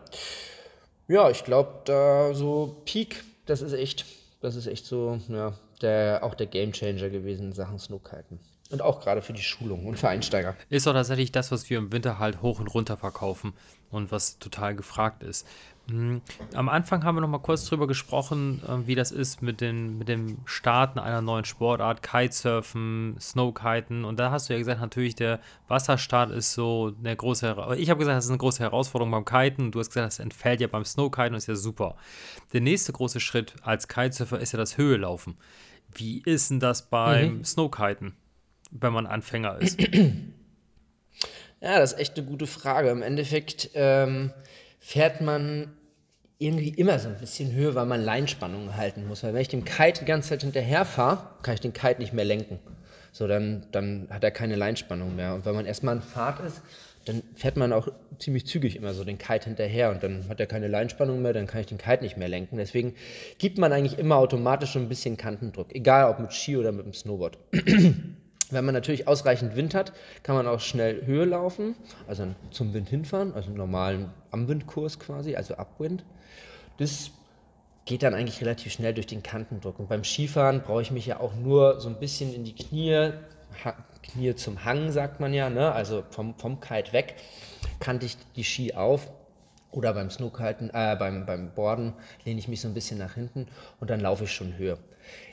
Ja, 1.07 1.29
ich 1.29 1.45
glaube, 1.45 1.83
da 1.85 2.33
so 2.33 2.81
Peak, 2.85 3.23
das 3.45 3.61
ist 3.61 3.71
echt, 3.71 4.05
das 4.41 4.55
ist 4.55 4.67
echt 4.67 4.85
so, 4.85 5.21
ja, 5.29 5.53
der, 5.81 6.19
auch 6.23 6.35
der 6.35 6.47
Gamechanger 6.47 7.09
gewesen 7.09 7.47
in 7.47 7.53
Sachen 7.53 7.79
Snowkiten. 7.79 8.39
Und 8.69 8.81
auch 8.81 8.99
gerade 8.99 9.21
für 9.21 9.31
die 9.31 9.41
Schulung 9.41 9.85
und 9.85 9.97
für 9.97 10.09
Einsteiger. 10.09 10.55
Ist 10.69 10.87
auch 10.87 10.93
tatsächlich 10.93 11.31
das, 11.31 11.51
was 11.51 11.69
wir 11.69 11.77
im 11.77 11.93
Winter 11.93 12.19
halt 12.19 12.41
hoch 12.41 12.59
und 12.59 12.67
runter 12.67 12.97
verkaufen 12.97 13.53
und 13.89 14.11
was 14.11 14.39
total 14.39 14.75
gefragt 14.75 15.23
ist. 15.23 15.47
Mhm. 15.89 16.21
Am 16.53 16.67
Anfang 16.69 17.03
haben 17.03 17.15
wir 17.15 17.21
noch 17.21 17.29
mal 17.29 17.39
kurz 17.39 17.65
drüber 17.65 17.87
gesprochen, 17.87 18.61
ähm, 18.67 18.87
wie 18.87 18.95
das 18.95 19.11
ist 19.11 19.41
mit, 19.41 19.61
den, 19.61 19.97
mit 19.97 20.07
dem 20.09 20.39
Starten 20.45 20.99
einer 20.99 21.21
neuen 21.21 21.45
Sportart, 21.45 22.03
Kitesurfen, 22.03 23.15
Snowkiten. 23.19 24.03
Und 24.03 24.19
da 24.19 24.31
hast 24.31 24.49
du 24.49 24.53
ja 24.53 24.59
gesagt, 24.59 24.81
natürlich 24.81 25.15
der 25.15 25.39
Wasserstart 25.67 26.31
ist 26.31 26.53
so 26.53 26.93
eine 26.99 27.15
große, 27.15 27.55
ich 27.77 27.89
habe 27.89 27.99
gesagt, 27.99 28.17
das 28.17 28.25
ist 28.25 28.31
eine 28.31 28.37
große 28.37 28.61
Herausforderung 28.61 29.11
beim 29.11 29.25
Kiten. 29.25 29.71
Du 29.71 29.79
hast 29.79 29.89
gesagt, 29.89 30.07
das 30.07 30.19
entfällt 30.19 30.61
ja 30.61 30.67
beim 30.67 30.83
Snowkiten 30.85 31.33
und 31.33 31.37
ist 31.37 31.47
ja 31.47 31.55
super. 31.55 31.95
Der 32.53 32.61
nächste 32.61 32.91
große 32.91 33.19
Schritt 33.19 33.55
als 33.61 33.87
Kitesurfer 33.87 34.39
ist 34.39 34.51
ja 34.51 34.57
das 34.57 34.77
Höhelaufen. 34.77 35.37
Wie 35.93 36.21
ist 36.25 36.51
denn 36.51 36.59
das 36.59 36.89
beim 36.89 37.37
mhm. 37.37 37.43
Snowkiten, 37.45 38.13
wenn 38.71 38.93
man 38.93 39.07
Anfänger 39.07 39.57
ist? 39.59 39.79
Ja, 41.59 41.79
das 41.79 41.93
ist 41.93 41.99
echt 41.99 42.17
eine 42.17 42.27
gute 42.27 42.45
Frage. 42.45 42.89
Im 42.89 43.01
Endeffekt 43.01 43.71
ähm, 43.73 44.31
fährt 44.79 45.21
man 45.21 45.73
irgendwie 46.39 46.69
immer 46.69 46.99
so 46.99 47.09
ein 47.09 47.17
bisschen 47.17 47.51
Höhe, 47.51 47.73
weil 47.73 47.85
man 47.85 48.01
Leinspannungen 48.03 48.75
halten 48.75 49.07
muss. 49.07 49.23
Weil 49.23 49.33
wenn 49.33 49.41
ich 49.41 49.47
dem 49.47 49.65
Kite 49.65 50.01
die 50.01 50.05
ganze 50.05 50.29
Zeit 50.29 50.43
hinterher 50.43 50.85
fahre, 50.85 51.27
kann 51.41 51.55
ich 51.55 51.61
den 51.61 51.73
Kite 51.73 51.99
nicht 51.99 52.13
mehr 52.13 52.25
lenken. 52.25 52.59
So, 53.11 53.27
dann, 53.27 53.65
dann 53.71 54.07
hat 54.11 54.23
er 54.23 54.31
keine 54.31 54.55
Leinspannung 54.55 55.15
mehr. 55.15 55.33
Und 55.33 55.45
wenn 55.45 55.55
man 55.55 55.65
erstmal 55.65 55.95
in 55.95 56.01
Fahrt 56.01 56.39
ist, 56.41 56.61
dann 57.05 57.23
fährt 57.35 57.57
man 57.57 57.73
auch 57.73 57.87
ziemlich 58.19 58.45
zügig 58.45 58.75
immer 58.75 58.93
so 58.93 59.03
den 59.03 59.17
Kite 59.17 59.45
hinterher 59.45 59.91
und 59.91 60.03
dann 60.03 60.27
hat 60.27 60.39
er 60.39 60.45
keine 60.45 60.67
Leinspannung 60.67 61.21
mehr, 61.21 61.33
dann 61.33 61.47
kann 61.47 61.61
ich 61.61 61.67
den 61.67 61.77
Kite 61.77 62.03
nicht 62.03 62.17
mehr 62.17 62.27
lenken. 62.27 62.57
Deswegen 62.57 62.95
gibt 63.37 63.57
man 63.57 63.71
eigentlich 63.71 63.97
immer 63.97 64.17
automatisch 64.17 64.73
so 64.73 64.79
ein 64.79 64.89
bisschen 64.89 65.15
Kantendruck, 65.15 65.73
egal 65.73 66.11
ob 66.11 66.19
mit 66.19 66.33
Ski 66.33 66.57
oder 66.57 66.71
mit 66.71 66.85
dem 66.85 66.93
Snowboard. 66.93 67.37
Wenn 68.49 68.63
man 68.63 68.73
natürlich 68.73 69.07
ausreichend 69.07 69.55
Wind 69.55 69.75
hat, 69.75 69.91
kann 70.23 70.35
man 70.35 70.47
auch 70.47 70.61
schnell 70.61 71.05
Höhe 71.05 71.25
laufen, 71.25 71.75
also 72.07 72.27
zum 72.51 72.73
Wind 72.73 72.87
hinfahren, 72.87 73.33
also 73.33 73.47
einen 73.47 73.57
normalen 73.57 74.09
Amwindkurs 74.31 74.99
quasi, 74.99 75.35
also 75.35 75.55
Upwind. 75.55 76.05
Das 76.77 77.11
geht 77.85 78.03
dann 78.03 78.13
eigentlich 78.13 78.41
relativ 78.41 78.71
schnell 78.71 78.93
durch 78.93 79.07
den 79.07 79.23
Kantendruck. 79.23 79.79
Und 79.79 79.89
beim 79.89 80.03
Skifahren 80.03 80.61
brauche 80.61 80.81
ich 80.81 80.91
mich 80.91 81.05
ja 81.05 81.19
auch 81.19 81.35
nur 81.35 81.79
so 81.81 81.89
ein 81.89 81.99
bisschen 81.99 82.33
in 82.33 82.45
die 82.45 82.55
Knie, 82.55 83.11
Knie 84.03 84.35
zum 84.35 84.63
Hang, 84.63 84.91
sagt 84.91 85.19
man 85.19 85.33
ja, 85.33 85.49
ne? 85.49 85.71
also 85.71 86.03
vom, 86.09 86.35
vom 86.37 86.59
Kite 86.61 86.93
weg, 86.93 87.15
kannte 87.79 88.05
ich 88.05 88.17
die 88.35 88.43
Ski 88.43 88.73
auf. 88.73 89.09
Oder 89.71 89.93
beim 89.93 90.09
Snowkiten, 90.09 90.69
äh, 90.73 90.95
beim, 90.97 91.25
beim 91.25 91.53
Borden 91.53 91.93
lehne 92.23 92.39
ich 92.39 92.47
mich 92.47 92.61
so 92.61 92.69
ein 92.69 92.73
bisschen 92.73 92.97
nach 92.97 93.15
hinten 93.15 93.47
und 93.81 93.89
dann 93.89 93.99
laufe 93.99 94.23
ich 94.23 94.31
schon 94.31 94.57
höher. 94.57 94.77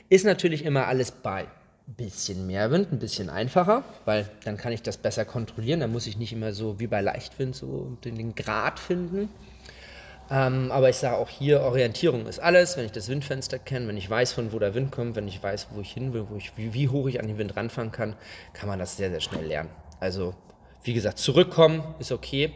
Ist 0.09 0.25
natürlich 0.25 0.65
immer 0.65 0.87
alles 0.87 1.11
bei 1.11 1.47
bisschen 1.87 2.47
mehr 2.47 2.71
Wind, 2.71 2.91
ein 2.91 2.99
bisschen 2.99 3.29
einfacher, 3.29 3.83
weil 4.05 4.29
dann 4.43 4.57
kann 4.57 4.73
ich 4.73 4.81
das 4.81 4.97
besser 4.97 5.25
kontrollieren. 5.25 5.79
Da 5.79 5.87
muss 5.87 6.07
ich 6.07 6.17
nicht 6.17 6.33
immer 6.33 6.53
so 6.53 6.79
wie 6.79 6.87
bei 6.87 7.01
Leichtwind 7.01 7.55
so 7.55 7.97
den 8.03 8.33
Grad 8.35 8.79
finden. 8.79 9.29
Ähm, 10.29 10.71
aber 10.71 10.89
ich 10.89 10.95
sage 10.95 11.17
auch 11.17 11.29
hier, 11.29 11.61
Orientierung 11.61 12.25
ist 12.25 12.39
alles. 12.39 12.77
Wenn 12.77 12.85
ich 12.85 12.91
das 12.91 13.09
Windfenster 13.09 13.59
kenne, 13.59 13.87
wenn 13.87 13.97
ich 13.97 14.09
weiß, 14.09 14.33
von 14.33 14.51
wo 14.51 14.59
der 14.59 14.73
Wind 14.73 14.91
kommt, 14.91 15.15
wenn 15.15 15.27
ich 15.27 15.41
weiß, 15.41 15.67
wo 15.71 15.81
ich 15.81 15.91
hin 15.91 16.13
will, 16.13 16.25
wo 16.29 16.35
ich, 16.35 16.57
wie, 16.57 16.73
wie 16.73 16.89
hoch 16.89 17.07
ich 17.07 17.19
an 17.19 17.27
den 17.27 17.37
Wind 17.37 17.55
ranfahren 17.55 17.91
kann, 17.91 18.15
kann 18.53 18.67
man 18.67 18.79
das 18.79 18.97
sehr, 18.97 19.11
sehr 19.11 19.21
schnell 19.21 19.45
lernen. 19.45 19.69
Also, 19.99 20.33
wie 20.83 20.93
gesagt, 20.93 21.19
zurückkommen 21.19 21.83
ist 21.99 22.11
okay. 22.11 22.53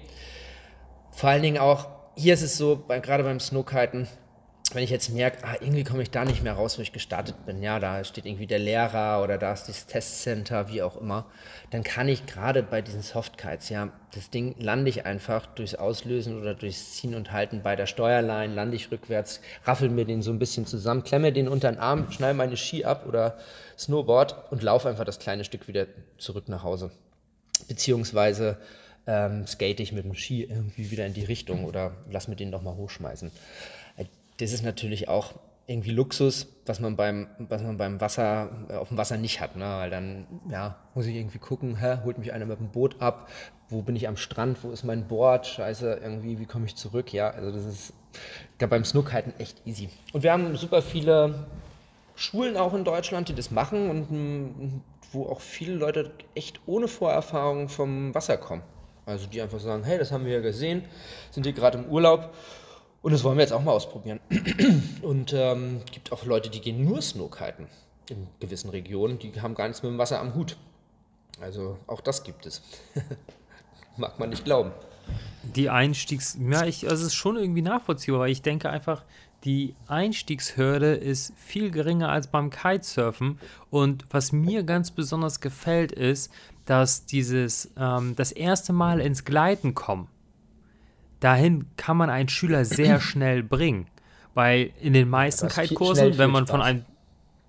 Vor 1.12 1.30
allen 1.30 1.44
Dingen 1.44 1.60
auch, 1.60 1.88
hier 2.16 2.34
ist 2.34 2.42
es 2.42 2.58
so, 2.58 2.84
bei, 2.88 3.00
gerade 3.00 3.24
beim 3.24 3.40
Snowkiten, 3.40 4.08
wenn 4.74 4.84
ich 4.84 4.92
jetzt 4.92 5.10
merke, 5.10 5.44
ah, 5.44 5.56
irgendwie 5.60 5.84
komme 5.84 6.04
ich 6.04 6.12
da 6.12 6.26
nicht 6.26 6.44
mehr 6.44 6.54
raus, 6.54 6.78
wo 6.78 6.82
ich 6.82 6.92
gestartet 6.92 7.46
bin, 7.46 7.64
ja, 7.64 7.80
da 7.80 8.04
steht 8.04 8.26
irgendwie 8.26 8.46
der 8.46 8.60
Lehrer 8.60 9.24
oder 9.24 9.38
da 9.38 9.52
ist 9.52 9.68
das 9.68 9.88
Testcenter, 9.88 10.70
wie 10.70 10.84
auch 10.84 10.96
immer, 11.00 11.26
dann 11.72 11.84
kann 11.84 12.08
ich 12.08 12.28
gerade 12.28 12.62
bei 12.62 12.82
diesen 12.82 13.02
Softkites, 13.02 13.70
ja, 13.70 13.90
das 14.14 14.30
Ding 14.30 14.56
lande 14.60 14.90
ich 14.90 15.06
einfach 15.06 15.48
durchs 15.48 15.76
Auslösen 15.76 16.40
oder 16.40 16.54
durchs 16.54 16.94
Ziehen 16.94 17.16
und 17.16 17.32
Halten 17.32 17.62
bei 17.64 17.76
der 17.76 17.88
Steuerlein, 17.88 18.54
lande 18.54 18.76
ich 18.76 18.92
rückwärts, 18.92 19.42
raffel 19.64 19.90
mir 19.90 20.06
den 20.06 20.22
so 20.22 20.32
ein 20.32 20.40
bisschen 20.40 20.66
zusammen, 20.68 21.04
klemme 21.04 21.34
den 21.34 21.48
unter 21.48 21.72
den 21.72 21.80
Arm, 21.80 22.12
schneide 22.12 22.36
meine 22.36 22.58
Ski 22.58 22.86
ab 22.86 23.06
oder 23.08 23.38
Snowboard 23.78 24.52
und 24.52 24.62
laufe 24.62 24.90
einfach 24.90 25.06
das 25.06 25.20
kleine 25.20 25.46
Stück 25.46 25.68
wieder 25.68 25.88
zurück 26.18 26.48
nach 26.48 26.64
Hause. 26.64 26.92
Beziehungsweise 27.68 28.58
ähm, 29.08 29.48
skate 29.48 29.80
ich 29.80 29.92
mit 29.92 30.06
dem 30.06 30.16
Ski 30.16 30.44
irgendwie 30.44 30.92
wieder 30.92 31.06
in 31.06 31.14
die 31.14 31.24
Richtung 31.24 31.66
oder 31.66 31.96
lass 32.12 32.28
mir 32.28 32.36
den 32.36 32.52
nochmal 32.52 32.76
hochschmeißen 32.76 33.32
das 34.40 34.52
ist 34.54 34.64
natürlich 34.64 35.08
auch 35.08 35.34
irgendwie 35.68 35.92
Luxus, 35.92 36.48
was 36.66 36.80
man 36.80 36.96
beim, 36.96 37.28
was 37.38 37.62
man 37.62 37.78
beim 37.78 38.02
Wasser, 38.02 38.50
äh, 38.70 38.74
auf 38.74 38.88
dem 38.88 38.98
Wasser 38.98 39.18
nicht 39.18 39.40
hat. 39.40 39.56
Ne? 39.56 39.66
Weil 39.66 39.92
dann 39.92 40.26
ja, 40.50 40.78
muss 40.96 41.06
ich 41.06 41.16
irgendwie 41.16 41.38
gucken, 41.38 41.76
hä, 41.80 41.98
holt 42.04 42.18
mich 42.18 42.34
einer 42.34 42.46
mit 42.46 42.60
dem 42.60 42.70
Boot 42.70 43.00
ab, 43.00 43.30
wo 43.70 43.84
bin 43.84 43.96
ich 43.96 44.08
am 44.08 44.18
Strand, 44.18 44.64
wo 44.64 44.72
ist 44.72 44.84
mein 44.84 45.08
Board, 45.08 45.46
scheiße, 45.46 46.00
irgendwie, 46.02 46.40
wie 46.40 46.48
komme 46.48 46.66
ich 46.66 46.76
zurück? 46.76 47.14
Ja, 47.14 47.30
also 47.30 47.52
das 47.52 47.66
ist 47.66 47.94
beim 48.58 48.84
Snookiten 48.84 49.34
echt 49.38 49.62
easy. 49.66 49.90
Und 50.12 50.24
wir 50.24 50.32
haben 50.32 50.56
super 50.58 50.82
viele 50.82 51.48
Schulen 52.16 52.58
auch 52.58 52.74
in 52.74 52.84
Deutschland, 52.84 53.30
die 53.30 53.36
das 53.36 53.52
machen 53.52 53.92
und 53.92 54.12
mm, 54.12 54.82
wo 55.12 55.28
auch 55.28 55.40
viele 55.40 55.76
Leute 55.76 56.12
echt 56.34 56.60
ohne 56.66 56.88
Vorerfahrung 56.88 57.70
vom 57.70 58.16
Wasser 58.16 58.38
kommen. 58.38 58.64
Also 59.06 59.28
die 59.28 59.42
einfach 59.42 59.60
sagen, 59.60 59.84
hey, 59.84 60.00
das 60.00 60.12
haben 60.12 60.26
wir 60.26 60.34
ja 60.34 60.42
gesehen, 60.42 60.84
sind 61.30 61.44
hier 61.44 61.54
gerade 61.54 61.78
im 61.78 61.86
Urlaub 61.86 62.34
und 63.02 63.14
das 63.14 63.24
wollen 63.24 63.38
wir 63.38 63.44
jetzt 63.44 63.54
auch 63.54 63.64
mal 63.64 63.72
ausprobieren. 63.72 64.20
Und 65.02 65.34
ähm, 65.34 65.82
gibt 65.92 66.12
auch 66.12 66.26
Leute, 66.26 66.50
die 66.50 66.60
gehen 66.60 66.84
nur 66.84 67.02
Snowkiten 67.02 67.68
in 68.10 68.28
gewissen 68.40 68.70
Regionen, 68.70 69.20
die 69.20 69.40
haben 69.42 69.56
gar 69.56 69.68
nichts 69.68 69.84
mit 69.84 69.92
dem 69.92 69.98
Wasser 69.98 70.20
am 70.20 70.34
Hut. 70.36 70.58
Also 71.40 71.78
auch 71.88 72.02
das 72.02 72.24
gibt 72.24 72.46
es. 72.46 72.62
Mag 73.98 74.20
man 74.20 74.30
nicht 74.30 74.44
glauben. 74.44 74.72
Die 75.56 75.70
Einstiegs... 75.70 76.38
Ja, 76.40 76.66
ich, 76.66 76.90
also 76.90 77.02
es 77.02 77.14
ist 77.14 77.16
schon 77.16 77.38
irgendwie 77.38 77.62
nachvollziehbar, 77.62 78.22
weil 78.22 78.32
ich 78.32 78.42
denke 78.42 78.70
einfach, 78.70 79.04
die 79.46 79.76
Einstiegshürde 79.88 80.96
ist 80.96 81.34
viel 81.38 81.72
geringer 81.72 82.10
als 82.10 82.28
beim 82.28 82.50
Kitesurfen. 82.50 83.40
Und 83.70 84.06
was 84.12 84.34
mir 84.34 84.64
ganz 84.64 84.92
besonders 84.92 85.40
gefällt, 85.40 85.94
ist, 85.94 86.32
dass 86.66 87.06
dieses 87.06 87.72
ähm, 87.78 88.16
das 88.18 88.32
erste 88.34 88.74
Mal 88.74 89.00
ins 89.00 89.24
Gleiten 89.24 89.74
kommen 89.74 90.10
dahin 91.20 91.66
kann 91.78 91.98
man 91.98 92.10
einen 92.10 92.30
Schüler 92.30 92.66
sehr 92.66 93.00
schnell 93.02 93.44
bringen. 93.44 93.88
Weil 94.34 94.72
in 94.80 94.94
den 94.94 95.10
meisten 95.10 95.50
Kite-Kursen, 95.50 96.18
wenn 96.18 96.30
man 96.30 96.48
von 96.48 96.62
einem, 96.62 96.86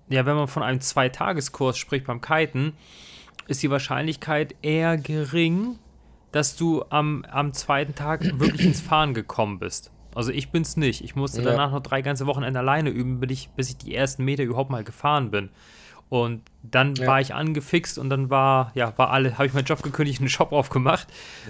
ja, 0.09 0.25
wenn 0.25 0.35
man 0.35 0.47
von 0.47 0.63
einem 0.63 0.81
Zweitageskurs 0.81 1.77
spricht 1.77 2.05
beim 2.05 2.21
Kiten, 2.21 2.73
ist 3.47 3.63
die 3.63 3.69
Wahrscheinlichkeit 3.69 4.55
eher 4.61 4.97
gering, 4.97 5.77
dass 6.31 6.55
du 6.55 6.83
am, 6.89 7.23
am 7.29 7.53
zweiten 7.53 7.95
Tag 7.95 8.21
wirklich 8.39 8.65
ins 8.65 8.81
Fahren 8.81 9.13
gekommen 9.13 9.59
bist. 9.59 9.91
Also 10.13 10.31
ich 10.31 10.49
bin's 10.49 10.75
nicht. 10.75 11.03
Ich 11.03 11.15
musste 11.15 11.41
ja. 11.41 11.51
danach 11.51 11.71
noch 11.71 11.81
drei 11.81 12.01
ganze 12.01 12.25
Wochenende 12.25 12.59
alleine 12.59 12.89
üben, 12.89 13.19
bis 13.19 13.31
ich, 13.31 13.49
bis 13.49 13.69
ich 13.69 13.77
die 13.77 13.95
ersten 13.95 14.25
Meter 14.25 14.43
überhaupt 14.43 14.69
mal 14.69 14.83
gefahren 14.83 15.31
bin. 15.31 15.49
Und 16.09 16.41
dann 16.61 16.95
ja. 16.95 17.07
war 17.07 17.21
ich 17.21 17.33
angefixt 17.33 17.97
und 17.97 18.09
dann 18.09 18.29
war, 18.29 18.71
ja, 18.75 18.93
war 18.97 19.11
alle, 19.11 19.37
habe 19.37 19.45
ich 19.45 19.53
meinen 19.53 19.63
Job 19.63 19.81
gekündigt, 19.81 20.19
einen 20.19 20.27
Shop 20.27 20.51
aufgemacht. 20.51 21.07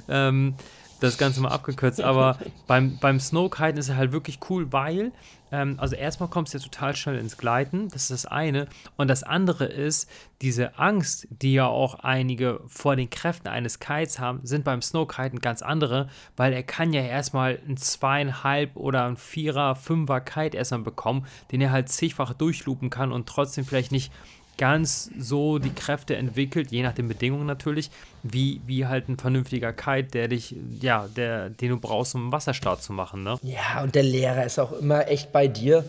Ähm, 0.08 0.54
das 1.02 1.18
Ganze 1.18 1.42
mal 1.42 1.50
abgekürzt. 1.50 2.02
Aber 2.02 2.38
beim, 2.68 2.98
beim 3.00 3.20
Snowkiten 3.20 3.78
ist 3.78 3.90
es 3.90 3.96
halt 3.96 4.12
wirklich 4.12 4.40
cool, 4.50 4.72
weil, 4.72 5.12
ähm, 5.52 5.76
also 5.78 5.96
erstmal 5.96 6.30
kommst 6.30 6.54
du 6.54 6.60
ja 6.60 6.64
total 6.64 6.96
schnell 6.96 7.18
ins 7.18 7.38
Gleiten, 7.38 7.90
das 7.90 8.04
ist 8.04 8.12
das 8.12 8.26
eine. 8.28 8.68
Und 8.96 9.10
das 9.10 9.24
andere 9.24 9.66
ist, 9.66 10.10
diese 10.42 10.78
Angst, 10.78 11.28
die 11.30 11.54
ja 11.54 11.68
auch 11.68 11.96
einige 11.96 12.62
vor 12.68 12.96
den 12.96 13.10
Kräften 13.10 13.48
eines 13.48 13.80
Kites 13.80 14.20
haben, 14.20 14.40
sind 14.44 14.64
beim 14.64 14.82
Snowkiten 14.82 15.40
ganz 15.40 15.62
andere, 15.62 16.08
weil 16.38 16.54
er 16.54 16.64
kann 16.64 16.94
ja 16.94 17.02
erstmal 17.02 17.60
ein 17.68 17.78
zweieinhalb 17.78 18.76
oder 18.76 19.06
ein 19.06 19.18
Vierer, 19.18 19.76
Fünfer 19.76 20.22
Kite 20.22 20.58
erstmal 20.58 20.82
bekommen, 20.82 21.26
den 21.52 21.62
er 21.62 21.72
halt 21.72 21.90
zigfach 21.90 22.34
durchlupen 22.34 22.90
kann 22.90 23.12
und 23.12 23.28
trotzdem 23.28 23.66
vielleicht 23.66 23.92
nicht 23.92 24.12
ganz 24.58 25.10
so 25.18 25.60
die 25.60 25.74
Kräfte 25.74 26.16
entwickelt, 26.16 26.72
je 26.72 26.84
nach 26.84 26.94
den 26.94 27.08
Bedingungen 27.08 27.46
natürlich, 27.46 27.90
wie, 28.24 28.62
wie 28.66 28.86
halt 28.86 29.10
ein 29.10 29.18
vernünftiger 29.18 29.74
Kite, 29.74 30.10
der 30.12 30.28
dich, 30.28 30.56
ja, 30.80 31.08
der, 31.16 31.50
den 31.50 31.70
du 31.70 31.80
brauchst, 31.80 32.16
um 32.16 32.24
einen 32.24 32.32
Wasserstart 32.32 32.84
zu 32.84 32.94
machen, 32.94 33.24
ne? 33.24 33.38
Ja, 33.42 33.82
und 33.82 33.96
der 33.96 34.04
Lehrer 34.04 34.46
ist 34.46 34.60
auch 34.60 34.72
immer 34.74 35.08
echt 35.08 35.32
bei 35.32 35.48
dir. 35.48 35.84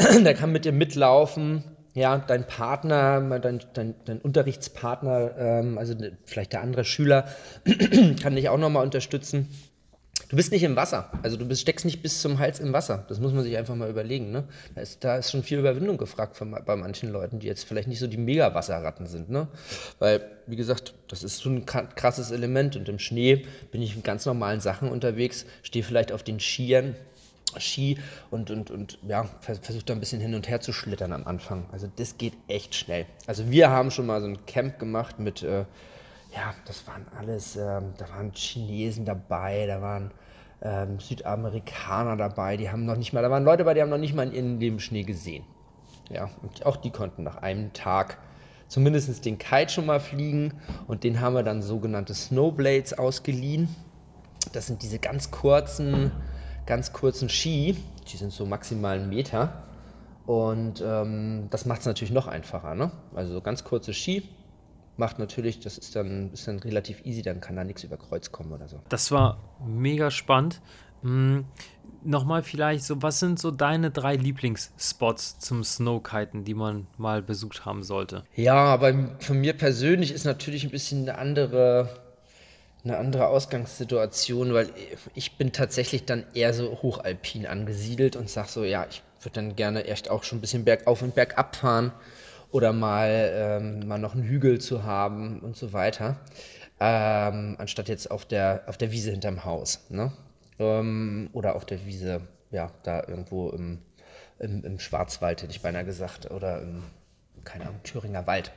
der 0.24 0.34
kann 0.34 0.52
mit 0.52 0.64
dir 0.64 0.72
mitlaufen. 0.72 1.64
Ja, 1.92 2.18
dein 2.18 2.46
Partner, 2.46 3.20
dein, 3.40 3.60
dein, 3.74 3.94
dein 4.04 4.18
Unterrichtspartner, 4.20 5.36
ähm, 5.36 5.78
also 5.78 5.94
vielleicht 6.24 6.52
der 6.52 6.60
andere 6.60 6.84
Schüler, 6.84 7.28
kann 8.22 8.36
dich 8.36 8.48
auch 8.48 8.58
nochmal 8.58 8.84
unterstützen. 8.84 9.48
Du 10.28 10.36
bist 10.36 10.52
nicht 10.52 10.62
im 10.62 10.76
Wasser. 10.76 11.10
Also 11.22 11.36
du 11.36 11.46
bist, 11.46 11.62
steckst 11.62 11.84
nicht 11.84 12.02
bis 12.02 12.20
zum 12.20 12.38
Hals 12.38 12.60
im 12.60 12.72
Wasser. 12.72 13.04
Das 13.08 13.20
muss 13.20 13.32
man 13.32 13.42
sich 13.42 13.56
einfach 13.56 13.74
mal 13.74 13.90
überlegen. 13.90 14.30
Ne? 14.30 14.44
Da, 14.74 14.80
ist, 14.80 15.02
da 15.02 15.16
ist 15.16 15.30
schon 15.30 15.42
viel 15.42 15.58
Überwindung 15.58 15.96
gefragt 15.96 16.36
von, 16.36 16.50
bei 16.64 16.76
manchen 16.76 17.10
Leuten, 17.10 17.38
die 17.38 17.46
jetzt 17.46 17.64
vielleicht 17.64 17.88
nicht 17.88 17.98
so 17.98 18.06
die 18.06 18.16
Mega-Wasserratten 18.16 19.06
sind. 19.06 19.30
Ne? 19.30 19.48
Weil, 19.98 20.22
wie 20.46 20.56
gesagt, 20.56 20.94
das 21.08 21.24
ist 21.24 21.38
so 21.38 21.50
ein 21.50 21.64
krasses 21.66 22.30
Element. 22.30 22.76
Und 22.76 22.88
im 22.88 22.98
Schnee 22.98 23.46
bin 23.72 23.82
ich 23.82 23.96
mit 23.96 24.04
ganz 24.04 24.26
normalen 24.26 24.60
Sachen 24.60 24.90
unterwegs, 24.90 25.46
stehe 25.62 25.84
vielleicht 25.84 26.12
auf 26.12 26.22
den 26.22 26.38
Skiern 26.38 26.94
Ski 27.58 27.98
und, 28.30 28.50
und, 28.50 28.70
und 28.70 28.98
ja, 29.06 29.24
versucht 29.40 29.90
da 29.90 29.94
ein 29.94 30.00
bisschen 30.00 30.20
hin 30.20 30.34
und 30.34 30.48
her 30.48 30.60
zu 30.60 30.72
schlittern 30.72 31.12
am 31.12 31.26
Anfang. 31.26 31.64
Also 31.72 31.90
das 31.96 32.16
geht 32.16 32.34
echt 32.48 32.74
schnell. 32.74 33.06
Also 33.26 33.50
wir 33.50 33.70
haben 33.70 33.90
schon 33.90 34.06
mal 34.06 34.20
so 34.20 34.28
ein 34.28 34.46
Camp 34.46 34.78
gemacht 34.78 35.18
mit, 35.18 35.42
äh, 35.42 35.64
ja, 36.32 36.54
das 36.64 36.86
waren 36.86 37.06
alles, 37.18 37.56
äh, 37.56 37.80
da 37.98 38.08
waren 38.10 38.32
Chinesen 38.32 39.04
dabei, 39.04 39.66
da 39.66 39.82
waren 39.82 40.12
ähm, 40.62 41.00
Südamerikaner 41.00 42.16
dabei, 42.16 42.56
die 42.56 42.70
haben 42.70 42.84
noch 42.84 42.96
nicht 42.96 43.12
mal, 43.12 43.22
da 43.22 43.30
waren 43.30 43.44
Leute 43.44 43.58
dabei, 43.58 43.74
die 43.74 43.82
haben 43.82 43.90
noch 43.90 43.98
nicht 43.98 44.14
mal 44.14 44.32
in 44.32 44.60
Leben 44.60 44.80
Schnee 44.80 45.02
gesehen. 45.02 45.44
Ja, 46.08 46.28
und 46.42 46.66
auch 46.66 46.76
die 46.76 46.90
konnten 46.90 47.22
nach 47.22 47.36
einem 47.36 47.72
Tag 47.72 48.18
zumindest 48.68 49.24
den 49.24 49.38
Kite 49.38 49.72
schon 49.72 49.86
mal 49.86 50.00
fliegen 50.00 50.54
und 50.86 51.04
den 51.04 51.20
haben 51.20 51.34
wir 51.34 51.42
dann 51.42 51.62
sogenannte 51.62 52.14
Snowblades 52.14 52.98
ausgeliehen. 52.98 53.68
Das 54.52 54.66
sind 54.66 54.82
diese 54.82 54.98
ganz 54.98 55.30
kurzen, 55.30 56.12
ganz 56.66 56.92
kurzen 56.92 57.28
Ski, 57.28 57.76
die 58.10 58.16
sind 58.16 58.32
so 58.32 58.46
maximal 58.46 58.98
einen 58.98 59.08
Meter. 59.08 59.64
Und 60.26 60.82
ähm, 60.84 61.48
das 61.50 61.66
macht 61.66 61.80
es 61.80 61.86
natürlich 61.86 62.12
noch 62.12 62.28
einfacher. 62.28 62.74
Ne? 62.74 62.92
Also 63.14 63.34
so 63.34 63.40
ganz 63.40 63.64
kurze 63.64 63.92
Ski 63.92 64.28
macht 64.96 65.18
natürlich, 65.18 65.60
das 65.60 65.78
ist 65.78 65.96
dann, 65.96 66.32
ist 66.32 66.46
dann 66.46 66.58
relativ 66.58 67.04
easy, 67.04 67.22
dann 67.22 67.40
kann 67.40 67.56
da 67.56 67.64
nichts 67.64 67.84
über 67.84 67.96
Kreuz 67.96 68.32
kommen 68.32 68.52
oder 68.52 68.68
so. 68.68 68.80
Das 68.88 69.10
war 69.10 69.38
mega 69.66 70.10
spannend. 70.10 70.60
Hm, 71.02 71.46
Nochmal 72.02 72.42
vielleicht 72.42 72.84
so, 72.84 73.02
was 73.02 73.20
sind 73.20 73.38
so 73.38 73.50
deine 73.50 73.90
drei 73.90 74.16
Lieblingsspots 74.16 75.38
zum 75.38 75.62
Snowkiten, 75.62 76.44
die 76.44 76.54
man 76.54 76.86
mal 76.96 77.20
besucht 77.20 77.66
haben 77.66 77.82
sollte? 77.82 78.24
Ja, 78.34 78.54
aber 78.54 79.16
von 79.18 79.38
mir 79.38 79.52
persönlich 79.52 80.10
ist 80.10 80.24
natürlich 80.24 80.64
ein 80.64 80.70
bisschen 80.70 81.02
eine 81.06 81.18
andere, 81.18 81.90
eine 82.84 82.96
andere 82.96 83.28
Ausgangssituation, 83.28 84.54
weil 84.54 84.70
ich 85.14 85.36
bin 85.36 85.52
tatsächlich 85.52 86.06
dann 86.06 86.24
eher 86.32 86.54
so 86.54 86.70
hochalpin 86.80 87.46
angesiedelt 87.46 88.16
und 88.16 88.30
sage 88.30 88.48
so, 88.48 88.64
ja, 88.64 88.86
ich 88.88 89.02
würde 89.20 89.34
dann 89.34 89.54
gerne 89.54 89.84
echt 89.84 90.08
auch 90.08 90.24
schon 90.24 90.38
ein 90.38 90.40
bisschen 90.40 90.64
bergauf 90.64 91.02
und 91.02 91.14
bergab 91.14 91.54
fahren 91.54 91.92
oder 92.50 92.72
mal, 92.72 93.30
ähm, 93.34 93.86
mal 93.86 93.98
noch 93.98 94.14
einen 94.14 94.24
Hügel 94.24 94.60
zu 94.60 94.84
haben 94.84 95.40
und 95.40 95.56
so 95.56 95.72
weiter, 95.72 96.20
ähm, 96.80 97.56
anstatt 97.58 97.88
jetzt 97.88 98.10
auf 98.10 98.24
der, 98.24 98.64
auf 98.66 98.76
der 98.76 98.92
Wiese 98.92 99.10
hinterm 99.10 99.44
Haus. 99.44 99.86
Ne? 99.90 100.12
ähm, 100.60 101.30
oder 101.32 101.56
auf 101.56 101.64
der 101.64 101.84
Wiese, 101.86 102.20
ja, 102.52 102.70
da 102.84 103.02
irgendwo 103.08 103.48
im, 103.48 103.78
im, 104.38 104.64
im 104.64 104.78
Schwarzwald, 104.78 105.42
hätte 105.42 105.52
ich 105.52 105.62
beinahe 105.62 105.84
gesagt, 105.84 106.30
oder 106.30 106.62
im, 106.62 106.82
keine 107.42 107.64
Ahnung, 107.66 107.80
Thüringer 107.82 108.26
Wald. 108.26 108.52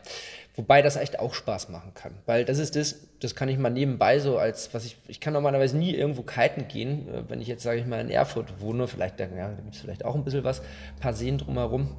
Wobei 0.56 0.82
das 0.82 0.98
echt 0.98 1.18
auch 1.18 1.34
Spaß 1.34 1.70
machen 1.70 1.94
kann. 1.96 2.14
Weil 2.26 2.46
das 2.46 2.60
ist 2.60 2.76
das, 2.76 3.08
das 3.22 3.34
kann 3.34 3.50
ich 3.50 3.58
mal 3.58 3.70
nebenbei 3.70 4.20
so 4.20 4.38
als, 4.38 4.74
was 4.74 4.86
ich, 4.86 4.98
ich 5.08 5.20
kann 5.20 5.34
normalerweise 5.34 5.78
nie 5.78 5.96
irgendwo 5.96 6.22
kiten 6.22 6.68
gehen. 6.68 7.08
Äh, 7.08 7.30
wenn 7.30 7.42
ich 7.42 7.48
jetzt, 7.48 7.64
sage 7.64 7.80
ich 7.80 7.88
mal, 7.88 8.02
in 8.02 8.10
Erfurt 8.10 8.60
wohne, 8.60 8.88
vielleicht, 8.88 9.20
ja, 9.20 9.28
da 9.28 9.50
gibt 9.54 9.76
es 9.76 9.82
vielleicht 9.82 10.06
auch 10.06 10.16
ein 10.16 10.26
bisschen 10.26 10.44
was, 10.44 10.60
ein 10.60 11.00
paar 11.00 11.14
Seen 11.14 11.38
drumherum. 11.38 11.96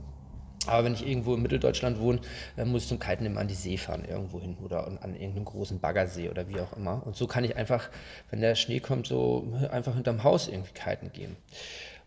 Aber 0.67 0.85
wenn 0.85 0.95
ich 0.95 1.07
irgendwo 1.07 1.35
in 1.35 1.43
Mitteldeutschland 1.43 1.99
wohne, 2.01 2.21
dann 2.57 2.71
muss 2.71 2.83
ich 2.83 2.89
zum 2.89 2.99
Kiten 2.99 3.27
immer 3.27 3.41
an 3.41 3.49
die 3.49 3.55
See 3.55 3.77
fahren, 3.77 4.05
irgendwo 4.05 4.41
hin 4.41 4.57
oder 4.63 4.87
an 4.87 5.15
irgendeinem 5.15 5.45
großen 5.45 5.81
Baggersee 5.81 6.29
oder 6.29 6.49
wie 6.49 6.61
auch 6.61 6.77
immer. 6.77 7.03
Und 7.07 7.17
so 7.17 7.27
kann 7.27 7.45
ich 7.45 7.57
einfach, 7.57 7.91
wenn 8.31 8.41
der 8.41 8.55
Schnee 8.55 8.81
kommt, 8.81 9.07
so 9.07 9.47
einfach 9.71 9.95
hinterm 9.95 10.25
Haus 10.25 10.49
irgendwie 10.49 10.73
kiten 10.73 11.13
gehen. 11.13 11.37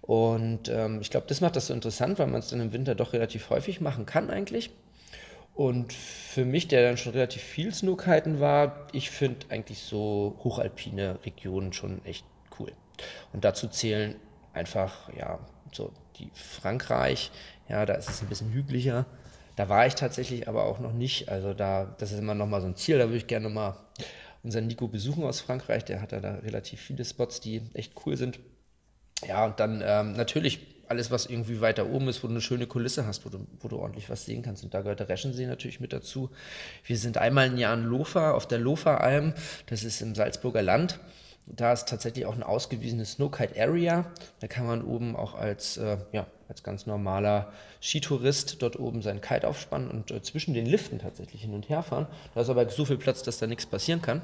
Und 0.02 0.70
ähm, 0.70 1.02
ich 1.02 1.10
glaube, 1.10 1.28
das 1.28 1.42
macht 1.42 1.56
das 1.56 1.68
so 1.68 1.74
interessant, 1.74 2.18
weil 2.18 2.28
man 2.28 2.40
es 2.40 2.48
dann 2.48 2.62
im 2.62 2.72
Winter 2.74 2.96
doch 2.96 3.14
relativ 3.14 3.50
häufig 3.50 3.82
machen 3.82 4.06
kann 4.06 4.30
eigentlich. 4.30 4.70
Und 5.54 5.92
für 5.92 6.46
mich, 6.46 6.68
der 6.68 6.84
dann 6.84 6.98
schon 6.98 7.14
relativ 7.14 7.42
viel 7.42 7.74
Snowkiten 7.74 8.40
war, 8.40 8.88
ich 8.92 9.10
finde 9.10 9.48
eigentlich 9.50 9.80
so 9.80 10.40
hochalpine 10.44 11.18
Regionen 11.26 11.74
schon 11.74 12.06
echt 12.06 12.26
cool. 12.60 12.72
Und 13.34 13.44
dazu 13.44 13.68
zählen 13.68 14.16
einfach, 14.54 15.12
ja, 15.18 15.40
so 15.72 15.92
die 16.20 16.30
Frankreich, 16.34 17.32
ja, 17.70 17.86
da 17.86 17.94
ist 17.94 18.10
es 18.10 18.22
ein 18.22 18.28
bisschen 18.28 18.52
hügeliger. 18.52 19.06
Da 19.56 19.70
war 19.70 19.88
ich 19.88 19.96
tatsächlich 19.96 20.48
aber 20.48 20.66
auch 20.66 20.80
noch 20.80 20.94
nicht. 20.94 21.30
Also 21.30 21.54
da, 21.54 21.96
das 21.98 22.12
ist 22.12 22.20
immer 22.20 22.36
noch 22.36 22.48
mal 22.48 22.62
so 22.62 22.68
ein 22.68 22.76
Ziel. 22.76 22.98
Da 23.00 23.06
würde 23.06 23.18
ich 23.18 23.28
gerne 23.28 23.50
mal 23.50 23.78
unseren 24.44 24.68
Nico 24.68 24.88
besuchen 24.88 25.24
aus 25.24 25.42
Frankreich. 25.42 25.84
Der 25.86 26.02
hat 26.02 26.12
da, 26.12 26.20
da 26.20 26.36
relativ 26.36 26.80
viele 26.80 27.04
Spots, 27.04 27.42
die 27.42 27.62
echt 27.74 27.94
cool 28.06 28.16
sind. 28.18 28.40
Ja, 29.28 29.46
und 29.46 29.60
dann 29.60 29.82
ähm, 29.84 30.14
natürlich 30.14 30.60
alles, 30.88 31.12
was 31.12 31.26
irgendwie 31.26 31.60
weiter 31.60 31.90
oben 31.90 32.08
ist, 32.08 32.24
wo 32.24 32.28
du 32.28 32.34
eine 32.34 32.42
schöne 32.42 32.68
Kulisse 32.68 33.06
hast, 33.06 33.26
wo 33.26 33.30
du, 33.30 33.46
wo 33.60 33.68
du 33.68 33.78
ordentlich 33.78 34.10
was 34.10 34.26
sehen 34.26 34.42
kannst. 34.42 34.64
Und 34.64 34.74
da 34.74 34.82
gehört 34.82 35.00
der 35.00 35.10
Reschensee 35.10 35.48
natürlich 35.48 35.80
mit 35.80 35.92
dazu. 35.92 36.30
Wir 36.86 36.98
sind 36.98 37.18
einmal 37.18 37.48
im 37.48 37.58
Jahr 37.58 37.74
in 37.74 37.84
Lofa, 37.84 38.32
auf 38.32 38.48
der 38.48 38.60
Lofa-Alm. 38.60 39.34
Das 39.66 39.84
ist 39.84 40.02
im 40.02 40.16
Salzburger 40.16 40.62
Land. 40.62 41.00
Da 41.46 41.74
ist 41.74 41.88
tatsächlich 41.88 42.26
auch 42.26 42.36
ein 42.36 42.44
ausgewiesenes 42.44 43.14
Snowkite 43.14 43.60
Area. 43.60 44.06
Da 44.40 44.48
kann 44.48 44.68
man 44.68 44.84
oben 44.84 45.16
auch 45.16 45.34
als, 45.34 45.78
äh, 45.78 45.98
ja, 46.12 46.28
als 46.50 46.64
ganz 46.64 46.86
normaler 46.86 47.52
Skitourist 47.82 48.62
dort 48.62 48.80
oben 48.80 49.02
seinen 49.02 49.22
Kite 49.22 49.48
aufspannen 49.48 49.90
und 49.90 50.12
äh, 50.12 50.22
zwischen 50.22 50.54
den 50.54 50.66
Liften 50.66 51.00
tatsächlich 51.00 51.42
hin 51.42 51.54
und 51.54 51.70
her 51.70 51.84
fahren. 51.84 52.08
Da 52.34 52.42
ist 52.42 52.50
aber 52.50 52.70
so 52.70 52.86
viel 52.86 52.98
Platz, 52.98 53.24
dass 53.24 53.38
da 53.38 53.48
nichts 53.48 53.66
passieren 53.66 54.02
kann. 54.02 54.22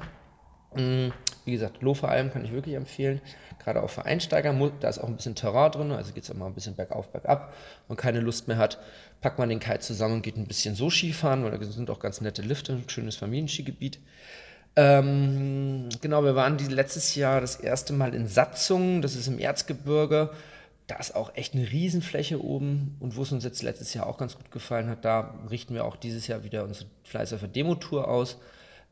Mm, 0.74 1.10
wie 1.44 1.52
gesagt, 1.52 1.82
Loferalm 1.82 2.32
kann 2.32 2.44
ich 2.44 2.52
wirklich 2.52 2.74
empfehlen. 2.74 3.20
Gerade 3.62 3.82
auch 3.82 3.90
für 3.90 4.04
Einsteiger, 4.04 4.52
da 4.80 4.88
ist 4.88 4.98
auch 4.98 5.08
ein 5.08 5.16
bisschen 5.16 5.34
Terrain 5.34 5.70
drin, 5.70 5.92
also 5.92 6.12
geht 6.12 6.24
es 6.24 6.30
immer 6.30 6.46
ein 6.46 6.54
bisschen 6.54 6.74
bergauf, 6.74 7.08
bergab. 7.08 7.52
Wenn 7.86 7.96
man 7.96 7.96
keine 7.96 8.20
Lust 8.20 8.48
mehr 8.48 8.56
hat, 8.56 8.78
packt 9.20 9.38
man 9.38 9.48
den 9.48 9.60
Kite 9.60 9.80
zusammen 9.80 10.16
und 10.16 10.22
geht 10.22 10.36
ein 10.36 10.46
bisschen 10.46 10.74
so 10.74 10.90
Skifahren, 10.90 11.44
weil 11.44 11.56
da 11.56 11.64
sind 11.64 11.90
auch 11.90 12.00
ganz 12.00 12.20
nette 12.20 12.42
Lifte, 12.42 12.72
ein 12.72 12.88
schönes 12.88 13.16
Familienskigebiet. 13.16 14.00
Ähm, 14.76 15.88
genau, 16.00 16.24
wir 16.24 16.34
waren 16.34 16.56
die, 16.56 16.66
letztes 16.66 17.14
Jahr 17.14 17.40
das 17.40 17.56
erste 17.56 17.92
Mal 17.92 18.12
in 18.12 18.26
Satzung, 18.26 19.02
das 19.02 19.14
ist 19.14 19.28
im 19.28 19.38
Erzgebirge. 19.38 20.30
Da 20.86 20.96
ist 20.96 21.16
auch 21.16 21.34
echt 21.34 21.54
eine 21.54 21.70
Riesenfläche 21.70 22.42
oben 22.42 22.96
und 23.00 23.16
wo 23.16 23.22
es 23.22 23.32
uns 23.32 23.44
jetzt 23.44 23.62
letztes 23.62 23.94
Jahr 23.94 24.06
auch 24.06 24.18
ganz 24.18 24.36
gut 24.36 24.50
gefallen 24.50 24.88
hat, 24.88 25.04
da 25.04 25.34
richten 25.50 25.74
wir 25.74 25.84
auch 25.84 25.96
dieses 25.96 26.26
Jahr 26.26 26.44
wieder 26.44 26.64
unsere 26.64 26.90
Fleißerfer 27.04 27.48
Demo-Tour 27.48 28.06
aus. 28.06 28.38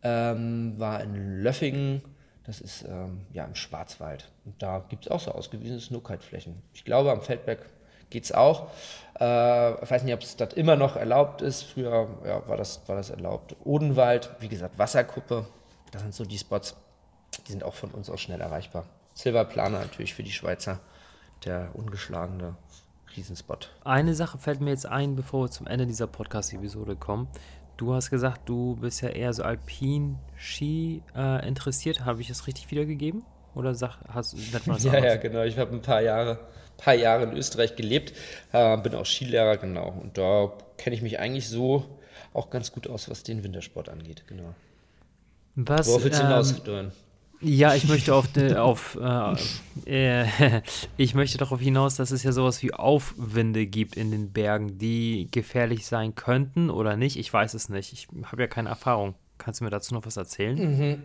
Ähm, 0.02 0.74
war 0.78 1.02
in 1.02 1.42
Löffingen, 1.42 2.02
das 2.44 2.60
ist 2.60 2.84
ähm, 2.88 3.26
ja 3.32 3.44
im 3.44 3.54
Schwarzwald. 3.54 4.30
Und 4.44 4.60
da 4.62 4.84
gibt 4.88 5.06
es 5.06 5.10
auch 5.10 5.20
so 5.20 5.32
ausgewiesene 5.32 5.80
Snowkite-Flächen. 5.80 6.60
Ich 6.72 6.84
glaube, 6.84 7.12
am 7.12 7.20
Feldberg 7.20 7.60
geht 8.12 8.24
es 8.24 8.32
auch. 8.32 8.68
Äh, 9.20 9.82
ich 9.82 9.90
weiß 9.90 10.04
nicht, 10.04 10.14
ob 10.14 10.22
es 10.22 10.36
dort 10.36 10.54
immer 10.54 10.76
noch 10.76 10.96
erlaubt 10.96 11.42
ist. 11.42 11.62
Früher 11.62 12.08
ja, 12.24 12.46
war, 12.48 12.56
das, 12.56 12.80
war 12.86 12.96
das 12.96 13.10
erlaubt. 13.10 13.56
Odenwald, 13.64 14.30
wie 14.40 14.48
gesagt, 14.48 14.78
Wasserkuppe, 14.78 15.46
das 15.90 16.02
sind 16.02 16.14
so 16.14 16.24
die 16.24 16.38
Spots, 16.38 16.76
die 17.46 17.52
sind 17.52 17.64
auch 17.64 17.74
von 17.74 17.90
uns 17.90 18.08
aus 18.08 18.20
schnell 18.20 18.40
erreichbar. 18.40 18.86
Silberplaner 19.14 19.80
natürlich 19.80 20.14
für 20.14 20.22
die 20.22 20.32
Schweizer, 20.32 20.80
der 21.44 21.70
ungeschlagene 21.74 22.56
Riesenspot. 23.16 23.70
Eine 23.84 24.14
Sache 24.14 24.38
fällt 24.38 24.60
mir 24.60 24.70
jetzt 24.70 24.86
ein, 24.86 25.16
bevor 25.16 25.44
wir 25.44 25.50
zum 25.50 25.66
Ende 25.66 25.86
dieser 25.86 26.06
Podcast-Episode 26.06 26.96
kommen. 26.96 27.28
Du 27.76 27.94
hast 27.94 28.10
gesagt, 28.10 28.48
du 28.48 28.76
bist 28.76 29.00
ja 29.00 29.08
eher 29.08 29.32
so 29.32 29.42
Alpin-Ski 29.42 31.02
äh, 31.16 31.46
interessiert. 31.46 32.04
Habe 32.04 32.20
ich 32.20 32.28
das 32.28 32.46
richtig 32.46 32.70
wiedergegeben? 32.70 33.22
Oder 33.54 33.74
sag, 33.74 33.98
hast, 34.08 34.34
nennt 34.34 34.66
man 34.66 34.76
das 34.76 34.84
Ja, 34.92 34.98
ja, 34.98 35.16
genau. 35.16 35.42
Ich 35.42 35.58
habe 35.58 35.72
ein 35.72 35.82
paar 35.82 36.00
Jahre, 36.00 36.38
paar 36.76 36.94
Jahre 36.94 37.24
in 37.24 37.32
Österreich 37.36 37.76
gelebt, 37.76 38.14
äh, 38.52 38.76
bin 38.78 38.94
auch 38.94 39.06
Skilehrer, 39.06 39.56
genau. 39.56 39.88
Und 40.00 40.16
da 40.16 40.52
kenne 40.78 40.96
ich 40.96 41.02
mich 41.02 41.18
eigentlich 41.18 41.48
so 41.48 41.98
auch 42.32 42.50
ganz 42.50 42.72
gut 42.72 42.88
aus, 42.88 43.10
was 43.10 43.22
den 43.22 43.44
Wintersport 43.44 43.88
angeht, 43.88 44.24
genau. 44.26 44.54
Was, 45.54 45.86
Worauf 45.88 46.04
willst 46.04 46.20
du 46.20 46.24
hinaus, 46.24 46.62
ähm, 46.66 46.92
Ja, 47.42 47.74
ich 47.74 47.88
möchte 47.88 48.14
auf, 48.14 48.28
de, 48.28 48.54
auf 48.56 48.98
äh, 49.86 50.24
äh, 50.24 50.62
ich 50.96 51.14
möchte 51.14 51.38
darauf 51.38 51.60
hinaus, 51.60 51.96
dass 51.96 52.10
es 52.10 52.22
ja 52.22 52.32
sowas 52.32 52.62
wie 52.62 52.72
Aufwinde 52.72 53.66
gibt 53.66 53.96
in 53.96 54.10
den 54.10 54.32
Bergen, 54.32 54.78
die 54.78 55.28
gefährlich 55.30 55.86
sein 55.86 56.14
könnten 56.14 56.70
oder 56.70 56.96
nicht. 56.96 57.16
Ich 57.16 57.32
weiß 57.32 57.54
es 57.54 57.68
nicht. 57.68 57.92
Ich 57.92 58.08
habe 58.24 58.42
ja 58.42 58.48
keine 58.48 58.68
Erfahrung. 58.68 59.14
Kannst 59.38 59.60
du 59.60 59.64
mir 59.64 59.70
dazu 59.70 59.94
noch 59.94 60.06
was 60.06 60.16
erzählen? 60.16 60.56
Mhm. 60.56 61.02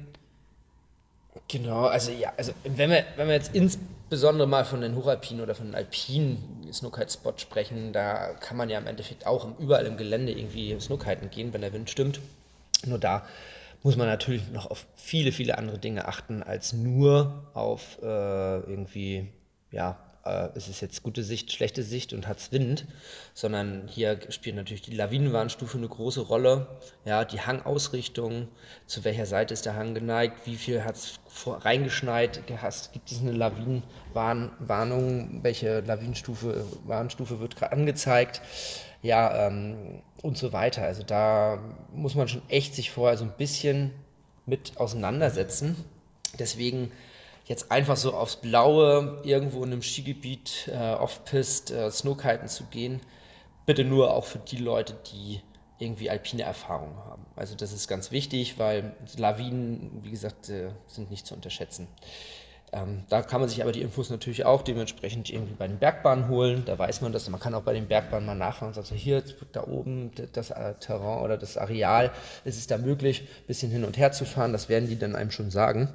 Genau, 1.47 1.85
also 1.85 2.11
ja, 2.11 2.33
also 2.35 2.51
wenn 2.63 2.89
wir, 2.89 3.05
wenn 3.15 3.27
wir 3.27 3.35
jetzt 3.35 3.53
insbesondere 3.55 4.47
mal 4.47 4.65
von 4.65 4.81
den 4.81 4.95
Hochalpinen 4.95 5.41
oder 5.41 5.55
von 5.55 5.67
den 5.67 5.75
alpinen 5.75 6.67
Snowkite-Spot 6.71 7.33
sprechen, 7.37 7.93
da 7.93 8.33
kann 8.33 8.57
man 8.57 8.69
ja 8.69 8.79
im 8.79 8.87
Endeffekt 8.87 9.25
auch 9.25 9.47
überall 9.59 9.85
im 9.85 9.97
Gelände 9.97 10.31
irgendwie 10.31 10.77
Snowkiten 10.79 11.29
gehen, 11.29 11.53
wenn 11.53 11.61
der 11.61 11.73
Wind 11.73 11.89
stimmt. 11.89 12.19
Nur 12.85 12.99
da 12.99 13.25
muss 13.83 13.95
man 13.95 14.07
natürlich 14.07 14.49
noch 14.51 14.69
auf 14.69 14.85
viele, 14.95 15.31
viele 15.31 15.57
andere 15.57 15.79
Dinge 15.79 16.07
achten, 16.07 16.43
als 16.43 16.73
nur 16.73 17.49
auf 17.53 17.99
äh, 18.01 18.05
irgendwie, 18.05 19.29
ja, 19.71 19.97
äh, 20.25 20.49
ist 20.57 20.67
es 20.67 20.81
jetzt 20.81 21.03
gute 21.03 21.23
Sicht, 21.23 21.51
schlechte 21.51 21.83
Sicht 21.83 22.13
und 22.13 22.27
hat 22.27 22.39
es 22.39 22.51
Wind, 22.51 22.85
sondern 23.33 23.87
hier 23.87 24.19
spielt 24.29 24.55
natürlich 24.55 24.81
die 24.81 24.95
Lawinenwarnstufe 24.95 25.77
eine 25.77 25.87
große 25.87 26.21
Rolle. 26.21 26.67
Ja, 27.05 27.23
die 27.23 27.41
Hangausrichtung, 27.41 28.47
zu 28.85 29.03
welcher 29.03 29.25
Seite 29.25 29.53
ist 29.53 29.65
der 29.65 29.75
Hang 29.75 29.93
geneigt, 29.93 30.45
wie 30.45 30.55
viel 30.55 30.83
hat 30.83 30.95
es 30.95 31.19
reingeschneit, 31.45 32.41
hast, 32.61 32.93
gibt 32.93 33.11
es 33.11 33.21
eine 33.21 33.31
Lawinenwarnung, 33.31 35.43
welche 35.43 35.81
Lawinenstufe, 35.81 36.65
Warnstufe 36.85 37.39
wird 37.39 37.61
angezeigt 37.63 38.41
ja, 39.01 39.47
ähm, 39.47 40.01
und 40.21 40.37
so 40.37 40.53
weiter. 40.53 40.83
Also 40.83 41.03
da 41.03 41.59
muss 41.93 42.15
man 42.15 42.27
schon 42.27 42.41
echt 42.49 42.75
sich 42.75 42.91
vorher 42.91 43.17
so 43.17 43.25
ein 43.25 43.33
bisschen 43.37 43.91
mit 44.45 44.77
auseinandersetzen. 44.77 45.75
Deswegen 46.39 46.91
jetzt 47.45 47.71
einfach 47.71 47.97
so 47.97 48.13
aufs 48.13 48.37
Blaue 48.37 49.21
irgendwo 49.23 49.63
in 49.63 49.71
einem 49.71 49.81
Skigebiet 49.81 50.69
äh, 50.73 50.93
Off-Pist 50.93 51.71
äh, 51.71 51.89
Snowkiten 51.89 52.47
zu 52.47 52.65
gehen, 52.65 53.01
bitte 53.65 53.83
nur 53.83 54.13
auch 54.13 54.25
für 54.25 54.39
die 54.39 54.57
Leute, 54.57 54.97
die 55.11 55.41
irgendwie 55.79 56.09
alpine 56.09 56.43
Erfahrungen 56.43 56.97
haben. 56.97 57.25
Also 57.35 57.55
das 57.55 57.71
ist 57.71 57.87
ganz 57.87 58.11
wichtig, 58.11 58.57
weil 58.57 58.95
Lawinen, 59.15 59.99
wie 60.03 60.11
gesagt, 60.11 60.49
äh, 60.49 60.71
sind 60.87 61.11
nicht 61.11 61.27
zu 61.27 61.35
unterschätzen. 61.35 61.87
Ähm, 62.73 63.03
da 63.07 63.21
kann 63.21 63.39
man 63.39 63.49
sich 63.49 63.61
aber 63.61 63.71
die 63.71 63.81
Infos 63.81 64.09
natürlich 64.09 64.45
auch 64.45 64.61
dementsprechend 64.61 65.29
irgendwie 65.29 65.53
bei 65.53 65.67
den 65.67 65.79
Bergbahnen 65.79 66.27
holen. 66.27 66.63
Da 66.65 66.77
weiß 66.77 67.01
man 67.01 67.13
das. 67.13 67.29
Man 67.29 67.39
kann 67.39 67.53
auch 67.53 67.63
bei 67.63 67.73
den 67.73 67.87
Bergbahnen 67.87 68.25
mal 68.25 68.35
nachfragen 68.35 68.67
und 68.69 68.73
sagen, 68.73 68.87
so, 68.87 68.95
hier, 68.95 69.23
da 69.53 69.63
oben 69.63 70.11
das 70.33 70.51
äh, 70.51 70.73
Terrain 70.75 71.23
oder 71.23 71.37
das 71.37 71.57
Areal, 71.57 72.11
ist 72.43 72.57
es 72.57 72.67
da 72.67 72.77
möglich, 72.77 73.21
ein 73.21 73.47
bisschen 73.47 73.71
hin 73.71 73.85
und 73.85 73.97
her 73.97 74.11
zu 74.11 74.25
fahren. 74.25 74.51
Das 74.51 74.67
werden 74.67 74.89
die 74.89 74.99
dann 74.99 75.15
einem 75.15 75.31
schon 75.31 75.49
sagen. 75.49 75.89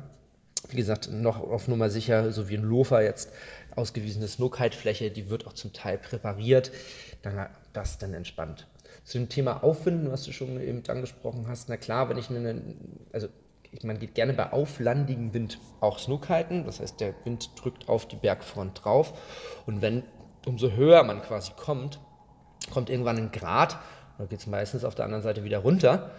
Wie 0.71 0.77
gesagt, 0.77 1.11
noch 1.11 1.41
auf 1.41 1.69
Nummer 1.69 1.91
sicher, 1.91 2.33
so 2.33 2.49
wie 2.49 2.57
ein 2.57 2.63
Lofer 2.63 3.03
jetzt 3.03 3.33
ausgewiesene 3.77 4.29
Snowkite-Fläche, 4.29 5.11
die 5.11 5.29
wird 5.29 5.47
auch 5.47 5.53
zum 5.53 5.73
Teil 5.73 5.99
präpariert. 5.99 6.73
Dann 7.21 7.49
das 7.73 7.99
dann 7.99 8.15
entspannt. 8.15 8.67
Zu 9.05 9.19
dem 9.19 9.29
Thema 9.29 9.63
Aufwinden, 9.63 10.11
was 10.11 10.25
du 10.25 10.33
schon 10.33 10.61
eben 10.61 10.83
angesprochen 10.89 11.47
hast, 11.49 11.69
na 11.69 11.77
klar, 11.77 12.09
wenn 12.09 12.19
ich 12.19 12.31
eine, 12.31 12.63
also 13.13 13.29
man 13.83 13.99
geht 13.99 14.15
gerne 14.15 14.33
bei 14.35 14.53
auflandigem 14.53 15.33
Wind 15.35 15.59
auch 15.81 15.99
Snowkiten, 15.99 16.65
das 16.67 16.81
heißt, 16.81 17.01
der 17.01 17.15
Wind 17.25 17.51
drückt 17.57 17.89
auf 17.89 18.07
die 18.07 18.17
Bergfront 18.17 18.85
drauf 18.85 19.15
und 19.67 19.83
wenn, 19.83 20.03
umso 20.47 20.73
höher 20.73 21.03
man 21.05 21.23
quasi 21.23 21.53
kommt, 21.57 21.99
kommt 22.71 22.91
irgendwann 22.91 23.17
ein 23.17 23.33
Grad, 23.33 23.79
dann 24.19 24.29
geht 24.29 24.41
es 24.41 24.47
meistens 24.47 24.85
auf 24.85 24.95
der 24.95 25.05
anderen 25.05 25.23
Seite 25.23 25.45
wieder 25.45 25.59
runter. 25.59 26.11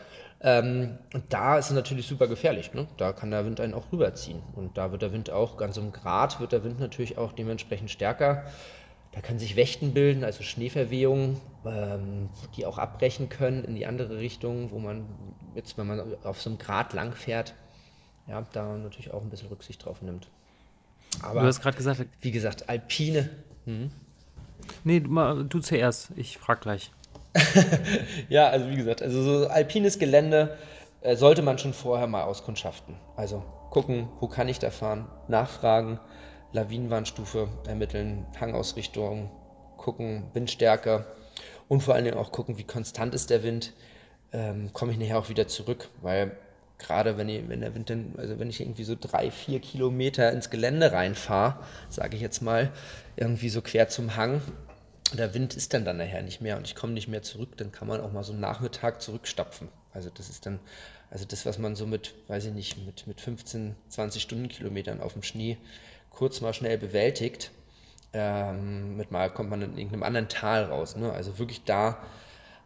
Ähm, 0.42 0.98
und 1.14 1.32
da 1.32 1.58
ist 1.58 1.68
es 1.68 1.72
natürlich 1.72 2.06
super 2.06 2.28
gefährlich. 2.28 2.74
Ne? 2.74 2.88
Da 2.98 3.14
kann 3.14 3.32
der 3.32 3.46
Wind 3.46 3.62
einen 3.62 3.74
auch 3.74 3.92
rüberziehen. 3.94 4.42
Und 4.56 4.78
da 4.78 4.92
wird 4.92 5.02
der 5.02 5.14
Wind 5.14 5.30
auch, 5.30 5.56
ganz 5.56 5.78
um 5.78 5.94
Grad, 5.94 6.42
wird 6.42 6.52
der 6.52 6.66
Wind 6.66 6.80
natürlich 6.80 7.18
auch 7.18 7.32
dementsprechend 7.32 7.90
stärker. 7.90 8.44
Da 9.14 9.22
können 9.22 9.40
sich 9.40 9.56
Wächten 9.56 9.94
bilden, 9.94 10.24
also 10.24 10.44
Schneeverwehungen, 10.44 11.40
ähm, 11.66 12.30
die 12.58 12.66
auch 12.66 12.80
abbrechen 12.80 13.30
können 13.30 13.64
in 13.64 13.76
die 13.76 13.86
andere 13.86 14.18
Richtung, 14.18 14.72
wo 14.72 14.80
man 14.80 15.06
jetzt, 15.56 15.78
wenn 15.78 15.88
man 15.88 16.16
auf 16.24 16.42
so 16.42 16.50
einem 16.50 16.58
Grat 16.58 16.94
lang 16.94 17.14
fährt, 17.14 17.54
ja, 18.28 18.44
da 18.54 18.76
natürlich 18.78 19.14
auch 19.14 19.22
ein 19.22 19.30
bisschen 19.30 19.50
Rücksicht 19.50 19.86
drauf 19.86 20.02
nimmt. 20.02 20.28
Aber 21.22 21.42
du 21.42 21.46
hast 21.46 21.62
gerade 21.62 21.78
gesagt, 21.78 22.06
wie 22.22 22.32
gesagt, 22.32 22.70
alpine. 22.70 23.30
Hm? 23.66 23.92
Nee, 24.84 25.02
du, 25.02 25.44
du 25.44 25.60
zuerst, 25.60 26.10
ich 26.16 26.38
frag 26.38 26.62
gleich. 26.62 26.92
ja, 28.30 28.48
also 28.48 28.70
wie 28.70 28.76
gesagt, 28.76 29.02
also 29.02 29.22
so 29.24 29.48
alpines 29.48 30.00
Gelände 30.00 30.58
äh, 31.02 31.16
sollte 31.16 31.42
man 31.44 31.60
schon 31.60 31.74
vorher 31.74 32.08
mal 32.08 32.24
auskundschaften. 32.24 32.96
Also 33.16 33.44
gucken, 33.70 34.08
wo 34.20 34.28
kann 34.28 34.48
ich 34.48 34.60
da 34.60 34.72
fahren, 34.72 35.08
nachfragen 35.28 36.00
Lawinenwarnstufe 36.54 37.50
ermitteln, 37.68 38.26
Hangausrichtung, 38.40 39.30
gucken, 39.78 40.24
Windstärke 40.34 41.06
und 41.68 41.82
vor 41.82 41.96
allen 41.96 42.06
Dingen 42.06 42.18
auch 42.18 42.32
gucken, 42.32 42.58
wie 42.58 42.64
konstant 42.64 43.14
ist 43.14 43.30
der 43.30 43.44
Wind. 43.44 43.74
Ähm, 44.32 44.72
komme 44.74 44.92
ich 44.92 44.98
nachher 44.98 45.20
auch 45.20 45.30
wieder 45.30 45.48
zurück, 45.48 45.90
weil 46.02 46.38
gerade 46.80 47.18
wenn, 47.18 47.30
ich, 47.30 47.48
wenn 47.50 47.62
der 47.62 47.76
Wind 47.76 47.90
dann, 47.90 48.14
also 48.18 48.40
wenn 48.40 48.50
ich 48.50 48.62
irgendwie 48.62 48.84
so 48.84 48.96
drei, 49.00 49.32
vier 49.32 49.60
Kilometer 49.60 50.32
ins 50.32 50.50
Gelände 50.50 50.92
reinfahre, 50.92 51.60
sage 51.90 52.16
ich 52.16 52.22
jetzt 52.22 52.42
mal, 52.42 52.72
irgendwie 53.16 53.50
so 53.50 53.62
quer 53.62 53.90
zum 53.90 54.16
Hang, 54.16 54.42
der 55.14 55.34
Wind 55.34 55.56
ist 55.56 55.74
dann 55.74 55.86
dann 55.86 55.98
nachher 55.98 56.24
nicht 56.24 56.42
mehr 56.42 56.58
und 56.58 56.68
ich 56.68 56.76
komme 56.76 56.94
nicht 56.94 57.08
mehr 57.08 57.22
zurück, 57.22 57.58
dann 57.58 57.72
kann 57.72 57.88
man 57.88 58.02
auch 58.02 58.12
mal 58.12 58.24
so 58.24 58.32
einen 58.32 58.42
Nachmittag 58.42 59.02
zurückstapfen. 59.02 59.70
Also 59.92 60.10
das 60.10 60.30
ist 60.30 60.46
dann, 60.46 60.60
also 61.12 61.26
das, 61.26 61.46
was 61.46 61.60
man 61.60 61.76
so 61.76 61.86
mit, 61.86 62.16
weiß 62.28 62.46
ich 62.46 62.54
nicht, 62.54 62.84
mit, 62.86 63.06
mit 63.06 63.22
15, 63.22 63.76
20 63.90 64.22
Stundenkilometern 64.22 65.02
auf 65.02 65.14
dem 65.14 65.24
Schnee 65.24 65.58
kurz 66.14 66.40
mal 66.40 66.54
schnell 66.54 66.78
bewältigt. 66.78 67.52
Ähm, 68.14 68.96
mit 68.96 69.12
mal 69.12 69.30
kommt 69.32 69.50
man 69.50 69.62
in 69.62 69.78
irgendeinem 69.78 70.04
anderen 70.04 70.30
Tal 70.30 70.66
raus. 70.66 70.96
Ne? 70.96 71.12
Also 71.12 71.40
wirklich 71.40 71.64
da 71.66 71.98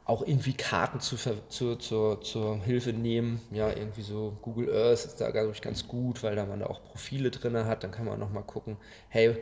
auch 0.05 0.21
irgendwie 0.25 0.53
Karten 0.53 1.01
zu, 1.01 1.17
zu, 1.49 1.75
zu, 1.75 2.15
zur 2.15 2.63
Hilfe 2.63 2.93
nehmen. 2.93 3.41
Ja, 3.51 3.69
irgendwie 3.69 4.03
so 4.03 4.37
Google 4.41 4.73
Earth 4.73 5.05
ist 5.05 5.17
da, 5.19 5.31
glaube 5.31 5.51
ich, 5.51 5.61
ganz 5.61 5.87
gut, 5.87 6.23
weil 6.23 6.35
da 6.35 6.45
man 6.45 6.59
da 6.59 6.67
auch 6.67 6.83
Profile 6.83 7.31
drin 7.31 7.65
hat. 7.65 7.83
Dann 7.83 7.91
kann 7.91 8.05
man 8.05 8.19
noch 8.19 8.31
mal 8.31 8.43
gucken, 8.43 8.77
hey, 9.09 9.37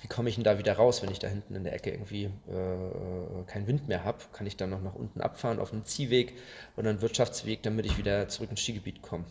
wie 0.00 0.06
komme 0.06 0.28
ich 0.28 0.36
denn 0.36 0.44
da 0.44 0.58
wieder 0.58 0.74
raus, 0.74 1.02
wenn 1.02 1.10
ich 1.10 1.18
da 1.18 1.26
hinten 1.26 1.56
in 1.56 1.64
der 1.64 1.74
Ecke 1.74 1.90
irgendwie 1.90 2.24
äh, 2.24 3.44
keinen 3.46 3.66
Wind 3.66 3.88
mehr 3.88 4.04
habe? 4.04 4.18
Kann 4.32 4.46
ich 4.46 4.56
dann 4.56 4.70
noch 4.70 4.82
nach 4.82 4.94
unten 4.94 5.20
abfahren 5.20 5.58
auf 5.58 5.72
einem 5.72 5.84
Ziehweg 5.84 6.34
oder 6.76 6.90
einen 6.90 7.02
Wirtschaftsweg, 7.02 7.64
damit 7.64 7.86
ich 7.86 7.98
wieder 7.98 8.28
zurück 8.28 8.50
ins 8.50 8.60
Skigebiet 8.60 9.02
komme? 9.02 9.24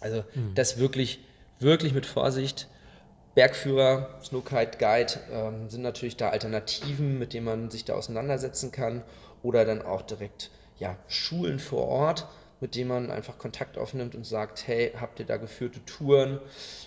Also 0.00 0.24
mhm. 0.34 0.54
das 0.54 0.78
wirklich, 0.78 1.20
wirklich 1.60 1.94
mit 1.94 2.04
Vorsicht 2.04 2.68
Bergführer, 3.38 4.08
Snowkite 4.20 4.78
Guide 4.78 5.12
ähm, 5.32 5.70
sind 5.70 5.82
natürlich 5.82 6.16
da 6.16 6.30
Alternativen, 6.30 7.20
mit 7.20 7.32
denen 7.32 7.46
man 7.46 7.70
sich 7.70 7.84
da 7.84 7.94
auseinandersetzen 7.94 8.72
kann 8.72 9.04
oder 9.44 9.64
dann 9.64 9.80
auch 9.80 10.02
direkt 10.02 10.50
ja, 10.80 10.96
Schulen 11.06 11.60
vor 11.60 11.86
Ort, 11.86 12.26
mit 12.58 12.74
denen 12.74 12.88
man 12.88 13.12
einfach 13.12 13.38
Kontakt 13.38 13.78
aufnimmt 13.78 14.16
und 14.16 14.26
sagt, 14.26 14.66
hey, 14.66 14.90
habt 15.00 15.20
ihr 15.20 15.24
da 15.24 15.36
geführte 15.36 15.78
Touren? 15.84 16.40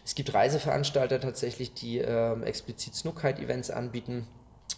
Es 0.04 0.14
gibt 0.14 0.34
Reiseveranstalter 0.34 1.22
tatsächlich, 1.22 1.74
die 1.74 2.00
ähm, 2.00 2.44
explizit 2.44 2.96
Snowkite-Events 2.96 3.72
anbieten, 3.72 4.28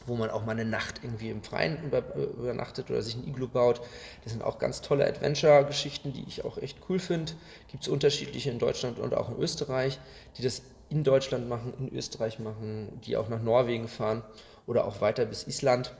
wo 0.06 0.16
man 0.16 0.30
auch 0.30 0.46
mal 0.46 0.52
eine 0.52 0.66
Nacht 0.66 1.00
irgendwie 1.02 1.32
im 1.32 1.42
Freien 1.42 1.84
über, 1.84 2.04
übernachtet 2.14 2.92
oder 2.92 3.02
sich 3.02 3.16
ein 3.16 3.28
Iglu 3.28 3.48
baut. 3.48 3.82
Das 4.24 4.34
sind 4.34 4.44
auch 4.44 4.60
ganz 4.60 4.82
tolle 4.82 5.08
Adventure-Geschichten, 5.08 6.14
die 6.14 6.26
ich 6.28 6.46
auch 6.46 6.60
echt 6.60 6.78
cool 6.88 7.00
finde. 7.00 7.32
Gibt 7.72 7.82
es 7.82 7.90
unterschiedliche 7.90 8.52
in 8.52 8.60
Deutschland 8.60 9.00
und 9.00 9.16
auch 9.16 9.30
in 9.30 9.40
Österreich, 9.40 10.00
die 10.38 10.44
das 10.44 10.62
in 10.94 11.04
Deutschland 11.04 11.50
machen, 11.50 11.74
in 11.80 11.96
Österreich 11.96 12.40
machen, 12.40 13.02
die 13.06 13.18
auch 13.18 13.30
nach 13.30 13.42
Norwegen 13.42 13.88
fahren 13.88 14.24
oder 14.68 14.86
auch 14.86 15.02
weiter 15.02 15.26
bis 15.26 15.48
Island. 15.48 15.94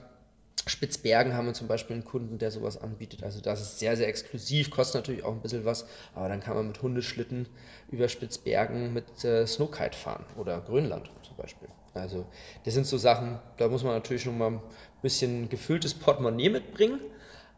Spitzbergen 0.66 1.34
haben 1.34 1.46
wir 1.46 1.52
zum 1.52 1.68
Beispiel 1.68 1.94
einen 1.94 2.04
Kunden, 2.04 2.38
der 2.38 2.50
sowas 2.50 2.80
anbietet. 2.80 3.22
Also 3.22 3.40
das 3.40 3.60
ist 3.60 3.78
sehr, 3.80 3.96
sehr 3.96 4.08
exklusiv, 4.08 4.70
kostet 4.70 5.02
natürlich 5.02 5.24
auch 5.24 5.32
ein 5.32 5.42
bisschen 5.42 5.64
was, 5.64 5.86
aber 6.14 6.28
dann 6.28 6.40
kann 6.40 6.54
man 6.54 6.68
mit 6.68 6.80
Hundeschlitten 6.80 7.46
über 7.90 8.08
Spitzbergen 8.08 8.94
mit 8.94 9.24
äh, 9.24 9.46
Snowkite 9.46 9.96
fahren 9.96 10.24
oder 10.36 10.60
Grönland 10.60 11.10
zum 11.22 11.36
Beispiel. 11.36 11.68
Also 11.92 12.24
das 12.64 12.74
sind 12.74 12.86
so 12.86 12.96
Sachen, 12.96 13.38
da 13.58 13.68
muss 13.68 13.84
man 13.84 13.92
natürlich 13.94 14.22
schon 14.22 14.38
mal 14.38 14.52
ein 14.52 14.62
bisschen 15.02 15.48
gefülltes 15.48 15.92
Portemonnaie 15.92 16.48
mitbringen, 16.48 17.00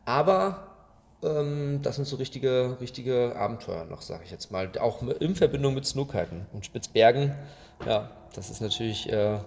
aber 0.05 0.76
das 1.23 1.97
sind 1.97 2.07
so 2.07 2.17
richtige, 2.17 2.77
richtige 2.81 3.35
Abenteuer 3.37 3.85
noch, 3.87 4.03
sage 4.03 4.25
ich 4.25 4.31
jetzt 4.31 4.53
mal. 4.53 4.71
Auch 4.79 5.03
in 5.03 5.35
Verbindung 5.35 5.75
mit 5.75 5.87
Snowkiten 5.87 6.47
und 6.53 6.65
Spitzbergen. 6.67 7.35
Ja, 7.87 8.11
das 8.35 8.51
ist 8.51 8.61
natürlich 8.61 9.11
äh, 9.11 9.39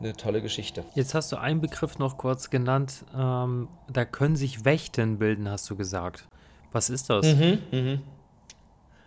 eine 0.00 0.12
tolle 0.12 0.42
Geschichte. 0.42 0.84
Jetzt 0.94 1.14
hast 1.14 1.32
du 1.32 1.36
einen 1.36 1.60
Begriff 1.60 1.98
noch 1.98 2.18
kurz 2.18 2.50
genannt. 2.50 3.04
Ähm, 3.16 3.68
da 3.90 4.04
können 4.04 4.36
sich 4.36 4.64
Wächten 4.64 5.18
bilden, 5.18 5.48
hast 5.48 5.68
du 5.70 5.76
gesagt. 5.76 6.24
Was 6.72 6.90
ist 6.90 7.08
das? 7.08 7.26
Mhm, 7.26 7.58
mhm. 7.70 8.02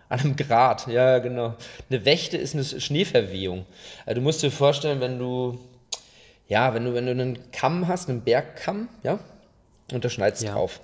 An 0.10 0.20
einem 0.20 0.36
Grad, 0.36 0.88
ja, 0.88 1.20
genau. 1.20 1.56
Eine 1.90 2.04
Wächte 2.04 2.38
ist 2.38 2.56
eine 2.56 2.64
Schneeverwehung. 2.64 3.68
Also 4.08 4.20
du 4.20 4.22
musst 4.22 4.42
dir 4.42 4.50
vorstellen, 4.50 5.00
wenn 5.02 5.20
du, 5.20 5.60
ja, 6.48 6.74
wenn 6.74 6.86
du, 6.86 6.96
wenn 6.96 7.06
du 7.06 7.12
einen 7.12 7.52
Kamm 7.52 7.88
hast, 7.88 8.10
einen 8.10 8.22
Bergkamm, 8.22 8.90
ja, 9.04 9.20
und 9.94 10.04
da 10.04 10.10
schneidest 10.10 10.42
ja. 10.42 10.54
drauf. 10.54 10.82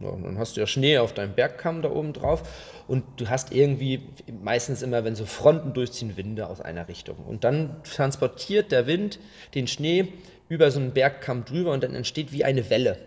Ja, 0.00 0.08
und 0.08 0.24
dann 0.24 0.38
hast 0.38 0.56
du 0.56 0.60
ja 0.60 0.66
Schnee 0.66 0.98
auf 0.98 1.12
deinem 1.12 1.34
Bergkamm 1.34 1.82
da 1.82 1.90
oben 1.90 2.12
drauf 2.12 2.42
und 2.88 3.04
du 3.18 3.28
hast 3.28 3.52
irgendwie 3.52 4.02
meistens 4.42 4.82
immer, 4.82 5.04
wenn 5.04 5.14
so 5.14 5.26
Fronten 5.26 5.74
durchziehen, 5.74 6.16
Winde 6.16 6.48
aus 6.48 6.60
einer 6.60 6.88
Richtung. 6.88 7.16
Und 7.18 7.44
dann 7.44 7.76
transportiert 7.84 8.72
der 8.72 8.86
Wind 8.86 9.18
den 9.54 9.66
Schnee 9.66 10.08
über 10.48 10.70
so 10.70 10.80
einen 10.80 10.92
Bergkamm 10.92 11.44
drüber 11.44 11.72
und 11.72 11.84
dann 11.84 11.94
entsteht 11.94 12.32
wie 12.32 12.44
eine 12.44 12.70
Welle. 12.70 12.98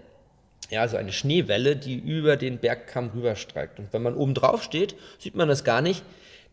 Ja, 0.70 0.82
also 0.82 0.98
eine 0.98 1.12
Schneewelle, 1.12 1.76
die 1.76 1.96
über 1.96 2.38
den 2.38 2.60
Bergkamm 2.60 3.10
rüberstreikt. 3.14 3.80
Und 3.80 3.92
wenn 3.92 4.02
man 4.02 4.16
oben 4.16 4.34
drauf 4.34 4.64
steht, 4.64 4.96
sieht 5.20 5.36
man 5.36 5.48
das 5.48 5.64
gar 5.64 5.82
nicht, 5.82 6.04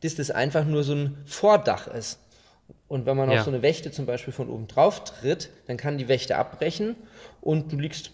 dass 0.03 0.15
das 0.15 0.31
einfach 0.31 0.65
nur 0.65 0.83
so 0.83 0.95
ein 0.95 1.19
Vordach 1.27 1.87
ist. 1.87 2.19
Und 2.89 3.07
wenn 3.07 3.17
man 3.17 3.31
ja. 3.31 3.39
auf 3.39 3.45
so 3.45 3.51
eine 3.51 3.63
Wächte 3.63 3.93
zum 3.93 4.07
Beispiel 4.07 4.33
von 4.33 4.49
oben 4.49 4.67
drauf 4.67 5.05
tritt, 5.05 5.51
dann 5.67 5.77
kann 5.77 5.99
die 5.99 6.09
Wächte 6.09 6.37
abbrechen 6.37 6.97
und 7.41 7.73
du 7.73 7.79
liegst 7.79 8.11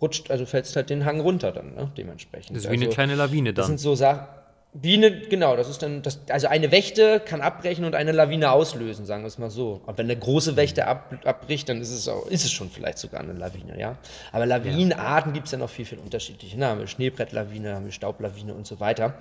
rutscht, 0.00 0.30
also 0.30 0.46
fällst 0.46 0.76
halt 0.76 0.90
den 0.90 1.04
Hang 1.04 1.20
runter 1.20 1.52
dann, 1.52 1.74
ne, 1.74 1.90
dementsprechend. 1.96 2.56
Das 2.56 2.64
ist 2.64 2.70
wie 2.70 2.74
also, 2.74 2.84
eine 2.84 2.94
kleine 2.94 3.14
Lawine 3.14 3.52
dann. 3.52 3.62
Das 3.62 3.66
sind 3.66 3.80
so 3.80 3.94
Sachen. 3.94 4.26
Wie 4.72 4.94
eine, 4.94 5.10
genau, 5.10 5.56
das 5.56 5.68
ist 5.68 5.82
dann, 5.82 6.02
das, 6.02 6.20
also 6.28 6.46
eine 6.46 6.70
Wächte 6.70 7.18
kann 7.18 7.40
abbrechen 7.40 7.84
und 7.84 7.96
eine 7.96 8.12
Lawine 8.12 8.52
auslösen, 8.52 9.04
sagen 9.04 9.24
wir 9.24 9.26
es 9.26 9.36
mal 9.36 9.50
so. 9.50 9.80
Und 9.84 9.98
wenn 9.98 10.06
eine 10.06 10.16
große 10.16 10.54
Wächte 10.54 10.86
ab, 10.86 11.12
abbricht, 11.24 11.68
dann 11.68 11.80
ist 11.80 11.90
es 11.90 12.06
auch, 12.06 12.26
ist 12.26 12.44
es 12.44 12.52
schon 12.52 12.70
vielleicht 12.70 12.98
sogar 12.98 13.20
eine 13.20 13.32
Lawine, 13.32 13.80
ja. 13.80 13.98
Aber 14.30 14.46
Lawinenarten 14.46 15.32
ja. 15.32 15.34
gibt 15.34 15.46
es 15.46 15.52
ja 15.52 15.58
noch 15.58 15.70
viel, 15.70 15.86
viel 15.86 15.98
unterschiedliche. 15.98 16.56
Na, 16.56 16.68
haben 16.68 16.78
wir 16.78 16.86
Schneebrettlawine, 16.86 17.74
haben 17.74 17.86
wir 17.86 17.92
Staublawine 17.92 18.54
und 18.54 18.64
so 18.64 18.78
weiter. 18.78 19.14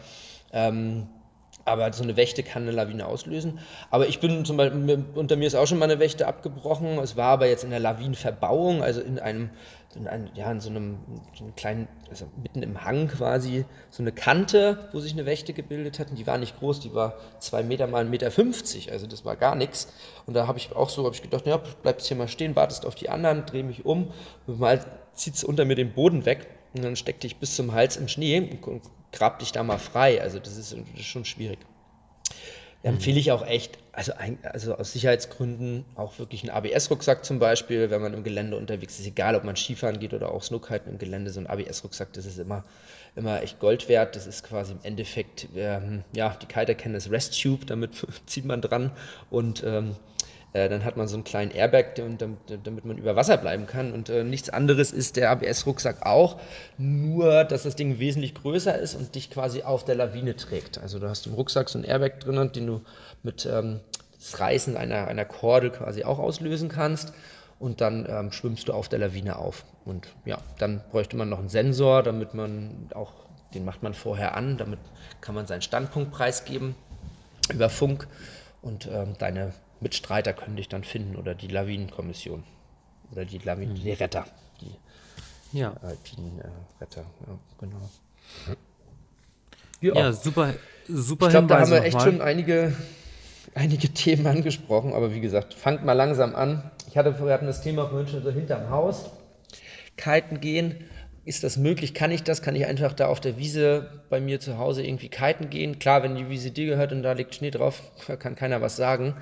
Ähm, 0.54 1.08
Aber 1.66 1.92
so 1.94 2.04
eine 2.04 2.16
Wächte 2.16 2.44
kann 2.44 2.64
eine 2.64 2.72
Lawine 2.72 3.06
auslösen. 3.08 3.60
Aber 3.90 4.08
ich 4.08 4.20
bin 4.20 4.46
zum 4.46 4.56
Beispiel, 4.56 5.04
unter 5.16 5.36
mir 5.36 5.48
ist 5.48 5.56
auch 5.56 5.68
schon 5.68 5.80
mal 5.80 5.86
eine 5.86 6.00
Wächte 6.00 6.28
abgebrochen. 6.28 7.00
Es 7.00 7.16
war 7.16 7.32
aber 7.34 7.48
jetzt 7.48 7.64
in 7.64 7.72
der 7.72 7.80
Lawinenverbauung, 7.80 8.84
also 8.84 9.02
in 9.02 9.20
einem, 9.20 9.50
in 9.96 10.08
einem 10.08 10.30
ja, 10.36 10.52
in 10.52 10.60
so 10.60 10.70
einem, 10.70 11.00
so 11.36 11.44
einem 11.44 11.56
kleinen, 11.56 11.88
also 12.10 12.26
mitten 12.42 12.62
im 12.62 12.84
Hang 12.84 13.08
quasi, 13.08 13.66
so 13.90 14.04
eine 14.04 14.12
Kante, 14.12 14.90
wo 14.92 15.00
sich 15.00 15.14
eine 15.14 15.26
Wächte 15.26 15.54
gebildet 15.54 16.00
hat. 16.00 16.12
Und 16.12 16.20
die 16.20 16.28
war 16.28 16.38
nicht 16.38 16.60
groß, 16.60 16.80
die 16.80 16.94
war 16.94 17.16
zwei 17.40 17.64
Meter 17.64 17.88
mal 17.88 18.06
1,50 18.06 18.10
Meter. 18.10 18.32
50, 18.32 18.92
also 18.92 19.08
das 19.08 19.26
war 19.26 19.36
gar 19.36 19.56
nichts. 19.56 19.92
Und 20.26 20.36
da 20.36 20.48
habe 20.48 20.60
ich 20.60 20.76
auch 20.76 20.90
so, 20.90 21.06
habe 21.06 21.16
ich 21.16 21.22
gedacht, 21.22 21.48
ja, 21.48 21.58
bleibst 21.58 22.08
hier 22.08 22.18
mal 22.18 22.28
stehen, 22.28 22.56
wartest 22.56 22.86
auf 22.86 22.96
die 22.96 23.10
anderen, 23.10 23.46
dreh 23.46 23.64
mich 23.64 23.86
um, 23.86 24.12
mal 24.46 24.86
zieht 25.14 25.36
es 25.36 25.44
unter 25.44 25.66
mir 25.66 25.76
den 25.76 25.94
Boden 25.94 26.26
weg. 26.26 26.48
Und 26.74 26.84
dann 26.84 26.96
steck 26.96 27.20
dich 27.20 27.38
bis 27.38 27.56
zum 27.56 27.74
Hals 27.74 27.98
im 27.98 28.08
Schnee 28.08 28.60
und 28.62 28.84
grab 29.12 29.40
dich 29.40 29.52
da 29.52 29.64
mal 29.64 29.80
frei. 29.80 30.22
Also 30.22 30.38
das 30.38 30.56
ist 30.56 30.76
schon 31.00 31.26
schwierig. 31.26 31.58
Da 32.82 32.90
empfehle 32.90 33.20
ich 33.20 33.32
auch 33.34 33.46
echt, 33.46 33.78
also, 33.92 34.14
ein, 34.14 34.38
also 34.44 34.76
aus 34.76 34.94
Sicherheitsgründen 34.94 35.84
auch 35.96 36.18
wirklich 36.18 36.44
einen 36.44 36.52
ABS-Rucksack 36.52 37.26
zum 37.26 37.38
Beispiel, 37.38 37.90
wenn 37.90 38.02
man 38.02 38.14
im 38.14 38.24
Gelände 38.24 38.56
unterwegs 38.56 38.98
ist, 39.00 39.06
egal 39.06 39.36
ob 39.36 39.44
man 39.44 39.58
Skifahren 39.58 40.00
geht 40.00 40.14
oder 40.14 40.32
auch 40.32 40.44
Snookiten 40.44 40.94
im 40.94 40.98
Gelände, 40.98 41.30
so 41.30 41.42
ein 41.42 41.48
ABS-Rucksack, 41.48 42.14
das 42.14 42.26
ist 42.26 42.40
immer, 42.40 42.64
immer 43.18 43.44
echt 43.44 43.60
Gold 43.60 43.90
wert. 43.90 44.16
Das 44.16 44.28
ist 44.28 44.44
quasi 44.44 44.72
im 44.72 44.80
Endeffekt, 44.84 45.50
ähm, 45.58 46.04
ja, 46.14 46.38
die 46.42 46.46
Kiter 46.46 46.74
kennen 46.74 46.94
das 46.94 47.12
Rest 47.12 47.42
Tube, 47.42 47.68
damit 47.68 48.06
zieht 48.26 48.46
man 48.46 48.62
dran 48.62 48.92
und 49.30 49.62
ähm, 49.66 49.98
äh, 50.54 50.68
dann 50.68 50.84
hat 50.84 50.98
man 50.98 51.08
so 51.08 51.16
einen 51.16 51.24
kleinen 51.24 51.52
Airbag, 51.52 51.96
damit, 51.96 52.86
man 52.86 52.98
über 52.98 53.16
Wasser 53.16 53.38
bleiben 53.38 53.68
kann. 53.68 53.94
Und 53.94 54.10
äh, 54.10 54.24
nichts 54.24 54.50
anderes 54.50 54.92
ist 54.92 55.16
der 55.16 55.30
ABS-Rucksack 55.32 56.06
auch, 56.06 56.40
nur 56.78 57.44
dass 57.44 57.64
das 57.64 57.76
Ding 57.76 58.00
wesentlich 58.00 58.34
größer 58.34 58.78
ist 58.78 58.96
und 58.96 59.14
dich 59.16 59.30
quasi 59.30 59.64
auf 59.64 59.86
der 59.86 59.96
Lawine 59.96 60.36
trägt. 60.36 60.80
Also 60.80 61.00
du 61.00 61.08
hast 61.08 61.28
im 61.28 61.34
Rucksack 61.34 61.70
so 61.70 61.78
einen 61.78 61.86
Airbag 61.86 62.20
drin, 62.20 62.52
den 62.52 62.68
du 62.68 62.82
mit 63.22 63.46
ähm, 63.46 63.80
das 64.18 64.40
Reißen 64.40 64.76
einer, 64.76 65.08
einer 65.08 65.26
Kordel 65.26 65.70
quasi 65.70 66.04
auch 66.04 66.20
auslösen 66.20 66.70
kannst. 66.70 67.14
Und 67.60 67.82
dann 67.82 68.08
ähm, 68.10 68.32
schwimmst 68.32 68.70
du 68.70 68.74
auf 68.74 68.88
der 68.88 69.00
Lawine 69.00 69.38
auf. 69.38 69.66
Und 69.86 70.08
ja, 70.26 70.38
dann 70.58 70.82
bräuchte 70.92 71.18
man 71.18 71.30
noch 71.30 71.40
einen 71.40 71.50
Sensor, 71.50 72.04
damit 72.04 72.34
man 72.34 72.90
auch, 72.96 73.12
den 73.54 73.66
macht 73.66 73.84
man 73.84 73.94
vorher 73.94 74.36
an, 74.36 74.58
damit 74.58 74.80
kann 75.20 75.36
man 75.36 75.46
seinen 75.46 75.62
Standpunkt 75.62 76.12
preisgeben 76.12 76.76
über 77.52 77.70
Funk 77.70 78.08
und 78.62 78.88
ähm, 78.92 79.16
deine 79.18 79.54
Mitstreiter 79.82 80.34
können 80.34 80.56
dich 80.56 80.70
dann 80.70 80.84
finden 80.84 81.16
oder 81.16 81.36
die 81.36 81.48
Lawinenkommission 81.48 82.44
oder 83.12 83.26
die 83.26 83.38
Lawinen, 83.40 83.74
mhm. 83.74 83.82
die 83.82 83.92
Retter, 83.92 84.26
die 84.62 85.58
ja. 85.58 85.74
alpinen 85.82 86.40
äh, 86.40 86.48
Retter, 86.82 87.06
ja, 87.28 87.40
genau. 87.60 87.90
Ja, 89.82 89.94
ja 89.96 90.14
super, 90.14 90.54
super 90.88 91.28
Ich 91.28 91.32
glaube, 91.32 91.48
da 91.48 91.60
haben 91.60 91.72
wir 91.72 91.84
echt 91.84 91.98
mal. 91.98 92.04
schon 92.04 92.22
einige, 92.22 92.76
einige 93.56 93.90
Themen 93.90 94.28
angesprochen, 94.28 94.94
aber 94.94 95.14
wie 95.14 95.22
gesagt, 95.22 95.54
fangt 95.54 95.86
mal 95.86 95.94
langsam 95.94 96.36
an. 96.36 96.70
Ich 96.88 96.98
hatte, 96.98 97.18
wir 97.20 97.34
hatten 97.34 97.48
das 97.48 97.62
Thema 97.62 97.88
vorhin 97.88 98.08
schon 98.08 98.24
so 98.24 98.32
hinterm 98.32 98.70
Haus. 98.70 99.12
Kiten 99.96 100.40
gehen, 100.40 100.86
ist 101.26 101.44
das 101.44 101.58
möglich? 101.58 101.94
Kann 101.94 102.10
ich 102.10 102.24
das? 102.24 102.42
Kann 102.42 102.56
ich 102.56 102.66
einfach 102.66 102.94
da 102.94 103.08
auf 103.08 103.20
der 103.20 103.38
Wiese 103.38 104.02
bei 104.10 104.20
mir 104.20 104.40
zu 104.40 104.58
Hause 104.58 104.84
irgendwie 104.84 105.10
kiten 105.10 105.52
gehen? 105.52 105.78
Klar, 105.78 106.02
wenn 106.02 106.16
die 106.16 106.28
Wiese 106.28 106.50
dir 106.50 106.66
gehört 106.66 106.92
und 106.92 107.04
da 107.04 107.12
liegt 107.12 107.36
Schnee 107.36 107.52
drauf, 107.52 107.84
kann 108.20 108.36
keiner 108.36 108.62
was 108.62 108.76
sagen. 108.76 109.16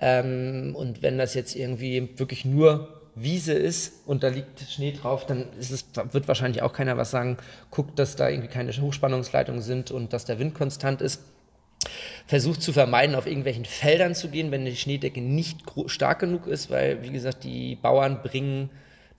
Ähm, 0.00 0.74
und 0.76 1.02
wenn 1.02 1.18
das 1.18 1.34
jetzt 1.34 1.56
irgendwie 1.56 2.10
wirklich 2.16 2.44
nur 2.44 2.98
Wiese 3.14 3.52
ist 3.52 4.06
und 4.06 4.22
da 4.22 4.28
liegt 4.28 4.60
Schnee 4.60 4.92
drauf, 4.92 5.26
dann 5.26 5.46
es, 5.58 5.84
wird 6.12 6.28
wahrscheinlich 6.28 6.62
auch 6.62 6.72
keiner 6.72 6.96
was 6.96 7.10
sagen. 7.10 7.36
Guckt, 7.70 7.98
dass 7.98 8.16
da 8.16 8.28
irgendwie 8.28 8.48
keine 8.48 8.72
Hochspannungsleitungen 8.72 9.60
sind 9.60 9.90
und 9.90 10.12
dass 10.12 10.24
der 10.24 10.38
Wind 10.38 10.54
konstant 10.54 11.02
ist. 11.02 11.22
Versucht 12.26 12.62
zu 12.62 12.72
vermeiden, 12.72 13.14
auf 13.14 13.26
irgendwelchen 13.26 13.64
Feldern 13.64 14.14
zu 14.14 14.28
gehen, 14.28 14.50
wenn 14.50 14.64
die 14.64 14.76
Schneedecke 14.76 15.20
nicht 15.20 15.62
stark 15.86 16.18
genug 16.18 16.46
ist, 16.46 16.70
weil, 16.70 17.02
wie 17.02 17.10
gesagt, 17.10 17.44
die 17.44 17.76
Bauern 17.76 18.22
bringen 18.22 18.70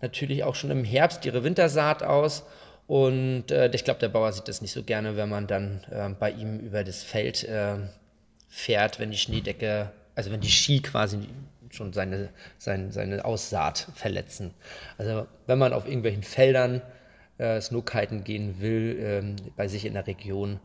natürlich 0.02 0.44
auch 0.44 0.56
schon 0.56 0.72
im 0.72 0.84
Herbst 0.84 1.26
ihre 1.26 1.44
Wintersaat 1.44 2.04
aus. 2.04 2.46
Und 2.88 3.52
äh, 3.52 3.70
ich 3.74 3.84
glaube, 3.84 4.00
der 4.00 4.10
Bauer 4.10 4.32
sieht 4.32 4.48
das 4.48 4.62
nicht 4.62 4.72
so 4.72 4.84
gerne, 4.84 5.16
wenn 5.16 5.30
man 5.30 5.48
dann 5.48 5.86
äh, 5.92 6.10
bei 6.10 6.32
ihm 6.32 6.60
über 6.60 6.84
das 6.84 7.04
Feld 7.04 7.44
äh, 7.44 7.76
fährt, 8.48 9.00
wenn 9.00 9.12
die 9.12 9.18
Schneedecke 9.18 9.92
also 10.20 10.32
wenn 10.32 10.42
die 10.42 10.52
Ski 10.52 10.82
quasi 10.82 11.30
schon 11.72 11.94
seine, 11.94 12.28
seine, 12.58 12.92
seine 12.92 13.24
Aussaat 13.24 13.88
verletzen. 13.96 14.54
Also 14.98 15.28
wenn 15.48 15.58
man 15.58 15.72
auf 15.72 15.86
irgendwelchen 15.86 16.24
Feldern 16.24 16.82
äh, 17.38 17.62
Snowkiten 17.62 18.26
gehen 18.26 18.60
will, 18.60 19.00
ähm, 19.02 19.36
bei 19.56 19.70
sich 19.70 19.86
in 19.86 19.94
der 19.94 20.06
Region, 20.06 20.60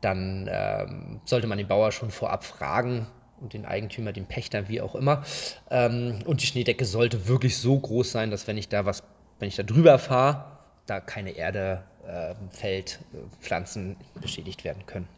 dann 0.00 0.48
ähm, 0.50 1.20
sollte 1.26 1.46
man 1.46 1.58
den 1.58 1.68
Bauer 1.68 1.92
schon 1.92 2.10
vorab 2.10 2.44
fragen 2.44 3.06
und 3.42 3.52
den 3.52 3.66
Eigentümer, 3.66 4.12
den 4.12 4.24
Pächter, 4.24 4.70
wie 4.70 4.80
auch 4.80 4.94
immer. 4.94 5.22
Ähm, 5.70 6.20
und 6.24 6.40
die 6.40 6.46
Schneedecke 6.46 6.86
sollte 6.86 7.28
wirklich 7.28 7.58
so 7.58 7.78
groß 7.78 8.10
sein, 8.10 8.30
dass 8.30 8.46
wenn 8.46 8.56
ich 8.56 8.70
da 8.70 8.86
was, 8.86 9.02
wenn 9.38 9.48
ich 9.48 9.56
da 9.56 9.64
drüber 9.64 9.98
fahre, 9.98 10.46
da 10.86 11.00
keine 11.00 11.32
Erde, 11.32 11.84
äh, 12.06 12.34
Feld, 12.52 13.00
äh, 13.12 13.18
Pflanzen 13.42 13.96
beschädigt 14.18 14.64
werden 14.64 14.86
können. 14.86 15.08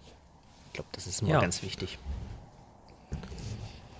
Ich 0.66 0.72
glaube, 0.72 0.88
das 0.90 1.06
ist 1.06 1.22
immer 1.22 1.30
ja. 1.30 1.40
ganz 1.40 1.62
wichtig. 1.62 1.98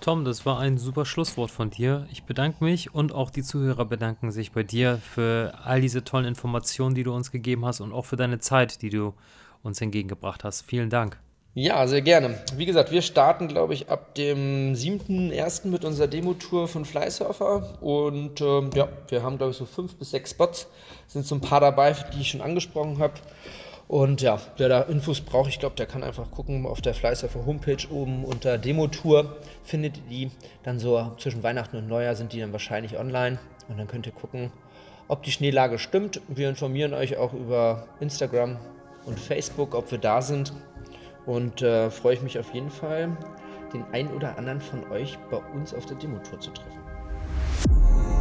Tom, 0.01 0.25
das 0.25 0.47
war 0.47 0.59
ein 0.59 0.79
super 0.79 1.05
Schlusswort 1.05 1.51
von 1.51 1.71
dir. 1.71 2.07
Ich 2.11 2.25
bedanke 2.25 2.65
mich 2.65 2.95
und 2.95 3.13
auch 3.13 3.31
die 3.31 3.43
Zuhörer 3.43 3.85
bedanken 3.85 4.31
sich 4.31 4.53
bei 4.53 4.63
dir 4.63 4.99
für 4.99 5.53
all 5.65 5.81
diese 5.81 6.05
tollen 6.05 6.25
Informationen, 6.25 6.95
die 6.95 7.03
du 7.03 7.15
uns 7.15 7.31
gegeben 7.31 7.65
hast 7.67 7.81
und 7.81 7.93
auch 7.93 8.07
für 8.07 8.17
deine 8.17 8.39
Zeit, 8.39 8.83
die 8.83 8.91
du 8.91 9.15
uns 9.63 9.81
entgegengebracht 9.81 10.43
hast. 10.43 10.63
Vielen 10.63 10.91
Dank. 10.91 11.19
Ja, 11.55 11.87
sehr 11.89 12.01
gerne. 12.01 12.39
Wie 12.57 12.65
gesagt, 12.65 12.93
wir 12.93 13.03
starten, 13.03 13.49
glaube 13.49 13.75
ich, 13.75 13.89
ab 13.89 14.15
dem 14.15 14.75
7.1. 14.75 15.67
mit 15.67 15.85
unserer 15.85 16.07
Demo-Tour 16.07 16.69
von 16.69 16.85
Flysurfer. 16.85 17.83
Und 17.83 18.41
ähm, 18.41 18.71
ja, 18.75 18.89
wir 19.09 19.23
haben, 19.23 19.37
glaube 19.37 19.51
ich, 19.51 19.57
so 19.57 19.67
fünf 19.67 19.97
bis 19.97 20.13
sechs 20.13 20.31
Spots. 20.31 20.69
Es 21.09 21.15
sind 21.15 21.27
so 21.27 21.35
ein 21.35 21.41
paar 21.41 21.61
dabei, 21.61 21.95
die 22.15 22.21
ich 22.21 22.31
schon 22.31 22.41
angesprochen 22.41 22.99
habe. 23.01 23.15
Und 23.91 24.23
ja, 24.23 24.39
wer 24.57 24.69
da 24.69 24.83
Infos 24.83 25.21
braucht, 25.21 25.49
ich 25.49 25.59
glaube, 25.59 25.75
der 25.75 25.85
kann 25.85 26.05
einfach 26.05 26.31
gucken 26.31 26.65
auf 26.65 26.81
der 26.81 26.95
Fleißerfer 26.95 27.45
Homepage 27.45 27.91
oben 27.91 28.25
unter 28.25 28.57
Demo-Tour 28.57 29.39
findet 29.65 29.97
ihr 29.97 30.03
die. 30.09 30.31
Dann 30.63 30.79
so 30.79 31.11
zwischen 31.19 31.43
Weihnachten 31.43 31.77
und 31.77 31.89
Neujahr 31.89 32.15
sind 32.15 32.33
die 32.33 32.39
dann 32.39 32.53
wahrscheinlich 32.53 32.97
online. 32.97 33.41
Und 33.69 33.79
dann 33.79 33.89
könnt 33.89 34.07
ihr 34.07 34.13
gucken, 34.13 34.53
ob 35.09 35.25
die 35.25 35.33
Schneelage 35.33 35.81
stimmt. 35.81 36.21
Wir 36.29 36.49
informieren 36.49 36.95
euch 36.95 37.17
auch 37.17 37.33
über 37.33 37.89
Instagram 37.99 38.59
und 39.07 39.19
Facebook, 39.19 39.75
ob 39.75 39.91
wir 39.91 39.99
da 39.99 40.23
sind. 40.23 40.53
Und 41.27 41.61
äh, 41.61 41.91
freue 41.91 42.15
ich 42.15 42.23
mich 42.23 42.39
auf 42.39 42.55
jeden 42.55 42.71
Fall, 42.71 43.17
den 43.75 43.83
einen 43.91 44.15
oder 44.15 44.39
anderen 44.39 44.61
von 44.61 44.89
euch 44.93 45.19
bei 45.33 45.39
uns 45.53 45.75
auf 45.75 45.87
der 45.87 45.97
Demo-Tour 45.97 46.39
zu 46.39 46.53
treffen. 46.53 48.20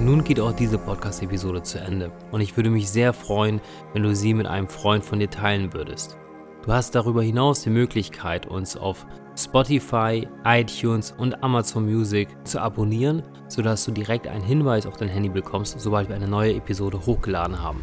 Nun 0.00 0.24
geht 0.24 0.40
auch 0.40 0.52
diese 0.52 0.76
Podcast-Episode 0.76 1.62
zu 1.62 1.78
Ende 1.78 2.10
und 2.32 2.40
ich 2.40 2.56
würde 2.56 2.68
mich 2.68 2.90
sehr 2.90 3.12
freuen, 3.12 3.60
wenn 3.92 4.02
du 4.02 4.14
sie 4.14 4.34
mit 4.34 4.46
einem 4.46 4.68
Freund 4.68 5.04
von 5.04 5.20
dir 5.20 5.30
teilen 5.30 5.72
würdest. 5.72 6.18
Du 6.64 6.72
hast 6.72 6.94
darüber 6.94 7.22
hinaus 7.22 7.62
die 7.62 7.70
Möglichkeit, 7.70 8.46
uns 8.46 8.76
auf 8.76 9.06
Spotify, 9.38 10.26
iTunes 10.44 11.12
und 11.12 11.42
Amazon 11.42 11.84
Music 11.84 12.28
zu 12.44 12.60
abonnieren, 12.60 13.22
sodass 13.48 13.84
du 13.84 13.92
direkt 13.92 14.26
einen 14.26 14.44
Hinweis 14.44 14.86
auf 14.86 14.96
dein 14.96 15.08
Handy 15.08 15.28
bekommst, 15.28 15.78
sobald 15.78 16.08
wir 16.08 16.16
eine 16.16 16.28
neue 16.28 16.54
Episode 16.54 17.06
hochgeladen 17.06 17.62
haben. 17.62 17.82